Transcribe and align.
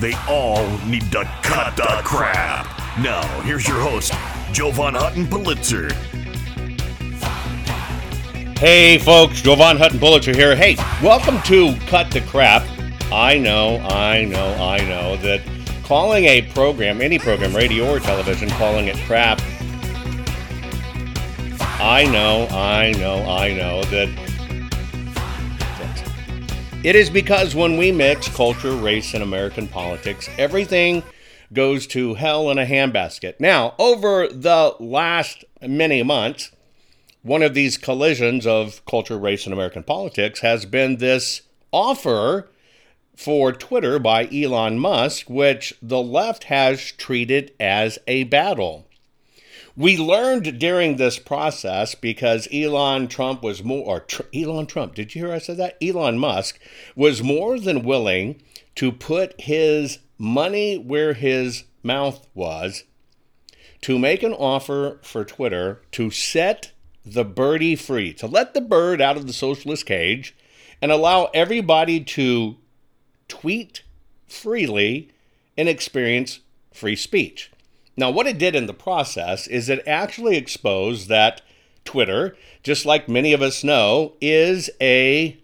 They 0.00 0.14
all 0.28 0.66
need 0.86 1.10
to 1.12 1.24
cut 1.42 1.76
the 1.76 2.00
crap. 2.04 2.66
Now, 2.98 3.22
here's 3.42 3.66
your 3.66 3.80
host, 3.80 4.12
Jovan 4.52 4.94
Hutton 4.94 5.26
Pulitzer. 5.28 5.88
Hey 8.58 8.98
folks, 8.98 9.40
Jovan 9.40 9.76
Hutton 9.76 9.98
Pulitzer 9.98 10.34
here. 10.34 10.56
Hey, 10.56 10.76
welcome 11.02 11.40
to 11.42 11.76
Cut 11.86 12.10
the 12.10 12.20
Crap. 12.22 12.66
I 13.12 13.38
know, 13.38 13.78
I 13.78 14.24
know, 14.24 14.54
I 14.54 14.78
know 14.78 15.16
that 15.18 15.40
calling 15.84 16.24
a 16.24 16.42
program, 16.42 17.00
any 17.00 17.18
program, 17.18 17.54
radio 17.54 17.90
or 17.90 18.00
television, 18.00 18.48
calling 18.50 18.88
it 18.88 18.96
crap, 19.06 19.40
I 21.78 22.06
know, 22.06 22.46
I 22.50 22.92
know, 22.92 23.28
I 23.28 23.52
know 23.52 23.82
that 23.84 24.08
it 26.84 26.94
is 26.94 27.08
because 27.08 27.54
when 27.54 27.78
we 27.78 27.90
mix 27.90 28.28
culture, 28.28 28.72
race, 28.72 29.14
and 29.14 29.22
American 29.22 29.66
politics, 29.66 30.28
everything 30.36 31.02
goes 31.50 31.86
to 31.86 32.12
hell 32.12 32.50
in 32.50 32.58
a 32.58 32.66
handbasket. 32.66 33.40
Now, 33.40 33.74
over 33.78 34.28
the 34.28 34.76
last 34.78 35.46
many 35.62 36.02
months, 36.02 36.52
one 37.22 37.42
of 37.42 37.54
these 37.54 37.78
collisions 37.78 38.46
of 38.46 38.84
culture, 38.84 39.18
race, 39.18 39.46
and 39.46 39.54
American 39.54 39.82
politics 39.82 40.40
has 40.40 40.66
been 40.66 40.98
this 40.98 41.40
offer 41.72 42.50
for 43.16 43.50
Twitter 43.50 43.98
by 43.98 44.28
Elon 44.30 44.78
Musk, 44.78 45.30
which 45.30 45.72
the 45.80 46.02
left 46.02 46.44
has 46.44 46.92
treated 46.92 47.52
as 47.58 47.98
a 48.06 48.24
battle. 48.24 48.86
We 49.76 49.98
learned 49.98 50.60
during 50.60 50.96
this 50.96 51.18
process 51.18 51.96
because 51.96 52.46
Elon 52.52 53.08
Trump 53.08 53.42
was 53.42 53.64
more, 53.64 53.84
or 53.84 54.00
Tr- 54.00 54.22
Elon 54.32 54.66
Trump, 54.66 54.94
did 54.94 55.14
you 55.14 55.24
hear 55.24 55.34
I 55.34 55.38
said 55.38 55.56
that? 55.56 55.76
Elon 55.82 56.16
Musk 56.16 56.60
was 56.94 57.24
more 57.24 57.58
than 57.58 57.82
willing 57.82 58.40
to 58.76 58.92
put 58.92 59.40
his 59.40 59.98
money 60.16 60.78
where 60.78 61.14
his 61.14 61.64
mouth 61.82 62.24
was 62.34 62.84
to 63.80 63.98
make 63.98 64.22
an 64.22 64.32
offer 64.32 65.00
for 65.02 65.24
Twitter 65.24 65.82
to 65.90 66.08
set 66.08 66.70
the 67.04 67.24
birdie 67.24 67.76
free, 67.76 68.12
to 68.14 68.28
let 68.28 68.54
the 68.54 68.60
bird 68.60 69.00
out 69.00 69.16
of 69.16 69.26
the 69.26 69.32
socialist 69.32 69.86
cage 69.86 70.36
and 70.80 70.92
allow 70.92 71.30
everybody 71.34 71.98
to 71.98 72.56
tweet 73.26 73.82
freely 74.28 75.10
and 75.56 75.68
experience 75.68 76.40
free 76.72 76.96
speech. 76.96 77.50
Now, 77.96 78.10
what 78.10 78.26
it 78.26 78.38
did 78.38 78.56
in 78.56 78.66
the 78.66 78.74
process 78.74 79.46
is 79.46 79.68
it 79.68 79.86
actually 79.86 80.36
exposed 80.36 81.08
that 81.08 81.42
Twitter, 81.84 82.36
just 82.62 82.86
like 82.86 83.08
many 83.08 83.32
of 83.32 83.42
us 83.42 83.62
know, 83.62 84.14
is 84.20 84.70
a 84.80 85.38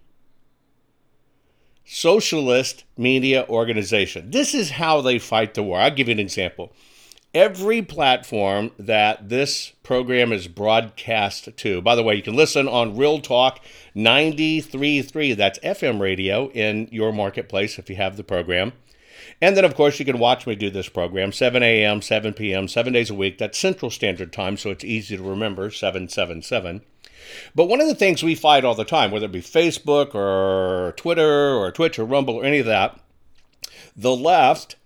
socialist 1.84 2.84
media 2.96 3.44
organization. 3.48 4.30
This 4.30 4.54
is 4.54 4.70
how 4.70 5.00
they 5.00 5.18
fight 5.18 5.54
the 5.54 5.62
war. 5.62 5.80
I'll 5.80 5.90
give 5.90 6.08
you 6.08 6.12
an 6.12 6.20
example. 6.20 6.72
Every 7.32 7.82
platform 7.82 8.72
that 8.78 9.28
this 9.28 9.72
program 9.84 10.32
is 10.32 10.48
broadcast 10.48 11.56
to, 11.56 11.80
by 11.80 11.94
the 11.94 12.02
way, 12.02 12.16
you 12.16 12.22
can 12.22 12.34
listen 12.34 12.66
on 12.66 12.96
Real 12.96 13.20
Talk 13.20 13.60
93.3, 13.94 15.36
that's 15.36 15.58
FM 15.60 16.00
radio 16.00 16.50
in 16.50 16.88
your 16.90 17.12
marketplace 17.12 17.78
if 17.78 17.88
you 17.88 17.96
have 17.96 18.16
the 18.16 18.24
program. 18.24 18.72
And 19.42 19.56
then, 19.56 19.64
of 19.64 19.74
course, 19.74 19.98
you 19.98 20.04
can 20.04 20.18
watch 20.18 20.46
me 20.46 20.54
do 20.54 20.70
this 20.70 20.88
program 20.88 21.32
7 21.32 21.62
a.m., 21.62 22.02
7 22.02 22.34
p.m., 22.34 22.68
seven 22.68 22.92
days 22.92 23.10
a 23.10 23.14
week. 23.14 23.38
That's 23.38 23.58
Central 23.58 23.90
Standard 23.90 24.32
Time, 24.32 24.56
so 24.56 24.70
it's 24.70 24.84
easy 24.84 25.16
to 25.16 25.22
remember 25.22 25.70
777. 25.70 26.82
But 27.54 27.66
one 27.66 27.80
of 27.80 27.88
the 27.88 27.94
things 27.94 28.22
we 28.22 28.34
fight 28.34 28.64
all 28.64 28.74
the 28.74 28.84
time, 28.84 29.10
whether 29.10 29.26
it 29.26 29.32
be 29.32 29.40
Facebook 29.40 30.14
or 30.14 30.92
Twitter 30.96 31.54
or 31.54 31.70
Twitch 31.70 31.98
or 31.98 32.04
Rumble 32.04 32.34
or 32.36 32.44
any 32.44 32.58
of 32.58 32.66
that, 32.66 33.00
the 33.96 34.14
left 34.14 34.76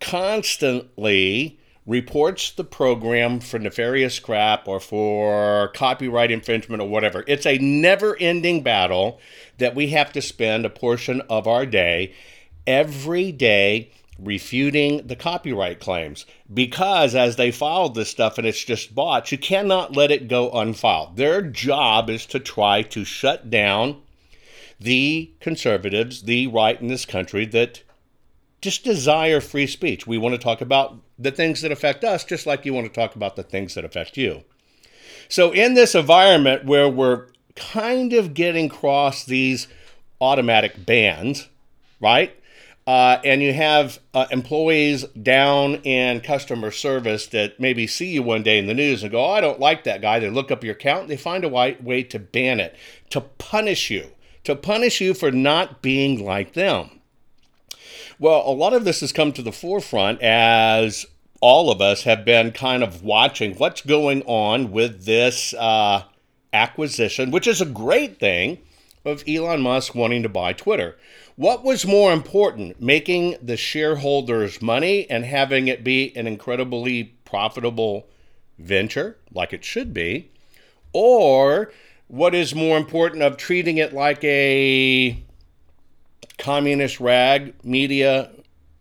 constantly 0.00 1.58
reports 1.86 2.50
the 2.50 2.64
program 2.64 3.40
for 3.40 3.58
nefarious 3.58 4.18
crap 4.18 4.66
or 4.66 4.80
for 4.80 5.68
copyright 5.74 6.30
infringement 6.30 6.82
or 6.82 6.88
whatever. 6.88 7.24
It's 7.26 7.46
a 7.46 7.58
never 7.58 8.16
ending 8.18 8.62
battle 8.62 9.20
that 9.58 9.74
we 9.74 9.88
have 9.88 10.12
to 10.12 10.22
spend 10.22 10.64
a 10.64 10.70
portion 10.70 11.20
of 11.22 11.46
our 11.46 11.66
day 11.66 12.14
every 12.66 13.32
day 13.32 13.90
refuting 14.18 15.06
the 15.06 15.16
copyright 15.16 15.80
claims 15.80 16.24
because 16.52 17.14
as 17.14 17.36
they 17.36 17.50
filed 17.50 17.94
this 17.94 18.08
stuff 18.08 18.38
and 18.38 18.46
it's 18.46 18.64
just 18.64 18.94
bots, 18.94 19.32
you 19.32 19.38
cannot 19.38 19.96
let 19.96 20.10
it 20.10 20.28
go 20.28 20.50
unfiled. 20.50 21.16
Their 21.16 21.42
job 21.42 22.08
is 22.08 22.26
to 22.26 22.38
try 22.38 22.82
to 22.82 23.04
shut 23.04 23.50
down 23.50 24.00
the 24.80 25.32
conservatives, 25.40 26.22
the 26.22 26.46
right 26.46 26.80
in 26.80 26.88
this 26.88 27.04
country 27.04 27.46
that 27.46 27.82
just 28.60 28.84
desire 28.84 29.40
free 29.40 29.66
speech. 29.66 30.06
We 30.06 30.18
want 30.18 30.34
to 30.34 30.40
talk 30.40 30.60
about 30.60 30.98
the 31.18 31.30
things 31.30 31.60
that 31.62 31.72
affect 31.72 32.04
us 32.04 32.24
just 32.24 32.46
like 32.46 32.64
you 32.64 32.72
want 32.72 32.86
to 32.86 32.92
talk 32.92 33.14
about 33.14 33.36
the 33.36 33.42
things 33.42 33.74
that 33.74 33.84
affect 33.84 34.16
you. 34.16 34.44
So 35.28 35.52
in 35.52 35.74
this 35.74 35.94
environment 35.94 36.64
where 36.64 36.88
we're 36.88 37.28
kind 37.56 38.12
of 38.12 38.34
getting 38.34 38.66
across 38.66 39.24
these 39.24 39.68
automatic 40.20 40.86
bans, 40.86 41.48
right? 42.00 42.34
Uh, 42.86 43.18
and 43.24 43.42
you 43.42 43.52
have 43.52 43.98
uh, 44.12 44.26
employees 44.30 45.04
down 45.22 45.76
in 45.76 46.20
customer 46.20 46.70
service 46.70 47.26
that 47.28 47.58
maybe 47.58 47.86
see 47.86 48.12
you 48.12 48.22
one 48.22 48.42
day 48.42 48.58
in 48.58 48.66
the 48.66 48.74
news 48.74 49.02
and 49.02 49.10
go, 49.10 49.24
oh, 49.24 49.30
I 49.30 49.40
don't 49.40 49.58
like 49.58 49.84
that 49.84 50.02
guy. 50.02 50.18
They 50.18 50.28
look 50.28 50.50
up 50.50 50.62
your 50.62 50.74
account, 50.74 51.02
and 51.02 51.10
they 51.10 51.16
find 51.16 51.44
a 51.44 51.48
way 51.48 52.02
to 52.02 52.18
ban 52.18 52.60
it, 52.60 52.76
to 53.08 53.22
punish 53.22 53.90
you, 53.90 54.10
to 54.44 54.54
punish 54.54 55.00
you 55.00 55.14
for 55.14 55.30
not 55.30 55.80
being 55.80 56.22
like 56.22 56.52
them. 56.52 57.00
Well, 58.18 58.42
a 58.46 58.52
lot 58.52 58.74
of 58.74 58.84
this 58.84 59.00
has 59.00 59.12
come 59.12 59.32
to 59.32 59.42
the 59.42 59.50
forefront 59.50 60.20
as 60.20 61.06
all 61.40 61.70
of 61.70 61.80
us 61.80 62.02
have 62.02 62.24
been 62.24 62.52
kind 62.52 62.82
of 62.82 63.02
watching 63.02 63.54
what's 63.54 63.80
going 63.80 64.22
on 64.26 64.70
with 64.72 65.04
this 65.04 65.54
uh, 65.54 66.04
acquisition, 66.52 67.30
which 67.30 67.46
is 67.46 67.60
a 67.62 67.66
great 67.66 68.18
thing, 68.18 68.58
of 69.04 69.22
Elon 69.28 69.60
Musk 69.60 69.94
wanting 69.94 70.22
to 70.22 70.28
buy 70.28 70.52
Twitter. 70.52 70.96
What 71.36 71.64
was 71.64 71.84
more 71.84 72.12
important, 72.12 72.80
making 72.80 73.38
the 73.42 73.56
shareholders 73.56 74.62
money 74.62 75.10
and 75.10 75.24
having 75.24 75.66
it 75.66 75.82
be 75.82 76.16
an 76.16 76.28
incredibly 76.28 77.14
profitable 77.24 78.06
venture, 78.56 79.16
like 79.32 79.52
it 79.52 79.64
should 79.64 79.92
be, 79.92 80.30
or 80.92 81.72
what 82.06 82.36
is 82.36 82.54
more 82.54 82.76
important 82.76 83.24
of 83.24 83.36
treating 83.36 83.78
it 83.78 83.92
like 83.92 84.22
a 84.22 85.20
communist 86.38 87.00
rag 87.00 87.54
media 87.64 88.30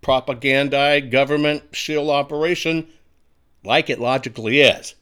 propaganda 0.01 1.01
government 1.01 1.63
shield 1.71 2.11
operation 2.11 2.87
like 3.63 3.89
it 3.89 3.99
logically 3.99 4.61
is? 4.61 4.93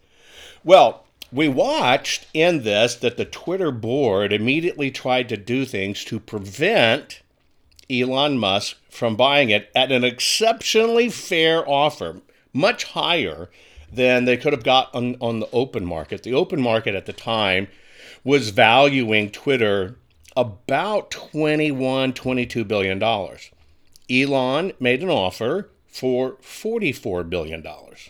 Well, 0.64 1.06
we 1.34 1.50
watched 1.50 2.28
in 2.34 2.64
this 2.64 2.96
that 2.96 3.18
the 3.18 3.26
Twitter 3.26 3.72
board 3.72 4.32
immediately 4.32 4.90
tried 4.90 5.28
to 5.28 5.36
do 5.36 5.66
things 5.66 6.06
to 6.06 6.18
prevent 6.18 7.22
Elon 7.92 8.38
Musk 8.38 8.78
from 8.90 9.16
buying 9.16 9.50
it 9.50 9.70
at 9.76 9.92
an 9.92 10.04
exceptionally 10.04 11.10
fair 11.10 11.68
offer, 11.68 12.22
much 12.54 12.86
higher 12.86 13.50
than 13.92 14.26
they 14.26 14.38
could 14.38 14.54
have 14.54 14.64
got 14.64 14.94
on, 14.96 15.16
on 15.20 15.40
the 15.40 15.50
open 15.52 15.86
market. 15.86 16.24
The 16.24 16.34
open 16.34 16.62
market 16.62 16.96
at 16.96 17.06
the 17.06 17.14
time 17.14 17.68
was 18.24 18.50
valuing 18.50 19.30
Twitter 19.30 19.98
about 20.38 21.12
21, 21.12 22.14
22 22.14 22.64
billion 22.64 23.00
dollars. 23.00 23.52
Elon 24.10 24.74
made 24.80 25.04
an 25.04 25.10
offer 25.10 25.70
for 25.88 26.38
44 26.42 27.24
billion 27.26 27.62
dollars. 27.62 28.10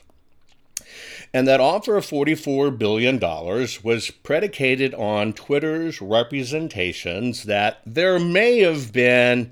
And 1.33 1.47
that 1.47 1.61
offer 1.61 1.95
of 1.95 2.05
$44 2.05 2.77
billion 2.77 3.17
was 3.19 4.11
predicated 4.11 4.93
on 4.95 5.31
Twitter's 5.31 6.01
representations 6.01 7.43
that 7.43 7.81
there 7.85 8.19
may 8.19 8.59
have 8.59 8.91
been 8.91 9.51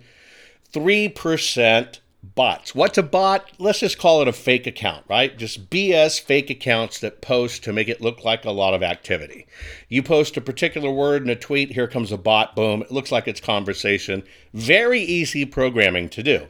3% 0.74 2.00
bots. 2.21 2.75
What's 2.75 2.98
a 2.98 3.04
bot? 3.04 3.50
Let's 3.57 3.80
just 3.80 3.98
call 3.98 4.21
it 4.21 4.27
a 4.27 4.33
fake 4.33 4.68
account, 4.68 5.06
right? 5.07 5.38
Just 5.38 5.69
BS 5.69 6.19
fake 6.19 6.50
accounts 6.50 7.00
that 7.00 7.21
post 7.21 7.63
to 7.63 7.74
make 7.74 7.88
it 7.88 8.01
look 8.01 8.24
like 8.24 8.45
a 8.45 8.51
lot 8.51 8.74
of 8.74 8.83
activity. 8.83 9.48
You 9.88 10.04
post 10.04 10.38
a 10.38 10.42
particular 10.42 10.92
word 10.92 11.24
in 11.24 11.30
a 11.30 11.36
tweet, 11.36 11.71
here 11.71 11.88
comes 11.88 12.12
a 12.12 12.18
bot, 12.18 12.56
boom, 12.56 12.81
it 12.81 12.92
looks 12.92 13.12
like 13.12 13.27
it's 13.27 13.39
conversation. 13.39 14.24
Very 14.54 15.01
easy 15.01 15.45
programming 15.45 16.10
to 16.10 16.24
do. 16.24 16.48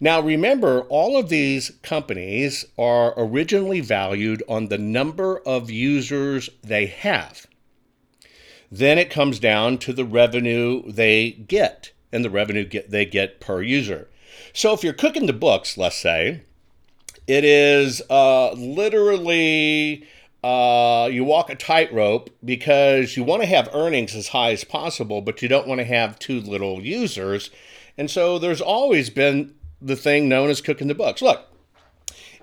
Now, 0.00 0.20
remember, 0.20 0.82
all 0.82 1.16
of 1.16 1.28
these 1.28 1.72
companies 1.82 2.64
are 2.78 3.14
originally 3.16 3.80
valued 3.80 4.42
on 4.48 4.68
the 4.68 4.78
number 4.78 5.40
of 5.40 5.70
users 5.70 6.50
they 6.62 6.86
have. 6.86 7.46
Then 8.70 8.98
it 8.98 9.10
comes 9.10 9.38
down 9.38 9.78
to 9.78 9.92
the 9.92 10.04
revenue 10.04 10.82
they 10.90 11.30
get 11.30 11.92
and 12.12 12.24
the 12.24 12.30
revenue 12.30 12.64
get, 12.64 12.90
they 12.90 13.04
get 13.04 13.40
per 13.40 13.62
user. 13.62 14.08
So 14.52 14.72
if 14.72 14.82
you're 14.82 14.92
cooking 14.92 15.26
the 15.26 15.32
books, 15.32 15.76
let's 15.76 15.96
say, 15.96 16.42
it 17.26 17.44
is 17.44 18.02
uh, 18.08 18.52
literally 18.52 20.06
uh, 20.42 21.08
you 21.10 21.24
walk 21.24 21.50
a 21.50 21.54
tightrope 21.54 22.30
because 22.44 23.16
you 23.16 23.24
want 23.24 23.42
to 23.42 23.48
have 23.48 23.68
earnings 23.74 24.14
as 24.14 24.28
high 24.28 24.52
as 24.52 24.64
possible, 24.64 25.20
but 25.20 25.42
you 25.42 25.48
don't 25.48 25.66
want 25.66 25.80
to 25.80 25.84
have 25.84 26.18
too 26.18 26.40
little 26.40 26.80
users. 26.82 27.50
And 27.96 28.10
so 28.10 28.38
there's 28.38 28.60
always 28.60 29.10
been 29.10 29.54
the 29.80 29.96
thing 29.96 30.28
known 30.28 30.48
as 30.48 30.60
cooking 30.60 30.88
the 30.88 30.94
books. 30.94 31.20
Look, 31.20 31.46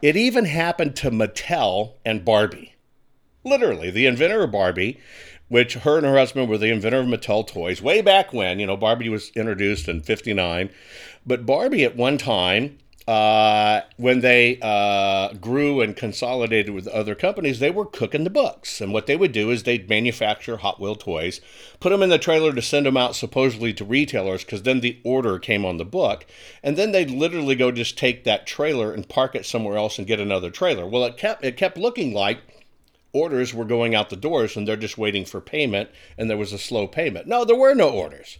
it 0.01 0.15
even 0.15 0.45
happened 0.45 0.95
to 0.97 1.11
Mattel 1.11 1.93
and 2.05 2.25
Barbie. 2.25 2.75
Literally, 3.43 3.91
the 3.91 4.07
inventor 4.07 4.43
of 4.43 4.51
Barbie, 4.51 4.99
which 5.47 5.75
her 5.75 5.97
and 5.97 6.05
her 6.05 6.17
husband 6.17 6.49
were 6.49 6.57
the 6.57 6.71
inventor 6.71 6.99
of 6.99 7.07
Mattel 7.07 7.45
toys 7.45 7.81
way 7.81 8.01
back 8.01 8.33
when. 8.33 8.59
You 8.59 8.65
know, 8.65 8.77
Barbie 8.77 9.09
was 9.09 9.29
introduced 9.35 9.87
in 9.87 10.01
59. 10.01 10.69
But 11.25 11.45
Barbie 11.45 11.83
at 11.83 11.95
one 11.95 12.17
time 12.17 12.77
uh, 13.07 13.81
when 13.97 14.21
they 14.21 14.57
uh, 14.63 15.33
grew 15.33 15.81
and 15.81 15.95
consolidated 15.95 16.73
with 16.73 16.87
other 16.87 17.13
companies, 17.13 17.59
they 17.59 17.69
were 17.69 17.85
cooking 17.85 18.23
the 18.23 18.31
books. 18.31 18.81
And 18.81 18.91
what 18.91 19.05
they 19.05 19.15
would 19.15 19.31
do 19.31 19.51
is 19.51 19.63
they'd 19.63 19.87
manufacture 19.87 20.57
Hot 20.57 20.79
Wheel 20.79 20.95
toys, 20.95 21.39
put 21.79 21.91
them 21.91 22.01
in 22.01 22.09
the 22.09 22.17
trailer 22.17 22.51
to 22.53 22.61
send 22.63 22.87
them 22.87 22.97
out 22.97 23.15
supposedly 23.15 23.73
to 23.73 23.85
retailers, 23.85 24.43
because 24.43 24.63
then 24.63 24.79
the 24.79 24.99
order 25.03 25.37
came 25.37 25.65
on 25.65 25.77
the 25.77 25.85
book. 25.85 26.25
And 26.63 26.77
then 26.77 26.91
they'd 26.91 27.11
literally 27.11 27.55
go 27.55 27.71
just 27.71 27.95
take 27.95 28.23
that 28.23 28.47
trailer 28.47 28.91
and 28.91 29.07
park 29.07 29.35
it 29.35 29.45
somewhere 29.45 29.77
else 29.77 29.99
and 29.99 30.07
get 30.07 30.19
another 30.19 30.49
trailer. 30.49 30.87
Well, 30.87 31.05
it 31.05 31.17
kept 31.17 31.45
it 31.45 31.57
kept 31.57 31.77
looking 31.77 32.11
like 32.11 32.39
orders 33.15 33.53
were 33.53 33.65
going 33.65 33.95
out 33.95 34.09
the 34.09 34.15
doors 34.15 34.55
and 34.55 34.67
they're 34.67 34.75
just 34.75 34.97
waiting 34.97 35.25
for 35.25 35.41
payment, 35.41 35.89
and 36.17 36.29
there 36.29 36.37
was 36.37 36.53
a 36.53 36.57
slow 36.57 36.87
payment. 36.87 37.27
No, 37.27 37.45
there 37.45 37.55
were 37.55 37.73
no 37.73 37.89
orders 37.89 38.37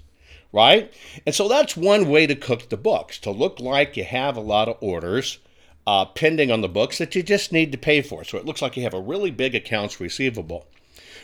right? 0.56 0.94
And 1.26 1.36
so 1.36 1.50
that's 1.50 1.76
one 1.76 2.08
way 2.08 2.26
to 2.26 2.34
cook 2.34 2.70
the 2.70 2.78
books 2.78 3.20
to 3.20 3.30
look 3.30 3.60
like 3.60 3.98
you 3.98 4.06
have 4.06 4.38
a 4.38 4.42
lot 4.42 4.70
of 4.70 4.78
orders 4.80 5.40
uh, 5.86 6.06
pending 6.06 6.50
on 6.50 6.62
the 6.62 6.70
books 6.70 6.98
that 6.98 7.14
you 7.14 7.24
just 7.24 7.52
need 7.52 7.74
to 7.74 7.78
pay 7.78 8.02
for. 8.02 8.24
So 8.24 8.38
it 8.38 8.46
looks 8.46 8.62
like 8.62 8.78
you 8.78 8.84
have 8.84 8.94
a 8.94 9.02
really 9.02 9.32
big 9.32 9.54
accounts 9.54 10.00
receivable. 10.00 10.66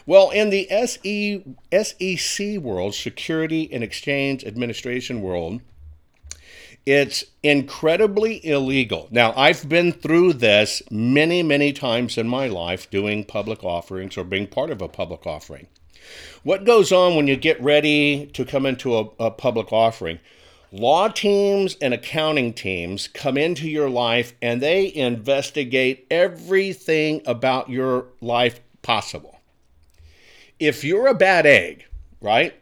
Well, 0.05 0.31
in 0.31 0.49
the 0.49 0.69
SE, 0.69 1.43
SEC 1.71 2.57
world, 2.57 2.93
Security 2.93 3.71
and 3.71 3.83
Exchange 3.83 4.43
Administration 4.43 5.21
world, 5.21 5.61
it's 6.85 7.23
incredibly 7.43 8.45
illegal. 8.45 9.07
Now, 9.11 9.33
I've 9.35 9.67
been 9.69 9.91
through 9.91 10.33
this 10.33 10.81
many, 10.89 11.43
many 11.43 11.73
times 11.73 12.17
in 12.17 12.27
my 12.27 12.47
life 12.47 12.89
doing 12.89 13.23
public 13.23 13.63
offerings 13.63 14.17
or 14.17 14.23
being 14.23 14.47
part 14.47 14.71
of 14.71 14.81
a 14.81 14.87
public 14.87 15.27
offering. 15.27 15.67
What 16.43 16.65
goes 16.65 16.91
on 16.91 17.15
when 17.15 17.27
you 17.27 17.35
get 17.35 17.61
ready 17.61 18.25
to 18.33 18.45
come 18.45 18.65
into 18.65 18.97
a, 18.97 19.09
a 19.19 19.31
public 19.31 19.71
offering? 19.71 20.19
Law 20.71 21.09
teams 21.09 21.75
and 21.81 21.93
accounting 21.93 22.53
teams 22.53 23.07
come 23.09 23.37
into 23.37 23.69
your 23.69 23.89
life 23.89 24.33
and 24.41 24.61
they 24.61 24.93
investigate 24.93 26.07
everything 26.09 27.21
about 27.25 27.69
your 27.69 28.07
life 28.21 28.61
possible. 28.81 29.39
If 30.59 30.83
you're 30.83 31.07
a 31.07 31.13
bad 31.13 31.45
egg, 31.45 31.85
right? 32.21 32.53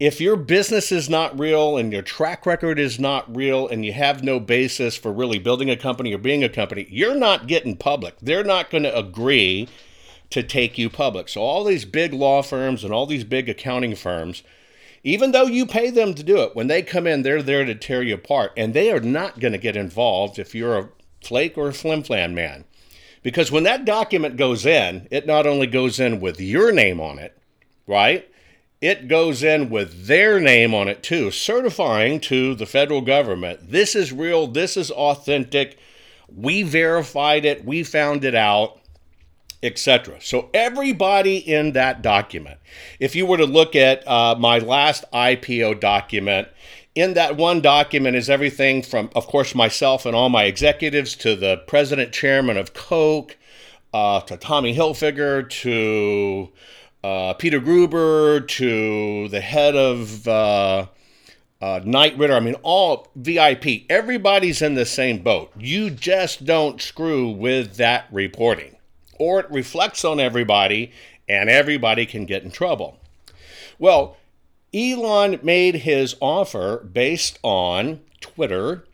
If 0.00 0.18
your 0.18 0.36
business 0.36 0.90
is 0.90 1.10
not 1.10 1.38
real 1.38 1.76
and 1.76 1.92
your 1.92 2.00
track 2.00 2.46
record 2.46 2.78
is 2.78 2.98
not 2.98 3.36
real 3.36 3.68
and 3.68 3.84
you 3.84 3.92
have 3.92 4.24
no 4.24 4.40
basis 4.40 4.96
for 4.96 5.12
really 5.12 5.38
building 5.38 5.68
a 5.68 5.76
company 5.76 6.14
or 6.14 6.18
being 6.18 6.42
a 6.42 6.48
company, 6.48 6.86
you're 6.88 7.14
not 7.14 7.46
getting 7.46 7.76
public. 7.76 8.16
They're 8.18 8.42
not 8.42 8.70
going 8.70 8.84
to 8.84 8.98
agree 8.98 9.68
to 10.30 10.42
take 10.42 10.78
you 10.78 10.88
public. 10.88 11.28
So, 11.28 11.42
all 11.42 11.64
these 11.64 11.84
big 11.84 12.14
law 12.14 12.40
firms 12.40 12.82
and 12.82 12.94
all 12.94 13.04
these 13.04 13.24
big 13.24 13.50
accounting 13.50 13.94
firms, 13.94 14.42
even 15.04 15.32
though 15.32 15.44
you 15.44 15.66
pay 15.66 15.90
them 15.90 16.14
to 16.14 16.22
do 16.22 16.38
it, 16.38 16.56
when 16.56 16.68
they 16.68 16.80
come 16.80 17.06
in, 17.06 17.20
they're 17.20 17.42
there 17.42 17.66
to 17.66 17.74
tear 17.74 18.02
you 18.02 18.14
apart. 18.14 18.52
And 18.56 18.72
they 18.72 18.90
are 18.90 19.00
not 19.00 19.38
going 19.38 19.52
to 19.52 19.58
get 19.58 19.76
involved 19.76 20.38
if 20.38 20.54
you're 20.54 20.78
a 20.78 20.88
flake 21.22 21.58
or 21.58 21.68
a 21.68 21.72
flimflam 21.72 22.32
man. 22.32 22.64
Because 23.22 23.52
when 23.52 23.64
that 23.64 23.84
document 23.84 24.38
goes 24.38 24.64
in, 24.64 25.08
it 25.10 25.26
not 25.26 25.46
only 25.46 25.66
goes 25.66 26.00
in 26.00 26.20
with 26.20 26.40
your 26.40 26.72
name 26.72 27.02
on 27.02 27.18
it, 27.18 27.36
right? 27.86 28.29
It 28.80 29.08
goes 29.08 29.42
in 29.42 29.68
with 29.68 30.06
their 30.06 30.40
name 30.40 30.74
on 30.74 30.88
it 30.88 31.02
too, 31.02 31.30
certifying 31.30 32.18
to 32.20 32.54
the 32.54 32.66
federal 32.66 33.02
government 33.02 33.70
this 33.70 33.94
is 33.94 34.12
real, 34.12 34.46
this 34.46 34.76
is 34.76 34.90
authentic, 34.90 35.78
we 36.34 36.62
verified 36.62 37.44
it, 37.44 37.64
we 37.64 37.82
found 37.82 38.24
it 38.24 38.34
out 38.34 38.80
etc. 39.62 40.18
So 40.20 40.48
everybody 40.54 41.36
in 41.36 41.72
that 41.72 42.02
document, 42.02 42.58
if 42.98 43.14
you 43.14 43.26
were 43.26 43.36
to 43.36 43.46
look 43.46 43.76
at 43.76 44.06
uh, 44.08 44.34
my 44.38 44.58
last 44.58 45.04
IPO 45.12 45.80
document, 45.80 46.48
in 46.94 47.14
that 47.14 47.36
one 47.36 47.60
document 47.60 48.16
is 48.16 48.30
everything 48.30 48.82
from, 48.82 49.10
of 49.14 49.26
course, 49.26 49.54
myself 49.54 50.06
and 50.06 50.16
all 50.16 50.28
my 50.28 50.44
executives 50.44 51.14
to 51.16 51.36
the 51.36 51.58
president 51.66 52.12
chairman 52.12 52.56
of 52.56 52.74
Coke, 52.74 53.36
uh, 53.92 54.20
to 54.22 54.36
Tommy 54.36 54.74
Hilfiger, 54.74 55.48
to 55.48 56.48
uh, 57.02 57.34
Peter 57.34 57.60
Guber, 57.60 58.46
to 58.46 59.28
the 59.28 59.40
head 59.40 59.76
of 59.76 60.28
uh, 60.28 60.86
uh, 61.60 61.80
Knight 61.84 62.18
Ridder. 62.18 62.34
I 62.34 62.40
mean, 62.40 62.56
all 62.62 63.08
VIP. 63.16 63.84
Everybody's 63.88 64.62
in 64.62 64.74
the 64.74 64.86
same 64.86 65.22
boat. 65.22 65.52
You 65.58 65.90
just 65.90 66.44
don't 66.44 66.80
screw 66.80 67.30
with 67.30 67.76
that 67.76 68.06
reporting 68.10 68.76
or 69.20 69.40
it 69.40 69.50
reflects 69.50 70.04
on 70.04 70.18
everybody 70.18 70.90
and 71.28 71.50
everybody 71.50 72.06
can 72.06 72.24
get 72.24 72.42
in 72.42 72.50
trouble. 72.50 72.98
Well, 73.78 74.16
Elon 74.74 75.38
made 75.42 75.76
his 75.76 76.16
offer 76.20 76.78
based 76.78 77.38
on 77.42 78.00
Twitter 78.20 78.84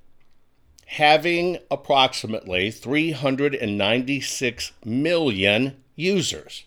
having 0.87 1.59
approximately 1.71 2.71
396 2.71 4.73
million 4.85 5.77
users. 5.95 6.65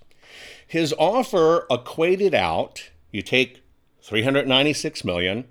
His 0.70 0.94
offer 1.00 1.66
equated 1.72 2.36
out, 2.36 2.92
you 3.12 3.24
take 3.24 3.64
396 4.04 5.04
million 5.04 5.46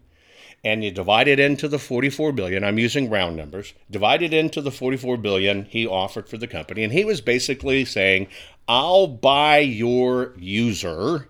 and 0.62 0.84
you 0.84 0.92
divide 0.92 1.26
it 1.26 1.40
into 1.40 1.66
the 1.66 1.78
44 1.78 2.30
billion 2.30 2.62
i'm 2.62 2.78
using 2.78 3.10
round 3.10 3.37
numbers 3.37 3.75
divide 3.90 4.22
it 4.22 4.32
into 4.32 4.60
the 4.60 4.70
44 4.70 5.16
billion 5.16 5.64
he 5.64 5.87
offered 5.87 6.28
for 6.28 6.37
the 6.37 6.46
company. 6.46 6.84
And 6.84 6.92
he 6.92 7.04
was 7.04 7.20
basically 7.20 7.84
saying 7.84 8.28
i'll 8.68 9.08
buy 9.08 9.58
your 9.58 10.34
user 10.38 11.28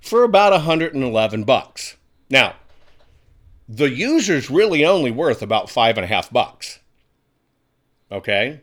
for 0.00 0.24
about 0.24 0.50
111 0.52 1.44
bucks. 1.44 1.96
Now 2.28 2.56
the 3.68 3.90
user's 3.90 4.50
really 4.50 4.84
only 4.84 5.12
worth 5.12 5.40
about 5.40 5.70
five 5.70 5.96
and 5.96 6.04
a 6.04 6.08
half 6.08 6.32
bucks. 6.32 6.80
Okay 8.10 8.60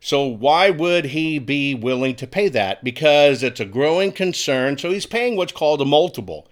so 0.00 0.24
why 0.24 0.70
would 0.70 1.06
he 1.06 1.38
be 1.38 1.74
willing 1.74 2.14
to 2.14 2.26
pay 2.26 2.48
that 2.48 2.82
because 2.84 3.42
it's 3.42 3.60
a 3.60 3.64
growing 3.64 4.12
concern 4.12 4.78
so 4.78 4.90
he's 4.90 5.06
paying 5.06 5.36
what's 5.36 5.52
called 5.52 5.80
a 5.80 5.84
multiple 5.84 6.48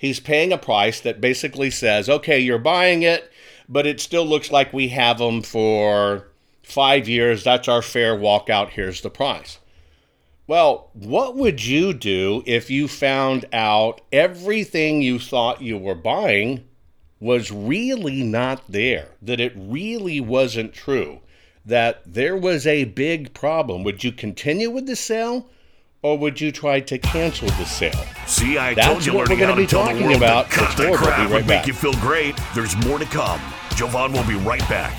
he's 0.00 0.18
paying 0.18 0.50
a 0.50 0.56
price 0.56 0.98
that 1.00 1.20
basically 1.20 1.70
says, 1.70 2.08
okay, 2.08 2.38
you're 2.38 2.58
buying 2.58 3.02
it, 3.02 3.30
but 3.68 3.86
it 3.86 4.00
still 4.00 4.24
looks 4.24 4.50
like 4.50 4.72
we 4.72 4.88
have 4.88 5.18
them 5.18 5.42
for 5.42 6.26
five 6.62 7.06
years. 7.06 7.44
That's 7.44 7.68
our 7.68 7.82
fair 7.82 8.16
walkout. 8.16 8.70
Here's 8.70 9.02
the 9.02 9.10
price. 9.10 9.58
Well, 10.46 10.88
what 10.94 11.36
would 11.36 11.62
you 11.66 11.92
do 11.92 12.42
if 12.46 12.70
you 12.70 12.88
found 12.88 13.44
out 13.52 14.00
everything 14.10 15.02
you 15.02 15.18
thought 15.18 15.60
you 15.60 15.76
were 15.76 15.94
buying 15.94 16.64
was 17.20 17.52
really 17.52 18.22
not 18.22 18.62
there, 18.70 19.08
that 19.20 19.38
it 19.38 19.52
really 19.54 20.18
wasn't 20.18 20.72
true, 20.72 21.20
that 21.64 22.02
there 22.06 22.36
was 22.36 22.66
a 22.66 22.84
big 22.84 23.34
problem? 23.34 23.84
Would 23.84 24.04
you 24.04 24.12
continue 24.12 24.70
with 24.70 24.86
the 24.86 24.96
sale? 24.96 25.48
or 26.02 26.16
would 26.16 26.40
you 26.40 26.50
try 26.50 26.80
to 26.80 26.98
cancel 26.98 27.48
the 27.48 27.64
sale? 27.64 28.04
See, 28.26 28.56
I 28.56 28.74
That's 28.74 28.88
told 28.88 29.06
you 29.06 29.14
what 29.14 29.28
we're 29.28 29.36
going 29.36 29.50
to 29.50 29.56
be 29.56 29.66
talking 29.66 30.14
about. 30.14 30.48
Cut 30.50 30.76
that 30.76 30.94
crap 30.96 31.28
we'll 31.28 31.38
right 31.38 31.46
make 31.46 31.66
you 31.66 31.74
feel 31.74 31.92
great. 31.94 32.38
There's 32.54 32.76
more 32.86 32.98
to 32.98 33.04
come. 33.04 33.40
Jovan 33.76 34.12
will 34.12 34.24
be 34.24 34.36
right 34.36 34.66
back. 34.68 34.98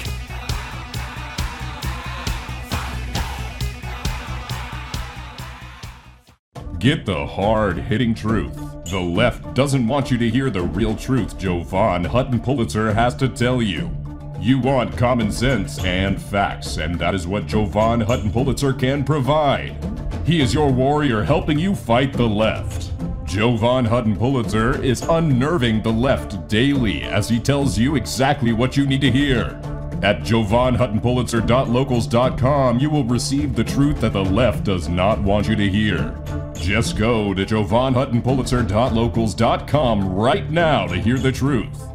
Get 6.80 7.06
the 7.06 7.28
hard 7.28 7.78
hitting 7.78 8.16
truth. 8.16 8.56
The 8.86 9.00
left 9.00 9.54
doesn't 9.54 9.88
want 9.88 10.10
you 10.10 10.18
to 10.18 10.30
hear 10.30 10.50
the 10.50 10.64
real 10.64 10.96
truth 10.96 11.38
Jovan 11.38 12.04
Hutton 12.06 12.40
Pulitzer 12.40 12.92
has 12.94 13.14
to 13.16 13.30
tell 13.30 13.62
you. 13.62 14.01
You 14.42 14.58
want 14.58 14.98
common 14.98 15.32
sense 15.32 15.78
and 15.86 16.20
facts, 16.20 16.78
and 16.78 16.98
that 16.98 17.14
is 17.14 17.28
what 17.28 17.46
Jovan 17.46 18.02
Hutton 18.02 18.32
Pulitzer 18.32 18.74
can 18.74 19.04
provide. 19.04 19.78
He 20.26 20.42
is 20.42 20.52
your 20.52 20.72
warrior 20.72 21.22
helping 21.22 21.60
you 21.60 21.76
fight 21.76 22.12
the 22.12 22.28
left. 22.28 22.90
Jovan 23.24 23.86
Hutton 23.86 24.18
Pulitzer 24.18 24.84
is 24.84 25.04
unnerving 25.04 25.84
the 25.84 25.92
left 25.92 26.48
daily 26.48 27.04
as 27.04 27.30
he 27.30 27.40
tells 27.40 27.78
you 27.78 27.96
exactly 27.96 28.52
what 28.52 28.76
you 28.76 28.88
need 28.88 29.02
to 29.02 29.12
hear. 29.12 29.62
At 30.02 30.22
jovanhuttonpulitzer.locals.com, 30.22 32.80
you 32.80 32.90
will 32.90 33.06
receive 33.06 33.56
the 33.56 33.64
truth 33.64 34.02
that 34.02 34.14
the 34.14 34.26
left 34.26 34.64
does 34.64 34.90
not 34.90 35.22
want 35.22 35.48
you 35.48 35.56
to 35.56 35.70
hear. 35.70 36.20
Just 36.56 36.98
go 36.98 37.36
to 37.36 37.46
jovanhuttonpulitzer.locals.com 37.46 40.16
right 40.16 40.50
now 40.50 40.88
to 40.88 40.96
hear 40.96 41.20
the 41.20 41.32
truth. 41.32 41.91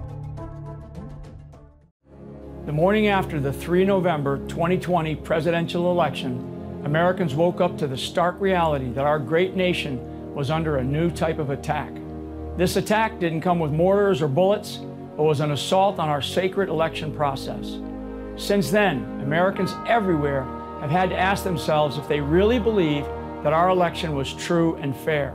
Morning 2.76 3.06
after 3.06 3.40
the 3.40 3.54
3 3.54 3.86
November 3.86 4.36
2020 4.48 5.16
presidential 5.16 5.90
election, 5.90 6.82
Americans 6.84 7.34
woke 7.34 7.62
up 7.62 7.78
to 7.78 7.86
the 7.86 7.96
stark 7.96 8.38
reality 8.38 8.90
that 8.90 9.06
our 9.06 9.18
great 9.18 9.56
nation 9.56 10.34
was 10.34 10.50
under 10.50 10.76
a 10.76 10.84
new 10.84 11.10
type 11.10 11.38
of 11.38 11.48
attack. 11.48 11.90
This 12.58 12.76
attack 12.76 13.18
didn't 13.18 13.40
come 13.40 13.60
with 13.60 13.72
mortars 13.72 14.20
or 14.20 14.28
bullets, 14.28 14.80
but 15.16 15.22
was 15.22 15.40
an 15.40 15.52
assault 15.52 15.98
on 15.98 16.10
our 16.10 16.20
sacred 16.20 16.68
election 16.68 17.14
process. 17.14 17.78
Since 18.36 18.70
then, 18.70 19.20
Americans 19.22 19.72
everywhere 19.88 20.42
have 20.82 20.90
had 20.90 21.08
to 21.08 21.18
ask 21.18 21.44
themselves 21.44 21.96
if 21.96 22.06
they 22.08 22.20
really 22.20 22.58
believe 22.58 23.06
that 23.42 23.54
our 23.54 23.70
election 23.70 24.14
was 24.14 24.34
true 24.34 24.74
and 24.82 24.94
fair. 24.94 25.34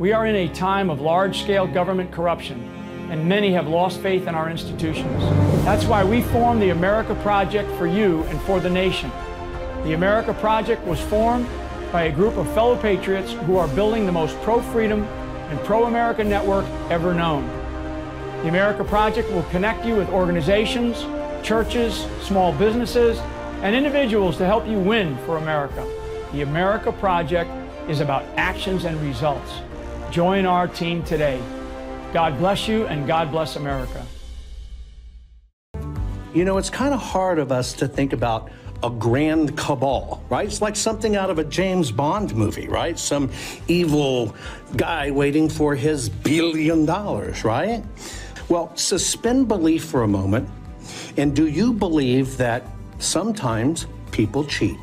We 0.00 0.12
are 0.12 0.26
in 0.26 0.34
a 0.34 0.52
time 0.52 0.90
of 0.90 1.00
large 1.00 1.42
scale 1.42 1.68
government 1.68 2.10
corruption 2.10 2.75
and 3.10 3.28
many 3.28 3.52
have 3.52 3.68
lost 3.68 4.00
faith 4.00 4.26
in 4.26 4.34
our 4.34 4.50
institutions. 4.50 5.22
That's 5.64 5.84
why 5.84 6.04
we 6.04 6.22
formed 6.22 6.60
the 6.60 6.70
America 6.70 7.14
Project 7.16 7.70
for 7.72 7.86
you 7.86 8.22
and 8.24 8.40
for 8.42 8.60
the 8.60 8.70
nation. 8.70 9.10
The 9.84 9.94
America 9.94 10.34
Project 10.34 10.84
was 10.86 11.00
formed 11.00 11.46
by 11.92 12.04
a 12.04 12.12
group 12.12 12.36
of 12.36 12.52
fellow 12.54 12.76
patriots 12.76 13.32
who 13.32 13.56
are 13.56 13.68
building 13.68 14.06
the 14.06 14.12
most 14.12 14.36
pro 14.42 14.60
freedom 14.60 15.04
and 15.04 15.58
pro 15.60 15.84
America 15.84 16.24
network 16.24 16.64
ever 16.90 17.14
known. 17.14 17.46
The 18.42 18.48
America 18.48 18.84
Project 18.84 19.30
will 19.30 19.44
connect 19.44 19.86
you 19.86 19.94
with 19.94 20.08
organizations, 20.08 21.06
churches, 21.46 22.06
small 22.20 22.52
businesses, 22.52 23.18
and 23.62 23.74
individuals 23.74 24.36
to 24.38 24.46
help 24.46 24.66
you 24.66 24.78
win 24.78 25.16
for 25.18 25.36
America. 25.36 25.86
The 26.32 26.42
America 26.42 26.92
Project 26.92 27.50
is 27.88 28.00
about 28.00 28.24
actions 28.36 28.84
and 28.84 29.00
results. 29.00 29.52
Join 30.10 30.44
our 30.44 30.66
team 30.68 31.02
today. 31.04 31.40
God 32.16 32.38
bless 32.38 32.66
you 32.66 32.86
and 32.86 33.06
God 33.06 33.30
bless 33.30 33.56
America. 33.56 34.02
You 36.32 36.46
know, 36.46 36.56
it's 36.56 36.70
kind 36.70 36.94
of 36.94 36.98
hard 36.98 37.38
of 37.38 37.52
us 37.52 37.74
to 37.74 37.86
think 37.86 38.14
about 38.14 38.50
a 38.82 38.88
grand 38.88 39.54
cabal, 39.58 40.24
right? 40.30 40.46
It's 40.46 40.62
like 40.62 40.76
something 40.76 41.14
out 41.14 41.28
of 41.28 41.38
a 41.38 41.44
James 41.44 41.92
Bond 41.92 42.34
movie, 42.34 42.68
right? 42.68 42.98
Some 42.98 43.30
evil 43.68 44.34
guy 44.78 45.10
waiting 45.10 45.50
for 45.50 45.74
his 45.74 46.08
billion 46.08 46.86
dollars, 46.86 47.44
right? 47.44 47.84
Well, 48.48 48.74
suspend 48.76 49.46
belief 49.46 49.84
for 49.84 50.02
a 50.02 50.08
moment. 50.08 50.48
And 51.18 51.36
do 51.36 51.48
you 51.48 51.74
believe 51.74 52.38
that 52.38 52.64
sometimes 52.98 53.86
people 54.10 54.42
cheat? 54.46 54.78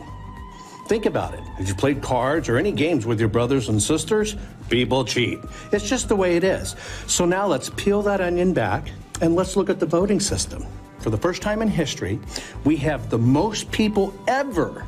Think 0.88 1.08
about 1.08 1.34
it. 1.34 1.40
Have 1.40 1.68
you 1.68 1.74
played 1.74 2.04
cards 2.04 2.48
or 2.48 2.58
any 2.58 2.72
games 2.72 3.08
with 3.08 3.20
your 3.20 3.30
brothers 3.30 3.70
and 3.70 3.82
sisters? 3.82 4.36
People 4.70 5.06
cheat. 5.06 5.40
It's 5.72 5.88
just 5.88 6.08
the 6.08 6.16
way 6.16 6.36
it 6.36 6.44
is. 6.44 6.76
So 7.08 7.26
now 7.26 7.48
let's 7.48 7.70
peel 7.72 8.02
that 8.04 8.22
onion 8.22 8.54
back 8.54 8.90
and 9.22 9.36
let's 9.36 9.56
look 9.56 9.70
at 9.70 9.80
the 9.80 9.86
voting 9.86 10.20
system. 10.20 10.66
For 11.00 11.10
the 11.10 11.18
first 11.18 11.42
time 11.42 11.62
in 11.62 11.68
history, 11.68 12.20
we 12.64 12.78
have 12.78 13.10
the 13.10 13.18
most 13.18 13.70
people 13.72 14.14
ever 14.28 14.86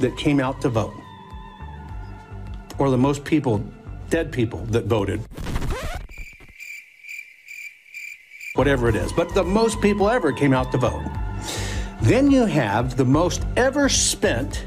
that 0.00 0.16
came 0.16 0.38
out 0.38 0.60
to 0.60 0.68
vote, 0.68 0.94
or 2.78 2.90
the 2.90 2.98
most 2.98 3.24
people, 3.24 3.64
dead 4.10 4.30
people, 4.30 4.60
that 4.66 4.84
voted. 4.84 5.20
Whatever 8.54 8.88
it 8.88 8.96
is, 8.96 9.12
but 9.12 9.34
the 9.34 9.42
most 9.42 9.80
people 9.80 10.08
ever 10.08 10.32
came 10.32 10.52
out 10.52 10.72
to 10.72 10.78
vote. 10.78 11.04
Then 12.02 12.30
you 12.30 12.44
have 12.44 12.96
the 12.96 13.04
most 13.04 13.46
ever 13.56 13.88
spent 13.88 14.66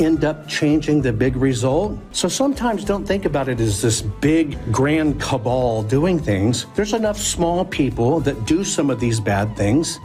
End 0.00 0.24
up 0.24 0.46
changing 0.48 1.02
the 1.02 1.12
big 1.12 1.36
result. 1.36 1.98
So 2.12 2.28
sometimes 2.28 2.84
don't 2.84 3.06
think 3.06 3.24
about 3.24 3.48
it 3.48 3.60
as 3.60 3.80
this 3.80 4.02
big 4.02 4.58
grand 4.72 5.20
cabal 5.20 5.82
doing 5.82 6.18
things. 6.18 6.66
There's 6.74 6.92
enough 6.92 7.18
small 7.18 7.64
people 7.64 8.20
that 8.20 8.44
do 8.44 8.64
some 8.64 8.90
of 8.90 9.00
these 9.00 9.20
bad 9.20 9.56
things. 9.56 10.00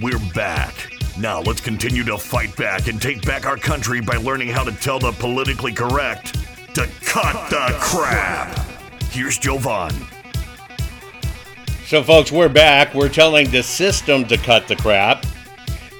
We're 0.00 0.18
back. 0.34 0.74
Now 1.18 1.40
let's 1.40 1.60
continue 1.60 2.04
to 2.04 2.16
fight 2.16 2.54
back 2.56 2.86
and 2.86 3.02
take 3.02 3.26
back 3.26 3.46
our 3.46 3.56
country 3.56 4.00
by 4.00 4.16
learning 4.16 4.48
how 4.48 4.62
to 4.62 4.72
tell 4.72 4.98
the 4.98 5.12
politically 5.12 5.72
correct 5.72 6.34
to 6.74 6.86
cut, 7.04 7.34
cut 7.34 7.50
the, 7.50 7.72
the 7.72 7.78
crap. 7.80 8.54
crap. 8.54 9.02
Here's 9.10 9.38
Jovan. 9.38 9.92
So, 11.86 12.02
folks, 12.02 12.30
we're 12.30 12.50
back. 12.50 12.94
We're 12.94 13.08
telling 13.08 13.50
the 13.50 13.62
system 13.62 14.26
to 14.26 14.36
cut 14.36 14.68
the 14.68 14.76
crap. 14.76 15.24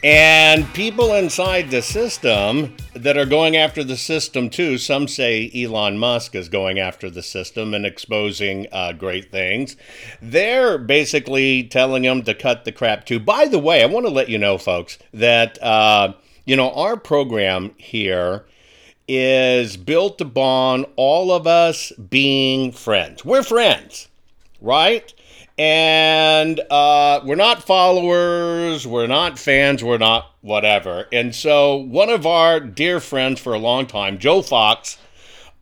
And 0.05 0.73
people 0.75 1.13
inside 1.15 1.71
the 1.71 1.83
system 1.83 2.77
that 2.95 3.17
are 3.17 3.27
going 3.27 3.57
after 3.57 3.83
the 3.83 3.97
system 3.97 4.49
too, 4.49 4.79
some 4.79 5.09
say 5.09 5.51
Elon 5.53 5.99
Musk 5.99 6.37
is 6.37 6.49
going 6.49 6.79
after 6.79 7.11
the 7.11 7.23
system 7.23 7.75
and 7.75 7.85
exposing 7.85 8.69
uh, 8.71 8.93
great 8.93 9.33
things. 9.33 9.77
They're 10.23 10.79
basically 10.79 11.65
telling 11.65 12.05
them 12.05 12.23
to 12.23 12.35
cut 12.35 12.65
the 12.65 12.71
crap 12.71 13.07
too. 13.07 13.19
By 13.19 13.47
the 13.47 13.59
way, 13.59 13.83
I 13.83 13.87
want 13.87 14.07
to 14.07 14.13
let 14.13 14.29
you 14.29 14.39
know, 14.39 14.57
folks, 14.57 14.99
that, 15.13 15.61
uh, 15.61 16.13
you 16.45 16.55
know, 16.55 16.71
our 16.73 16.97
program 16.97 17.75
here 17.77 18.45
is 19.09 19.77
built 19.77 20.21
upon 20.21 20.85
all 20.95 21.33
of 21.33 21.47
us 21.47 21.91
being 21.93 22.71
friends. 22.71 23.25
We're 23.25 23.43
friends, 23.43 24.07
right? 24.61 25.13
And 25.59 26.61
uh, 26.71 27.21
we're 27.25 27.35
not 27.35 27.65
followers, 27.65 28.87
we're 28.87 29.09
not 29.09 29.39
fans, 29.39 29.83
we're 29.83 29.99
not 29.99 30.35
whatever. 30.41 31.07
And 31.13 31.35
so, 31.35 31.77
one 31.77 32.09
of 32.09 32.27
our 32.27 32.61
dear 32.61 33.01
friends 33.01 33.41
for 33.41 33.55
a 33.55 33.59
long 33.59 33.87
time, 33.87 34.19
Joe 34.19 34.41
Fox, 34.41 34.99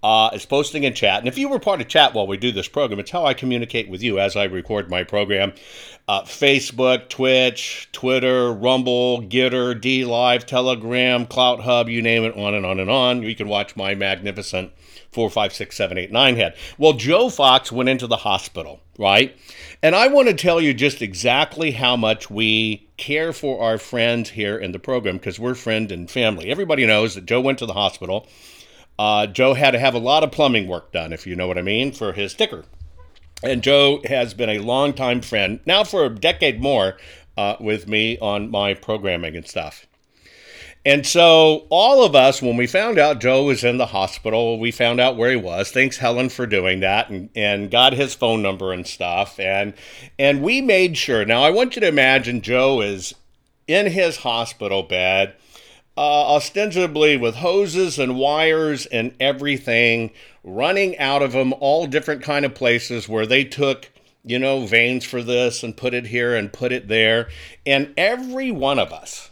uh, 0.03 0.31
is 0.35 0.45
posting 0.45 0.85
in 0.85 0.95
chat. 0.95 1.19
And 1.19 1.29
if 1.29 1.39
you 1.39 1.49
were 1.49 1.59
part 1.59 1.81
of 1.81 1.89
chat 1.89 2.15
while 2.15 2.27
we 2.27 2.37
do 2.37 2.53
this 2.53 2.69
program, 2.69 3.01
it's 3.01 3.11
how 3.11 3.25
I 3.25 3.35
communicate 3.35 3.89
with 3.89 4.03
you 4.03 4.21
as 4.21 4.37
I 4.37 4.45
record 4.45 4.91
my 4.91 5.03
program. 5.03 5.53
Uh, 6.07 6.23
Facebook, 6.23 7.09
Twitch, 7.09 7.89
Twitter, 7.91 8.53
Rumble, 8.53 9.23
Gettr, 9.23 10.07
Live, 10.07 10.47
Telegram, 10.47 11.27
Clout 11.27 11.61
Hub, 11.61 11.89
you 11.89 12.03
name 12.03 12.23
it, 12.23 12.37
on 12.37 12.55
and 12.55 12.65
on 12.65 12.79
and 12.79 12.91
on. 12.91 13.23
You 13.23 13.35
can 13.35 13.49
watch 13.49 13.75
my 13.75 13.95
magnificent 13.97 14.71
four, 15.11 15.31
five, 15.31 15.53
six, 15.53 15.77
seven, 15.77 15.97
eight, 15.99 16.13
nine 16.13 16.37
head. 16.37 16.55
Well, 16.79 16.93
Joe 16.93 17.31
Fox 17.31 17.73
went 17.73 17.89
into 17.89 18.07
the 18.07 18.19
hospital, 18.19 18.81
right? 18.99 19.35
And 19.83 19.95
I 19.95 20.09
want 20.09 20.29
to 20.29 20.35
tell 20.35 20.61
you 20.61 20.73
just 20.73 21.03
exactly 21.03 21.73
how 21.73 21.97
much 21.97 22.31
we 22.31 22.89
care 22.97 23.33
for 23.33 23.63
our 23.63 23.79
friends 23.79 24.31
here 24.31 24.57
in 24.57 24.73
the 24.73 24.79
program 24.79 25.17
because 25.17 25.39
we're 25.39 25.55
friend 25.55 25.93
and 25.93 26.11
family. 26.11 26.51
Everybody 26.51 26.87
knows 26.87 27.15
that 27.15 27.27
Joe 27.27 27.41
went 27.41 27.59
to 27.59 27.67
the 27.67 27.75
hospital. 27.75 28.27
Uh, 28.99 29.27
Joe 29.27 29.55
had 29.55 29.73
to 29.73 29.79
have 29.79 29.95
a 29.95 29.99
lot 29.99 30.25
of 30.25 30.33
plumbing 30.33 30.67
work 30.67 30.93
done, 30.93 31.13
if 31.13 31.27
you 31.27 31.37
know 31.37 31.47
what 31.47 31.59
I 31.59 31.63
mean, 31.63 31.93
for 31.93 32.15
his 32.15 32.35
ticker. 32.35 32.65
And 33.43 33.63
Joe 33.63 34.01
has 34.07 34.33
been 34.33 34.49
a 34.49 34.59
longtime 34.59 35.21
friend, 35.21 35.61
now 35.67 35.85
for 35.85 36.07
a 36.07 36.11
decade 36.11 36.61
more, 36.61 36.97
uh, 37.37 37.57
with 37.61 37.87
me 37.87 38.19
on 38.19 38.51
my 38.51 38.73
programming 38.73 39.37
and 39.37 39.47
stuff. 39.47 39.86
And 40.87 41.05
so, 41.05 41.67
all 41.69 42.05
of 42.05 42.15
us, 42.15 42.41
when 42.41 42.57
we 42.57 42.69
found 42.69 42.97
out 42.97 43.19
Joe 43.21 43.43
was 43.43 43.65
in 43.65 43.77
the 43.77 43.87
hospital, 43.87 44.61
we 44.61 44.71
found 44.71 45.01
out 45.01 45.17
where 45.17 45.31
he 45.31 45.37
was. 45.37 45.73
Thanks, 45.73 45.97
Helen, 45.97 46.29
for 46.29 46.47
doing 46.47 46.79
that, 46.79 47.11
and, 47.11 47.29
and 47.35 47.73
got 47.73 47.93
his 47.93 48.15
phone 48.15 48.41
number 48.41 48.73
and 48.73 48.87
stuff. 48.87 49.41
And 49.41 49.75
and 50.17 50.43
we 50.43 50.61
made 50.61 50.97
sure. 50.97 51.25
Now, 51.25 51.43
I 51.43 51.51
want 51.51 51.75
you 51.75 51.81
to 51.81 51.89
imagine 51.89 52.41
Joe 52.41 52.83
is 52.83 53.17
in 53.67 53.91
his 53.91 54.19
hospital 54.19 54.85
bed, 54.85 55.35
uh, 55.97 56.35
ostensibly 56.37 57.17
with 57.17 57.35
hoses 57.35 57.99
and 57.99 58.17
wires 58.17 58.87
and 58.87 59.13
everything 59.19 60.13
running 60.45 60.97
out 60.99 61.21
of 61.21 61.33
him, 61.33 61.53
all 61.59 61.89
different 61.89 62.23
kind 62.23 62.45
of 62.45 62.55
places 62.55 63.09
where 63.09 63.27
they 63.27 63.43
took 63.43 63.91
you 64.23 64.39
know, 64.39 64.67
veins 64.67 65.05
for 65.05 65.23
this 65.23 65.63
and 65.63 65.77
put 65.77 65.95
it 65.95 66.07
here 66.07 66.35
and 66.35 66.53
put 66.53 66.73
it 66.73 66.89
there. 66.89 67.29
And 67.65 67.93
every 67.97 68.51
one 68.51 68.79
of 68.81 68.93
us 68.93 69.31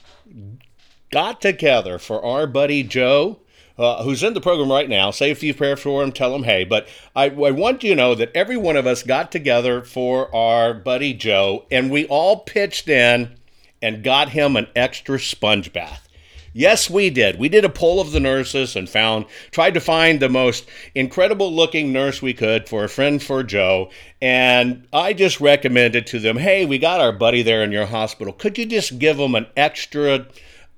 got 1.15 1.41
together 1.41 1.97
for 1.97 2.25
our 2.25 2.45
buddy 2.47 2.83
Joe. 2.83 3.39
Uh, 3.77 4.05
who's 4.05 4.23
in 4.23 4.35
the 4.35 4.41
program 4.41 4.71
right 4.71 4.89
now. 4.89 5.11
Say 5.11 5.33
a 5.33 5.35
few 5.35 5.53
prayers 5.53 5.81
for 5.81 6.01
him, 6.01 6.13
tell 6.13 6.33
him 6.33 6.45
hey. 6.45 6.63
But 6.63 6.87
I, 7.17 7.25
I 7.25 7.51
want 7.51 7.83
you 7.83 7.91
to 7.91 7.97
know 7.97 8.15
that 8.15 8.31
every 8.33 8.57
one 8.57 8.77
of 8.77 8.87
us 8.87 9.03
got 9.03 9.33
together 9.33 9.83
for 9.83 10.33
our 10.33 10.73
buddy 10.73 11.13
Joe, 11.13 11.67
and 11.73 11.91
we 11.91 12.07
all 12.07 12.39
pitched 12.39 12.89
in 12.89 13.37
and 13.83 14.05
got 14.05 14.29
him 14.29 14.55
an 14.55 14.69
extra 14.77 15.19
sponge 15.19 15.73
bath. 15.73 16.09
Yes, 16.53 16.89
we 16.89 17.11
did. 17.11 17.37
We 17.37 17.49
did 17.49 17.65
a 17.65 17.69
poll 17.69 18.01
of 18.01 18.13
the 18.13 18.21
nurses 18.21 18.77
and 18.77 18.89
found, 18.89 19.27
tried 19.51 19.75
to 19.75 19.81
find 19.81 20.21
the 20.21 20.29
most 20.29 20.69
incredible 20.95 21.53
looking 21.53 21.93
nurse 21.93 22.23
we 22.23 22.33
could 22.33 22.69
for 22.69 22.85
a 22.85 22.89
friend 22.89 23.21
for 23.21 23.43
Joe. 23.43 23.91
And 24.23 24.87
I 24.93 25.15
just 25.15 25.41
recommended 25.41 26.07
to 26.07 26.21
them, 26.21 26.37
hey, 26.37 26.65
we 26.65 26.79
got 26.79 27.01
our 27.01 27.11
buddy 27.11 27.43
there 27.43 27.65
in 27.65 27.73
your 27.73 27.87
hospital. 27.87 28.33
Could 28.33 28.57
you 28.57 28.67
just 28.67 29.01
give 29.01 29.19
him 29.19 29.35
an 29.35 29.49
extra 29.57 30.29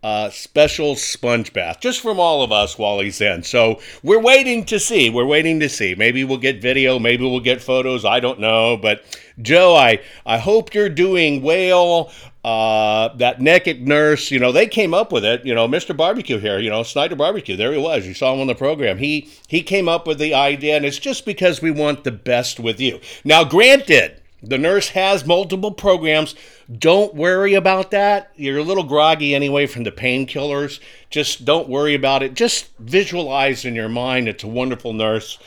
uh, 0.07 0.31
special 0.31 0.95
sponge 0.95 1.53
bath 1.53 1.81
just 1.81 2.01
from 2.01 2.21
all 2.21 2.45
of 2.45 2.53
us 2.53 2.79
while 2.79 3.01
he's 3.01 3.21
in. 3.21 3.43
So 3.43 3.81
we're 4.05 4.21
waiting 4.21 4.65
to 4.67 4.79
see. 4.79 5.11
We're 5.11 5.27
waiting 5.27 5.59
to 5.59 5.69
see. 5.69 5.97
Maybe 5.97 6.23
we'll 6.23 6.39
get 6.39 6.63
video. 6.63 7.01
Maybe 7.01 7.25
we'll 7.25 7.41
get 7.41 7.61
photos. 7.61 8.05
I 8.05 8.21
don't 8.21 8.39
know. 8.39 8.77
But 8.77 9.03
Joe, 9.43 9.75
I, 9.75 10.01
I 10.25 10.39
hope 10.39 10.75
you're 10.75 10.89
doing 10.89 11.43
well. 11.43 12.13
Uh, 12.45 13.17
that 13.17 13.41
naked 13.41 13.89
nurse, 13.89 14.31
you 14.31 14.39
know, 14.39 14.53
they 14.53 14.69
came 14.69 14.95
up 14.95 15.11
with 15.11 15.25
it. 15.25 15.45
You 15.45 15.57
know, 15.57 15.67
Mr. 15.67 15.97
Barbecue 15.97 16.39
here, 16.39 16.61
you 16.61 16.71
know, 16.71 16.85
Snyder 16.85 17.17
Barbecue. 17.17 17.57
There 17.57 17.73
he 17.73 17.79
was. 17.79 18.07
You 18.07 18.15
saw 18.15 18.33
him 18.33 18.41
on 18.41 18.47
the 18.47 18.55
program. 18.55 18.99
He 18.99 19.29
he 19.49 19.61
came 19.61 19.89
up 19.89 20.07
with 20.07 20.21
the 20.21 20.35
idea, 20.35 20.77
and 20.77 20.85
it's 20.85 21.01
just 21.01 21.27
because 21.27 21.61
we 21.61 21.73
want 21.73 22.05
the 22.05 22.13
best 22.13 22.61
with 22.61 22.79
you. 22.79 23.01
Now, 23.25 23.43
granted, 23.43 24.23
the 24.41 24.59
nurse 24.59 24.91
has 24.91 25.27
multiple 25.27 25.73
programs. 25.73 26.37
Don't 26.73 27.15
worry 27.15 27.55
about 27.55 27.93
that. 27.93 28.33
You're 28.35 28.59
a 28.59 28.65
little 28.65 28.83
groggy 28.83 29.35
anyway 29.35 29.67
from 29.67 29.85
the 29.85 29.93
painkillers. 29.93 30.81
Just 31.11 31.45
don't 31.45 31.69
worry 31.69 31.95
about 31.95 32.25
it. 32.25 32.35
Just 32.35 32.69
visualize 32.79 33.65
in 33.65 33.75
your 33.75 33.89
mind 33.89 34.29
it's 34.29 34.43
a 34.43 34.49
wonderful 34.49 34.93
nurse 34.93 35.39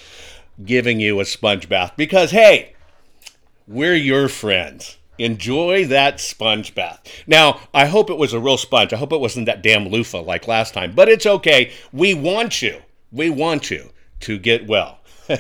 giving 0.63 0.99
you 0.99 1.19
a 1.19 1.25
sponge 1.25 1.67
bath 1.67 1.93
because, 1.97 2.31
hey, 2.31 2.73
we're 3.67 3.95
your 3.95 4.29
friends. 4.29 4.97
Enjoy 5.17 5.85
that 5.87 6.21
sponge 6.21 6.73
bath. 6.73 7.01
Now, 7.27 7.59
I 7.73 7.85
hope 7.85 8.09
it 8.09 8.17
was 8.17 8.31
a 8.31 8.39
real 8.39 8.57
sponge. 8.57 8.93
I 8.93 8.97
hope 8.97 9.11
it 9.11 9.19
wasn't 9.19 9.47
that 9.47 9.61
damn 9.61 9.89
loofah 9.89 10.21
like 10.21 10.47
last 10.47 10.73
time, 10.73 10.93
but 10.95 11.09
it's 11.09 11.25
okay. 11.25 11.73
We 11.91 12.13
want 12.13 12.61
you. 12.61 12.81
We 13.11 13.29
want 13.29 13.69
you 13.69 13.91
to 14.21 14.39
get 14.39 14.67
well. 14.67 14.99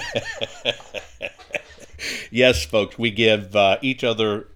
yes, 2.31 2.65
folks, 2.65 2.99
we 2.99 3.11
give 3.11 3.55
uh, 3.55 3.77
each 3.81 4.03
other 4.03 4.47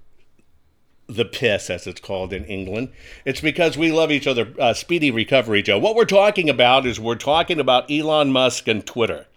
the 1.15 1.25
piss, 1.25 1.69
as 1.69 1.87
it's 1.87 2.01
called 2.01 2.33
in 2.33 2.45
England. 2.45 2.89
It's 3.25 3.41
because 3.41 3.77
we 3.77 3.91
love 3.91 4.11
each 4.11 4.27
other. 4.27 4.53
Uh, 4.59 4.73
speedy 4.73 5.11
recovery, 5.11 5.61
Joe. 5.61 5.79
What 5.79 5.95
we're 5.95 6.05
talking 6.05 6.49
about 6.49 6.85
is 6.85 6.99
we're 6.99 7.15
talking 7.15 7.59
about 7.59 7.89
Elon 7.89 8.31
Musk 8.31 8.67
and 8.67 8.85
Twitter. 8.85 9.27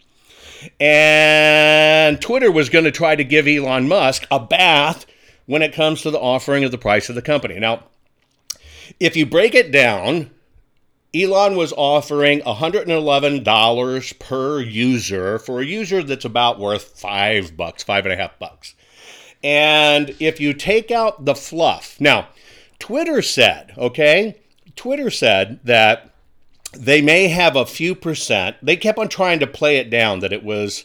And 0.80 2.20
Twitter 2.20 2.50
was 2.50 2.68
going 2.68 2.84
to 2.84 2.90
try 2.90 3.14
to 3.16 3.24
give 3.24 3.46
Elon 3.46 3.88
Musk 3.88 4.26
a 4.30 4.40
bath 4.40 5.06
when 5.46 5.62
it 5.62 5.72
comes 5.72 6.02
to 6.02 6.10
the 6.10 6.18
offering 6.18 6.64
of 6.64 6.70
the 6.70 6.78
price 6.78 7.08
of 7.08 7.14
the 7.14 7.22
company. 7.22 7.58
Now, 7.58 7.84
if 8.98 9.16
you 9.16 9.26
break 9.26 9.54
it 9.54 9.70
down, 9.70 10.30
Elon 11.14 11.56
was 11.56 11.72
offering 11.76 12.40
$111 12.40 14.18
per 14.18 14.60
user 14.60 15.38
for 15.38 15.60
a 15.60 15.64
user 15.64 16.02
that's 16.02 16.24
about 16.24 16.58
worth 16.58 16.98
five 16.98 17.56
bucks, 17.56 17.82
five 17.82 18.04
and 18.04 18.12
a 18.12 18.16
half 18.16 18.38
bucks. 18.38 18.74
And 19.46 20.16
if 20.18 20.40
you 20.40 20.52
take 20.54 20.90
out 20.90 21.24
the 21.24 21.36
fluff, 21.36 22.00
now, 22.00 22.30
Twitter 22.80 23.22
said, 23.22 23.72
okay, 23.78 24.40
Twitter 24.74 25.08
said 25.08 25.60
that 25.62 26.10
they 26.76 27.00
may 27.00 27.28
have 27.28 27.54
a 27.54 27.64
few 27.64 27.94
percent. 27.94 28.56
They 28.60 28.74
kept 28.74 28.98
on 28.98 29.08
trying 29.08 29.38
to 29.38 29.46
play 29.46 29.76
it 29.76 29.88
down 29.88 30.18
that 30.18 30.32
it 30.32 30.42
was 30.42 30.84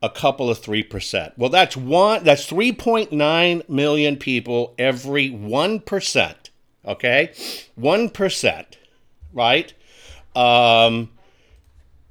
a 0.00 0.08
couple 0.08 0.48
of 0.48 0.60
3%. 0.60 1.32
Well, 1.36 1.50
that's 1.50 1.76
one 1.76 2.22
that's 2.22 2.48
3.9 2.48 3.68
million 3.68 4.16
people 4.18 4.72
every 4.78 5.28
1%, 5.28 6.34
okay? 6.86 7.30
1%, 7.76 8.64
right? 9.32 9.74
Um 10.36 11.10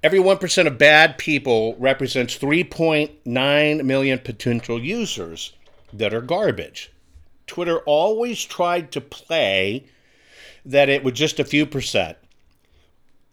every 0.04 0.20
1% 0.20 0.68
of 0.68 0.78
bad 0.78 1.18
people 1.18 1.78
represents 1.78 2.38
3.9 2.38 3.84
million 3.86 4.20
potential 4.20 4.78
users 4.82 5.54
that 5.94 6.14
are 6.14 6.22
garbage. 6.22 6.92
Twitter 7.48 7.80
always 7.80 8.44
tried 8.44 8.92
to 8.92 9.02
play 9.02 9.86
that 10.66 10.90
it 10.90 11.04
was 11.04 11.14
just 11.14 11.40
a 11.40 11.46
few 11.46 11.66
percent. 11.66 12.18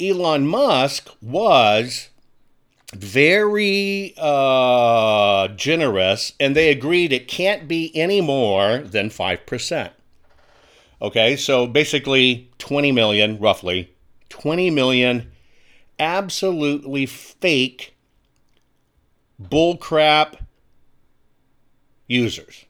Elon 0.00 0.46
Musk 0.46 1.10
was 1.20 2.08
very 2.94 4.14
uh, 4.16 5.48
generous, 5.48 6.32
and 6.38 6.54
they 6.54 6.70
agreed 6.70 7.12
it 7.12 7.28
can't 7.28 7.66
be 7.66 7.94
any 7.94 8.20
more 8.20 8.78
than 8.78 9.10
5%. 9.10 9.90
Okay, 11.02 11.36
so 11.36 11.66
basically 11.66 12.50
20 12.58 12.92
million, 12.92 13.38
roughly, 13.38 13.94
20 14.30 14.70
million 14.70 15.30
absolutely 15.98 17.06
fake 17.06 17.96
bullcrap 19.42 20.45
users. 22.06 22.64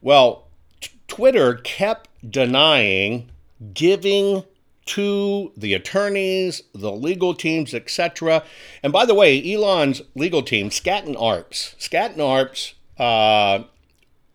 Well, 0.00 0.48
t- 0.80 0.90
Twitter 1.08 1.54
kept 1.54 2.08
denying 2.30 3.30
giving 3.72 4.44
to 4.86 5.52
the 5.56 5.74
attorneys, 5.74 6.62
the 6.74 6.92
legal 6.92 7.34
teams, 7.34 7.72
etc. 7.72 8.42
And 8.82 8.92
by 8.92 9.06
the 9.06 9.14
way, 9.14 9.40
Elon's 9.52 10.02
legal 10.14 10.42
team, 10.42 10.70
Skadden 10.70 11.16
Arps, 11.16 11.74
Skadden 11.76 12.16
Arps, 12.16 12.74
uh, 12.98 13.64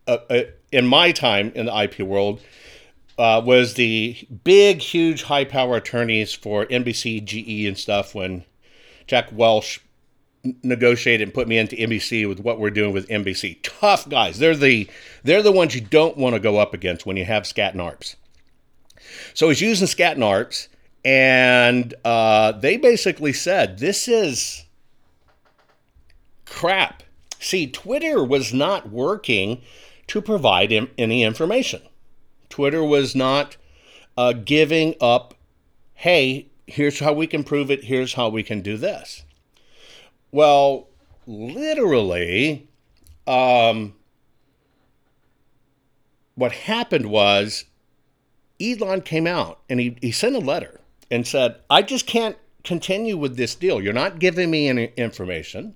uh, 0.08 0.17
uh, 0.29 0.43
in 0.71 0.88
my 0.88 1.12
time 1.12 1.51
in 1.53 1.67
the 1.67 1.84
IP 1.84 1.99
world, 1.99 2.41
uh, 3.17 3.41
was 3.43 3.75
the 3.75 4.17
big, 4.43 4.82
huge, 4.82 5.23
high 5.23 5.45
power 5.45 5.75
attorneys 5.75 6.34
for 6.34 6.65
NBC, 6.65 7.23
GE, 7.23 7.67
and 7.67 7.77
stuff 7.77 8.15
when 8.15 8.43
Jack 9.08 9.29
Welch 9.32 9.82
negotiated 10.63 11.28
and 11.28 11.34
put 11.34 11.47
me 11.47 11.58
into 11.58 11.75
NBC 11.75 12.28
with 12.28 12.39
what 12.39 12.60
we're 12.60 12.69
doing 12.69 12.93
with 12.93 13.08
NBC. 13.10 13.60
Tough 13.62 14.08
guys. 14.08 14.39
They're 14.39 14.56
the 14.56 14.89
they're 15.23 15.43
the 15.43 15.52
ones 15.52 15.75
you 15.75 15.82
don't 15.82 16.17
want 16.17 16.36
to 16.36 16.39
go 16.39 16.58
up 16.58 16.73
against 16.73 17.06
when 17.06 17.17
you 17.17 17.25
have 17.25 17.43
Skadden 17.43 17.75
Arps. 17.75 18.15
So 19.34 19.49
he's 19.49 19.62
using 19.62 19.88
Skadden 19.88 20.17
Arps, 20.17 20.67
and 21.04 21.93
uh, 22.06 22.54
they 22.54 22.78
basically 22.78 23.34
said, 23.34 23.80
This 23.80 24.08
is 24.08 24.65
crap. 26.45 27.04
See, 27.39 27.67
Twitter 27.67 28.23
was 28.23 28.54
not 28.54 28.89
working 28.89 29.62
to 30.08 30.21
provide 30.21 30.73
any 30.97 31.23
information. 31.23 31.82
Twitter 32.49 32.84
was 32.84 33.15
not 33.15 33.56
uh, 34.17 34.34
giving 34.34 34.95
up, 34.99 35.36
hey, 35.93 36.47
here's 36.67 36.99
how 36.99 37.13
we 37.13 37.28
can 37.28 37.43
prove 37.43 37.71
it, 37.71 37.86
here's 37.86 38.15
how 38.15 38.28
we 38.28 38.43
can 38.43 38.62
do 38.62 38.75
this. 38.75 39.23
Well, 40.31 40.87
literally, 41.25 42.67
um, 43.27 43.95
what 46.35 46.51
happened 46.51 47.07
was 47.07 47.65
Elon 48.61 49.01
came 49.01 49.27
out 49.27 49.59
and 49.69 49.79
he, 49.79 49.97
he 50.01 50.11
sent 50.11 50.35
a 50.35 50.39
letter 50.39 50.79
and 51.11 51.25
said, 51.25 51.57
I 51.69 51.81
just 51.81 52.05
can't 52.05 52.37
continue 52.63 53.17
with 53.17 53.37
this 53.37 53.55
deal. 53.55 53.81
You're 53.81 53.93
not 53.93 54.19
giving 54.19 54.51
me 54.51 54.67
any 54.67 54.91
information. 54.97 55.75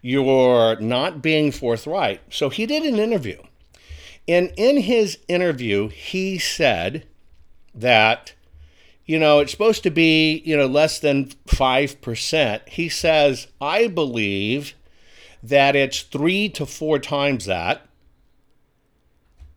You're 0.00 0.80
not 0.80 1.22
being 1.22 1.50
forthright. 1.50 2.20
So 2.30 2.48
he 2.48 2.66
did 2.66 2.82
an 2.84 2.98
interview. 2.98 3.40
And 4.26 4.52
in 4.56 4.78
his 4.78 5.18
interview, 5.28 5.88
he 5.88 6.38
said 6.38 7.06
that, 7.74 8.34
you 9.06 9.18
know, 9.18 9.40
it's 9.40 9.52
supposed 9.52 9.82
to 9.82 9.90
be, 9.90 10.42
you 10.44 10.56
know, 10.56 10.66
less 10.66 10.98
than 10.98 11.26
5%. 11.46 12.68
He 12.68 12.88
says, 12.88 13.48
I 13.60 13.86
believe 13.86 14.74
that 15.42 15.76
it's 15.76 16.00
three 16.00 16.48
to 16.50 16.64
four 16.64 16.98
times 16.98 17.44
that. 17.44 17.86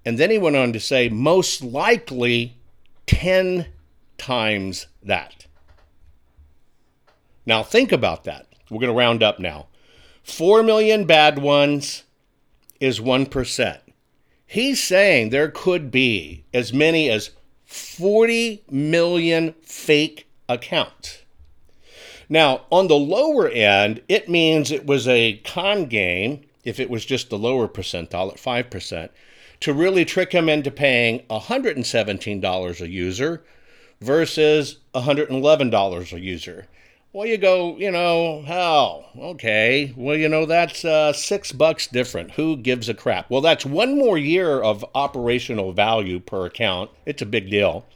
And 0.05 0.17
then 0.17 0.31
he 0.31 0.37
went 0.37 0.55
on 0.55 0.73
to 0.73 0.79
say, 0.79 1.09
most 1.09 1.63
likely 1.63 2.57
10 3.07 3.67
times 4.17 4.87
that. 5.01 5.45
Now, 7.45 7.63
think 7.63 7.93
about 7.93 8.25
that. 8.25 8.47
We're 8.69 8.79
going 8.79 8.91
to 8.91 8.97
round 8.97 9.23
up 9.23 9.39
now. 9.39 9.67
4 10.23 10.61
million 10.63 11.05
bad 11.05 11.39
ones 11.39 12.03
is 12.81 12.99
1%. 12.99 13.79
He's 14.45 14.83
saying 14.83 15.29
there 15.29 15.49
could 15.49 15.89
be 15.89 16.43
as 16.53 16.73
many 16.73 17.09
as 17.09 17.31
40 17.67 18.63
million 18.71 19.53
fake 19.61 20.27
accounts. 20.49 21.23
Now, 22.29 22.61
on 22.71 22.87
the 22.87 22.97
lower 22.97 23.47
end, 23.47 24.01
it 24.09 24.27
means 24.27 24.71
it 24.71 24.85
was 24.85 25.07
a 25.07 25.37
con 25.45 25.85
game 25.85 26.41
if 26.63 26.79
it 26.79 26.89
was 26.89 27.05
just 27.05 27.29
the 27.29 27.37
lower 27.37 27.67
percentile 27.67 28.31
at 28.31 28.69
5%, 28.69 29.09
to 29.61 29.73
really 29.73 30.03
trick 30.03 30.33
him 30.33 30.49
into 30.49 30.69
paying 30.69 31.19
$117 31.29 32.81
a 32.81 32.89
user 32.89 33.43
versus 34.01 34.77
$111 34.93 36.13
a 36.13 36.19
user. 36.19 36.67
Well, 37.17 37.25
you 37.25 37.39
go, 37.39 37.75
you 37.77 37.89
know, 37.89 38.43
how? 38.45 39.05
Okay. 39.17 39.91
Well, 39.97 40.15
you 40.15 40.29
know, 40.29 40.45
that's 40.45 40.85
uh, 40.85 41.13
six 41.13 41.51
bucks 41.51 41.87
different. 41.87 42.33
Who 42.33 42.55
gives 42.55 42.89
a 42.89 42.93
crap? 42.93 43.31
Well, 43.31 43.41
that's 43.41 43.65
one 43.65 43.97
more 43.97 44.19
year 44.19 44.61
of 44.61 44.85
operational 44.93 45.73
value 45.73 46.19
per 46.19 46.45
account. 46.45 46.91
It's 47.07 47.23
a 47.23 47.25
big 47.25 47.49
deal. 47.49 47.87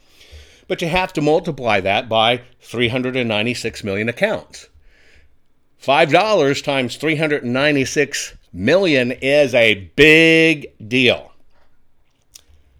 But 0.66 0.82
you 0.82 0.88
have 0.88 1.12
to 1.12 1.20
multiply 1.20 1.78
that 1.78 2.08
by 2.08 2.42
396 2.62 3.84
million 3.84 4.08
accounts. 4.08 4.68
$5 5.80 6.64
times 6.64 6.96
396 6.96 8.34
million 8.52 9.12
is 9.12 9.54
a 9.54 9.88
big 9.94 10.66
deal. 10.88 11.30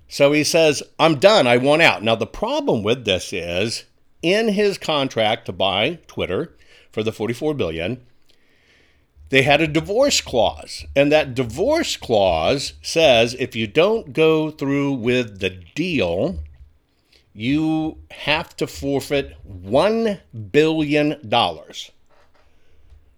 So 0.09 0.33
he 0.33 0.42
says, 0.42 0.83
I'm 0.98 1.20
done. 1.20 1.46
I 1.46 1.59
want 1.59 1.83
out. 1.83 2.02
Now, 2.02 2.16
the 2.16 2.26
problem 2.26 2.83
with 2.83 3.05
this 3.05 3.33
is 3.33 3.85
in 4.22 4.48
his 4.48 4.78
contract 4.78 5.46
to 5.46 5.52
buy 5.52 5.98
Twitter 6.06 6.54
for 6.90 7.02
the 7.02 7.12
44 7.12 7.54
billion, 7.54 8.00
they 9.30 9.42
had 9.42 9.61
a 9.61 9.66
divorce 9.66 10.20
clause. 10.20 10.85
And 10.94 11.11
that 11.11 11.35
divorce 11.35 11.96
clause 11.96 12.74
says 12.82 13.35
if 13.38 13.56
you 13.56 13.66
don't 13.66 14.12
go 14.12 14.50
through 14.50 14.92
with 14.92 15.40
the 15.40 15.50
deal, 15.74 16.38
you 17.32 17.98
have 18.11 18.54
to 18.56 18.66
forfeit 18.66 19.37
$1 19.48 20.20
billion. 20.50 21.30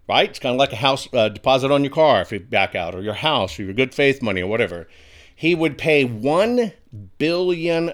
Right? 0.08 0.30
It's 0.30 0.38
kind 0.38 0.54
of 0.54 0.58
like 0.58 0.72
a 0.72 0.76
house 0.76 1.08
uh, 1.12 1.30
deposit 1.30 1.72
on 1.72 1.82
your 1.82 1.92
car 1.92 2.20
if 2.20 2.30
you 2.30 2.40
back 2.40 2.74
out, 2.74 2.94
or 2.94 3.02
your 3.02 3.14
house, 3.14 3.58
or 3.58 3.64
your 3.64 3.74
good 3.74 3.94
faith 3.94 4.22
money, 4.22 4.42
or 4.42 4.46
whatever. 4.46 4.86
He 5.34 5.54
would 5.54 5.78
pay 5.78 6.06
$1 6.06 6.72
billion, 7.18 7.92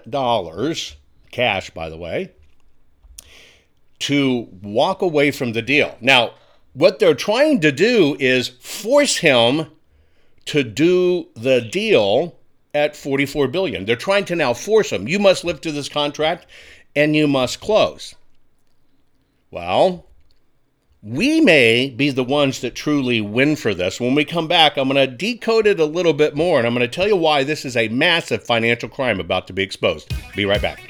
cash, 1.31 1.70
by 1.70 1.88
the 1.88 1.96
way, 1.96 2.33
to 4.01 4.49
walk 4.63 5.03
away 5.03 5.31
from 5.31 5.53
the 5.53 5.63
deal. 5.63 5.97
Now, 6.01 6.35
what 6.73 6.99
they're 6.99 7.15
trying 7.15 7.61
to 7.61 7.73
do 7.73 8.17
is 8.19 8.49
force 8.49 9.19
him 9.19 9.67
to 10.47 10.63
do 10.63 11.29
the 11.35 11.61
deal 11.61 12.37
at 12.75 12.97
44 12.97 13.49
billion. 13.49 13.85
They're 13.85 13.97
trying 13.97 14.25
to 14.27 14.37
now 14.37 14.55
force 14.55 14.91
him. 14.91 15.09
You 15.09 15.19
must 15.19 15.45
live 15.45 15.61
to 15.63 15.73
this 15.73 15.89
contract 15.89 16.47
and 16.95 17.15
you 17.15 17.27
must 17.27 17.61
close. 17.61 18.15
Well, 19.51 20.07
we 21.03 21.41
may 21.41 21.91
be 21.91 22.11
the 22.11 22.25
ones 22.25 22.61
that 22.61 22.75
truly 22.75 23.21
win 23.21 23.57
for 23.57 23.75
this. 23.75 24.01
When 24.01 24.15
we 24.15 24.25
come 24.25 24.49
back, 24.49 24.77
I'm 24.77 24.89
going 24.89 25.09
to 25.09 25.17
decode 25.17 25.67
it 25.67 25.81
a 25.81 25.85
little 25.85 26.13
bit 26.13 26.37
more 26.37 26.59
and 26.59 26.67
I'm 26.67 26.75
going 26.75 26.89
to 26.89 26.95
tell 26.95 27.09
you 27.09 27.17
why 27.17 27.43
this 27.43 27.65
is 27.65 27.77
a 27.77 27.89
massive 27.89 28.45
financial 28.45 28.89
crime 28.89 29.19
about 29.19 29.47
to 29.49 29.53
be 29.53 29.63
exposed. 29.63 30.13
Be 30.37 30.45
right 30.45 30.63
back. 30.63 30.89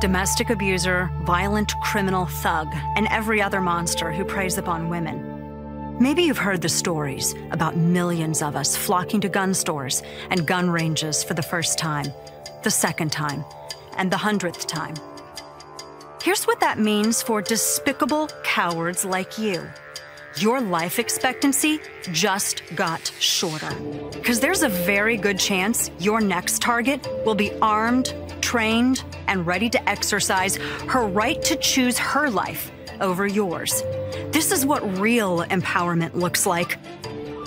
domestic 0.00 0.48
abuser, 0.48 1.10
violent 1.22 1.72
criminal 1.82 2.26
thug, 2.26 2.68
and 2.96 3.06
every 3.08 3.42
other 3.42 3.60
monster 3.60 4.10
who 4.10 4.24
preys 4.24 4.56
upon 4.56 4.88
women. 4.88 5.98
Maybe 6.00 6.22
you've 6.22 6.38
heard 6.38 6.62
the 6.62 6.68
stories 6.70 7.34
about 7.50 7.76
millions 7.76 8.40
of 8.40 8.56
us 8.56 8.74
flocking 8.74 9.20
to 9.20 9.28
gun 9.28 9.52
stores 9.52 10.02
and 10.30 10.46
gun 10.46 10.70
ranges 10.70 11.22
for 11.22 11.34
the 11.34 11.42
first 11.42 11.78
time, 11.78 12.06
the 12.62 12.70
second 12.70 13.12
time, 13.12 13.44
and 13.98 14.10
the 14.10 14.16
hundredth 14.16 14.66
time. 14.66 14.94
Here's 16.22 16.44
what 16.44 16.60
that 16.60 16.78
means 16.78 17.20
for 17.20 17.42
despicable 17.42 18.28
cowards 18.42 19.04
like 19.04 19.38
you. 19.38 19.62
Your 20.38 20.60
life 20.62 20.98
expectancy 20.98 21.80
just 22.12 22.62
got 22.74 23.12
shorter. 23.18 23.74
Because 24.12 24.40
there's 24.40 24.62
a 24.62 24.68
very 24.68 25.18
good 25.18 25.38
chance 25.38 25.90
your 25.98 26.20
next 26.20 26.62
target 26.62 27.06
will 27.26 27.34
be 27.34 27.52
armed 27.60 28.14
trained, 28.40 29.04
and 29.26 29.46
ready 29.46 29.70
to 29.70 29.88
exercise 29.88 30.56
her 30.88 31.06
right 31.06 31.40
to 31.42 31.56
choose 31.56 31.98
her 31.98 32.30
life 32.30 32.70
over 33.00 33.26
yours. 33.26 33.82
This 34.30 34.52
is 34.52 34.66
what 34.66 34.98
real 34.98 35.44
empowerment 35.44 36.14
looks 36.14 36.46
like. 36.46 36.78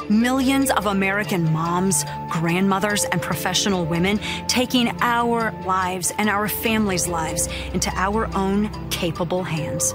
Millions 0.09 0.69
of 0.71 0.85
American 0.85 1.51
moms, 1.51 2.03
grandmothers, 2.29 3.05
and 3.05 3.21
professional 3.21 3.85
women 3.85 4.19
taking 4.47 4.89
our 5.01 5.51
lives 5.65 6.11
and 6.17 6.29
our 6.29 6.47
families' 6.47 7.07
lives 7.07 7.47
into 7.73 7.89
our 7.95 8.27
own 8.35 8.69
capable 8.89 9.43
hands. 9.43 9.93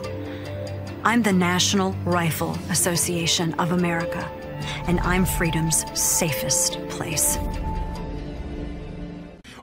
I'm 1.05 1.23
the 1.23 1.33
National 1.33 1.93
Rifle 2.05 2.59
Association 2.71 3.55
of 3.55 3.73
America, 3.73 4.29
and 4.87 4.99
I'm 5.01 5.25
freedom's 5.25 5.85
safest 5.99 6.79
place. 6.89 7.37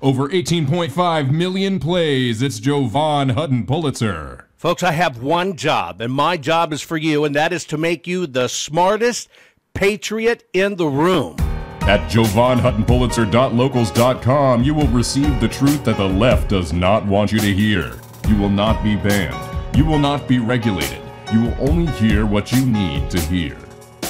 Over 0.02 0.28
18.5 0.30 1.32
million 1.32 1.80
plays. 1.80 2.42
It's 2.42 2.60
Jovan 2.60 3.30
Hutton 3.30 3.66
Pulitzer. 3.66 4.48
Folks, 4.56 4.84
I 4.84 4.92
have 4.92 5.22
one 5.22 5.56
job, 5.56 6.02
and 6.02 6.12
my 6.12 6.38
job 6.38 6.74
is 6.74 6.82
for 6.82 6.98
you, 6.98 7.24
and 7.24 7.36
that 7.36 7.54
is 7.54 7.66
to 7.66 7.78
make 7.78 8.08
you 8.08 8.26
the 8.26 8.48
smartest 8.48 9.30
patriot 9.74 10.48
in 10.54 10.76
the 10.76 10.88
room. 10.88 11.36
At 11.82 12.10
jovanhuttonpulitzer.locals.com, 12.10 14.64
you 14.64 14.74
will 14.74 14.88
receive 14.88 15.40
the 15.40 15.48
truth 15.48 15.84
that 15.84 15.98
the 15.98 16.10
left 16.10 16.50
does 16.50 16.74
not 16.74 17.06
want 17.06 17.32
you 17.32 17.40
to 17.40 17.54
hear. 17.54 17.94
You 18.28 18.38
will 18.38 18.50
not 18.50 18.84
be 18.84 18.96
banned. 18.96 19.78
You 19.78 19.86
will 19.86 20.00
not 20.00 20.28
be 20.28 20.40
regulated. 20.40 21.00
You 21.32 21.42
will 21.42 21.70
only 21.70 21.92
hear 21.94 22.26
what 22.26 22.52
you 22.52 22.66
need 22.66 23.12
to 23.12 23.20
hear. 23.20 23.56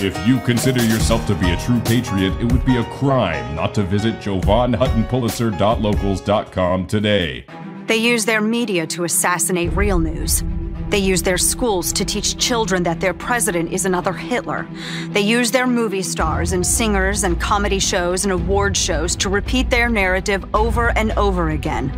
If 0.01 0.27
you 0.27 0.41
consider 0.41 0.83
yourself 0.83 1.25
to 1.27 1.35
be 1.35 1.51
a 1.51 1.57
true 1.57 1.79
patriot, 1.79 2.33
it 2.41 2.51
would 2.51 2.65
be 2.65 2.75
a 2.75 2.83
crime 2.83 3.55
not 3.55 3.73
to 3.75 3.83
visit 3.83 4.19
jovanhuttonpulitzer.locals.com 4.19 6.87
today. 6.87 7.45
They 7.87 7.95
use 7.95 8.25
their 8.25 8.41
media 8.41 8.85
to 8.87 9.05
assassinate 9.05 9.71
real 9.71 9.97
news. 9.97 10.43
They 10.89 10.97
use 10.97 11.23
their 11.23 11.37
schools 11.37 11.93
to 11.93 12.03
teach 12.03 12.37
children 12.37 12.83
that 12.83 12.99
their 12.99 13.13
president 13.13 13.71
is 13.71 13.85
another 13.85 14.11
Hitler. 14.11 14.67
They 15.11 15.21
use 15.21 15.51
their 15.51 15.65
movie 15.65 16.01
stars 16.01 16.51
and 16.51 16.67
singers 16.67 17.23
and 17.23 17.39
comedy 17.39 17.79
shows 17.79 18.25
and 18.25 18.33
award 18.33 18.75
shows 18.75 19.15
to 19.15 19.29
repeat 19.29 19.69
their 19.69 19.87
narrative 19.87 20.43
over 20.53 20.89
and 20.97 21.13
over 21.13 21.51
again. 21.51 21.97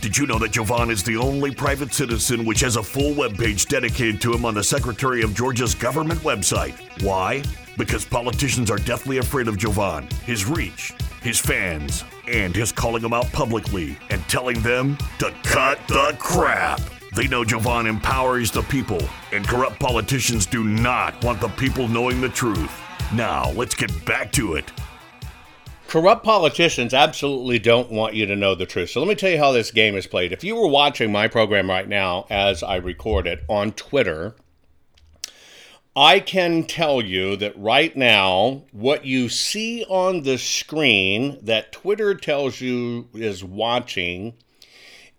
Did 0.00 0.16
you 0.16 0.26
know 0.26 0.38
that 0.38 0.52
Jovan 0.52 0.90
is 0.90 1.02
the 1.02 1.18
only 1.18 1.54
private 1.54 1.92
citizen 1.92 2.46
which 2.46 2.60
has 2.60 2.76
a 2.76 2.82
full 2.82 3.12
webpage 3.14 3.68
dedicated 3.68 4.18
to 4.22 4.32
him 4.32 4.46
on 4.46 4.54
the 4.54 4.64
Secretary 4.64 5.20
of 5.20 5.34
Georgia's 5.34 5.74
government 5.74 6.20
website? 6.20 6.72
Why? 7.02 7.42
Because 7.76 8.06
politicians 8.06 8.70
are 8.70 8.78
deathly 8.78 9.18
afraid 9.18 9.46
of 9.46 9.58
Jovan, 9.58 10.08
his 10.24 10.46
reach, 10.46 10.94
his 11.22 11.38
fans, 11.38 12.02
and 12.26 12.56
his 12.56 12.72
calling 12.72 13.02
them 13.02 13.12
out 13.12 13.30
publicly 13.32 13.98
and 14.08 14.26
telling 14.26 14.58
them 14.62 14.96
to 15.18 15.34
cut 15.42 15.78
the 15.86 16.16
crap. 16.18 16.80
They 17.14 17.28
know 17.28 17.44
Jovan 17.44 17.86
empowers 17.86 18.50
the 18.50 18.62
people, 18.62 19.02
and 19.32 19.46
corrupt 19.46 19.78
politicians 19.78 20.46
do 20.46 20.64
not 20.64 21.22
want 21.22 21.42
the 21.42 21.48
people 21.48 21.88
knowing 21.88 22.22
the 22.22 22.30
truth. 22.30 22.72
Now, 23.12 23.50
let's 23.50 23.74
get 23.74 24.06
back 24.06 24.32
to 24.32 24.54
it. 24.54 24.72
Corrupt 25.90 26.22
politicians 26.22 26.94
absolutely 26.94 27.58
don't 27.58 27.90
want 27.90 28.14
you 28.14 28.24
to 28.24 28.36
know 28.36 28.54
the 28.54 28.64
truth. 28.64 28.90
So 28.90 29.00
let 29.00 29.08
me 29.08 29.16
tell 29.16 29.32
you 29.32 29.38
how 29.38 29.50
this 29.50 29.72
game 29.72 29.96
is 29.96 30.06
played. 30.06 30.32
If 30.32 30.44
you 30.44 30.54
were 30.54 30.68
watching 30.68 31.10
my 31.10 31.26
program 31.26 31.68
right 31.68 31.88
now 31.88 32.26
as 32.30 32.62
I 32.62 32.76
record 32.76 33.26
it 33.26 33.42
on 33.48 33.72
Twitter, 33.72 34.36
I 35.96 36.20
can 36.20 36.62
tell 36.62 37.02
you 37.02 37.34
that 37.38 37.58
right 37.58 37.96
now, 37.96 38.62
what 38.70 39.04
you 39.04 39.28
see 39.28 39.84
on 39.88 40.22
the 40.22 40.38
screen 40.38 41.40
that 41.42 41.72
Twitter 41.72 42.14
tells 42.14 42.60
you 42.60 43.08
is 43.12 43.42
watching 43.42 44.34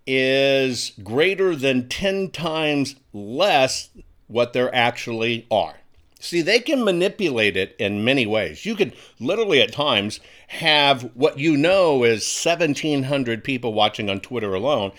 is 0.08 0.94
greater 1.04 1.54
than 1.54 1.90
10 1.90 2.30
times 2.32 2.96
less 3.12 3.90
what 4.28 4.54
there 4.54 4.74
actually 4.74 5.48
are. 5.52 5.81
See, 6.22 6.44
they 6.44 6.60
can 6.60 6.84
manipulate 6.84 7.58
it 7.58 7.76
in 7.80 8.04
many 8.04 8.28
ways. 8.28 8.64
You 8.64 8.76
could 8.76 8.96
literally 9.20 9.60
at 9.60 9.72
times 9.72 10.20
have 10.50 11.02
what 11.16 11.40
you 11.40 11.58
know 11.58 12.04
is 12.04 12.22
1,700 12.46 13.44
people 13.44 13.74
watching 13.74 14.08
on 14.08 14.20
Twitter 14.20 14.54
alone, 14.54 14.92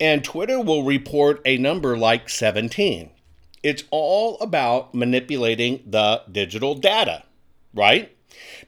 and 0.00 0.24
Twitter 0.24 0.58
will 0.62 0.82
report 0.82 1.42
a 1.44 1.58
number 1.58 1.98
like 1.98 2.30
17. 2.30 3.10
It's 3.62 3.84
all 3.90 4.38
about 4.40 4.94
manipulating 4.94 5.82
the 5.86 6.22
digital 6.32 6.74
data, 6.74 7.24
right? 7.74 8.16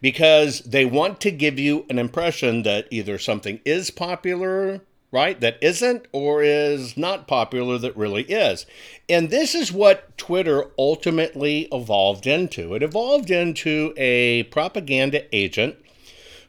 Because 0.03 0.61
they 0.61 0.85
want 0.85 1.23
to 1.23 1.31
give 1.31 1.59
you 1.59 1.87
an 1.89 1.99
impression 1.99 2.65
that 2.65 2.87
either 2.91 3.19
something 3.19 3.61
is 3.65 3.91
popular 3.91 4.83
right? 5.15 5.41
That 5.41 5.59
isn't 5.63 6.07
or 6.11 6.43
is 6.43 6.97
not 6.97 7.29
popular 7.29 7.79
that 7.79 7.97
really 7.97 8.25
is. 8.25 8.67
And 9.09 9.31
this 9.31 9.55
is 9.55 9.71
what 9.71 10.19
Twitter 10.19 10.67
ultimately 10.77 11.69
evolved 11.71 12.27
into. 12.27 12.75
It 12.75 12.83
evolved 12.83 13.31
into 13.31 13.95
a 13.97 14.43
propaganda 14.45 15.25
agent 15.33 15.77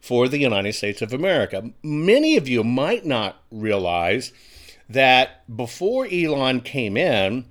for 0.02 0.28
the 0.28 0.40
United 0.40 0.74
States 0.74 1.04
of 1.04 1.14
America. 1.14 1.70
Many 1.84 2.38
of 2.38 2.48
you 2.48 2.64
might 2.64 3.06
not 3.06 3.38
realize 3.52 4.34
that 4.90 5.44
before 5.56 6.08
Elon 6.12 6.62
came 6.62 6.98
in, 6.98 7.46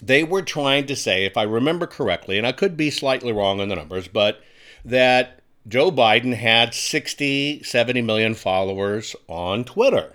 they 0.00 0.22
were 0.22 0.42
trying 0.42 0.86
to 0.86 0.94
say, 0.94 1.24
if 1.24 1.36
I 1.36 1.42
remember 1.42 1.88
correctly, 1.88 2.38
and 2.38 2.46
I 2.46 2.52
could 2.52 2.76
be 2.76 2.90
slightly 2.90 3.32
wrong 3.32 3.60
on 3.60 3.68
the 3.68 3.74
numbers, 3.74 4.06
but 4.06 4.40
that 4.84 5.40
Joe 5.66 5.90
Biden 5.90 6.34
had 6.34 6.72
60, 6.72 7.64
70 7.64 8.02
million 8.02 8.34
followers 8.36 9.16
on 9.28 9.64
Twitter 9.64 10.14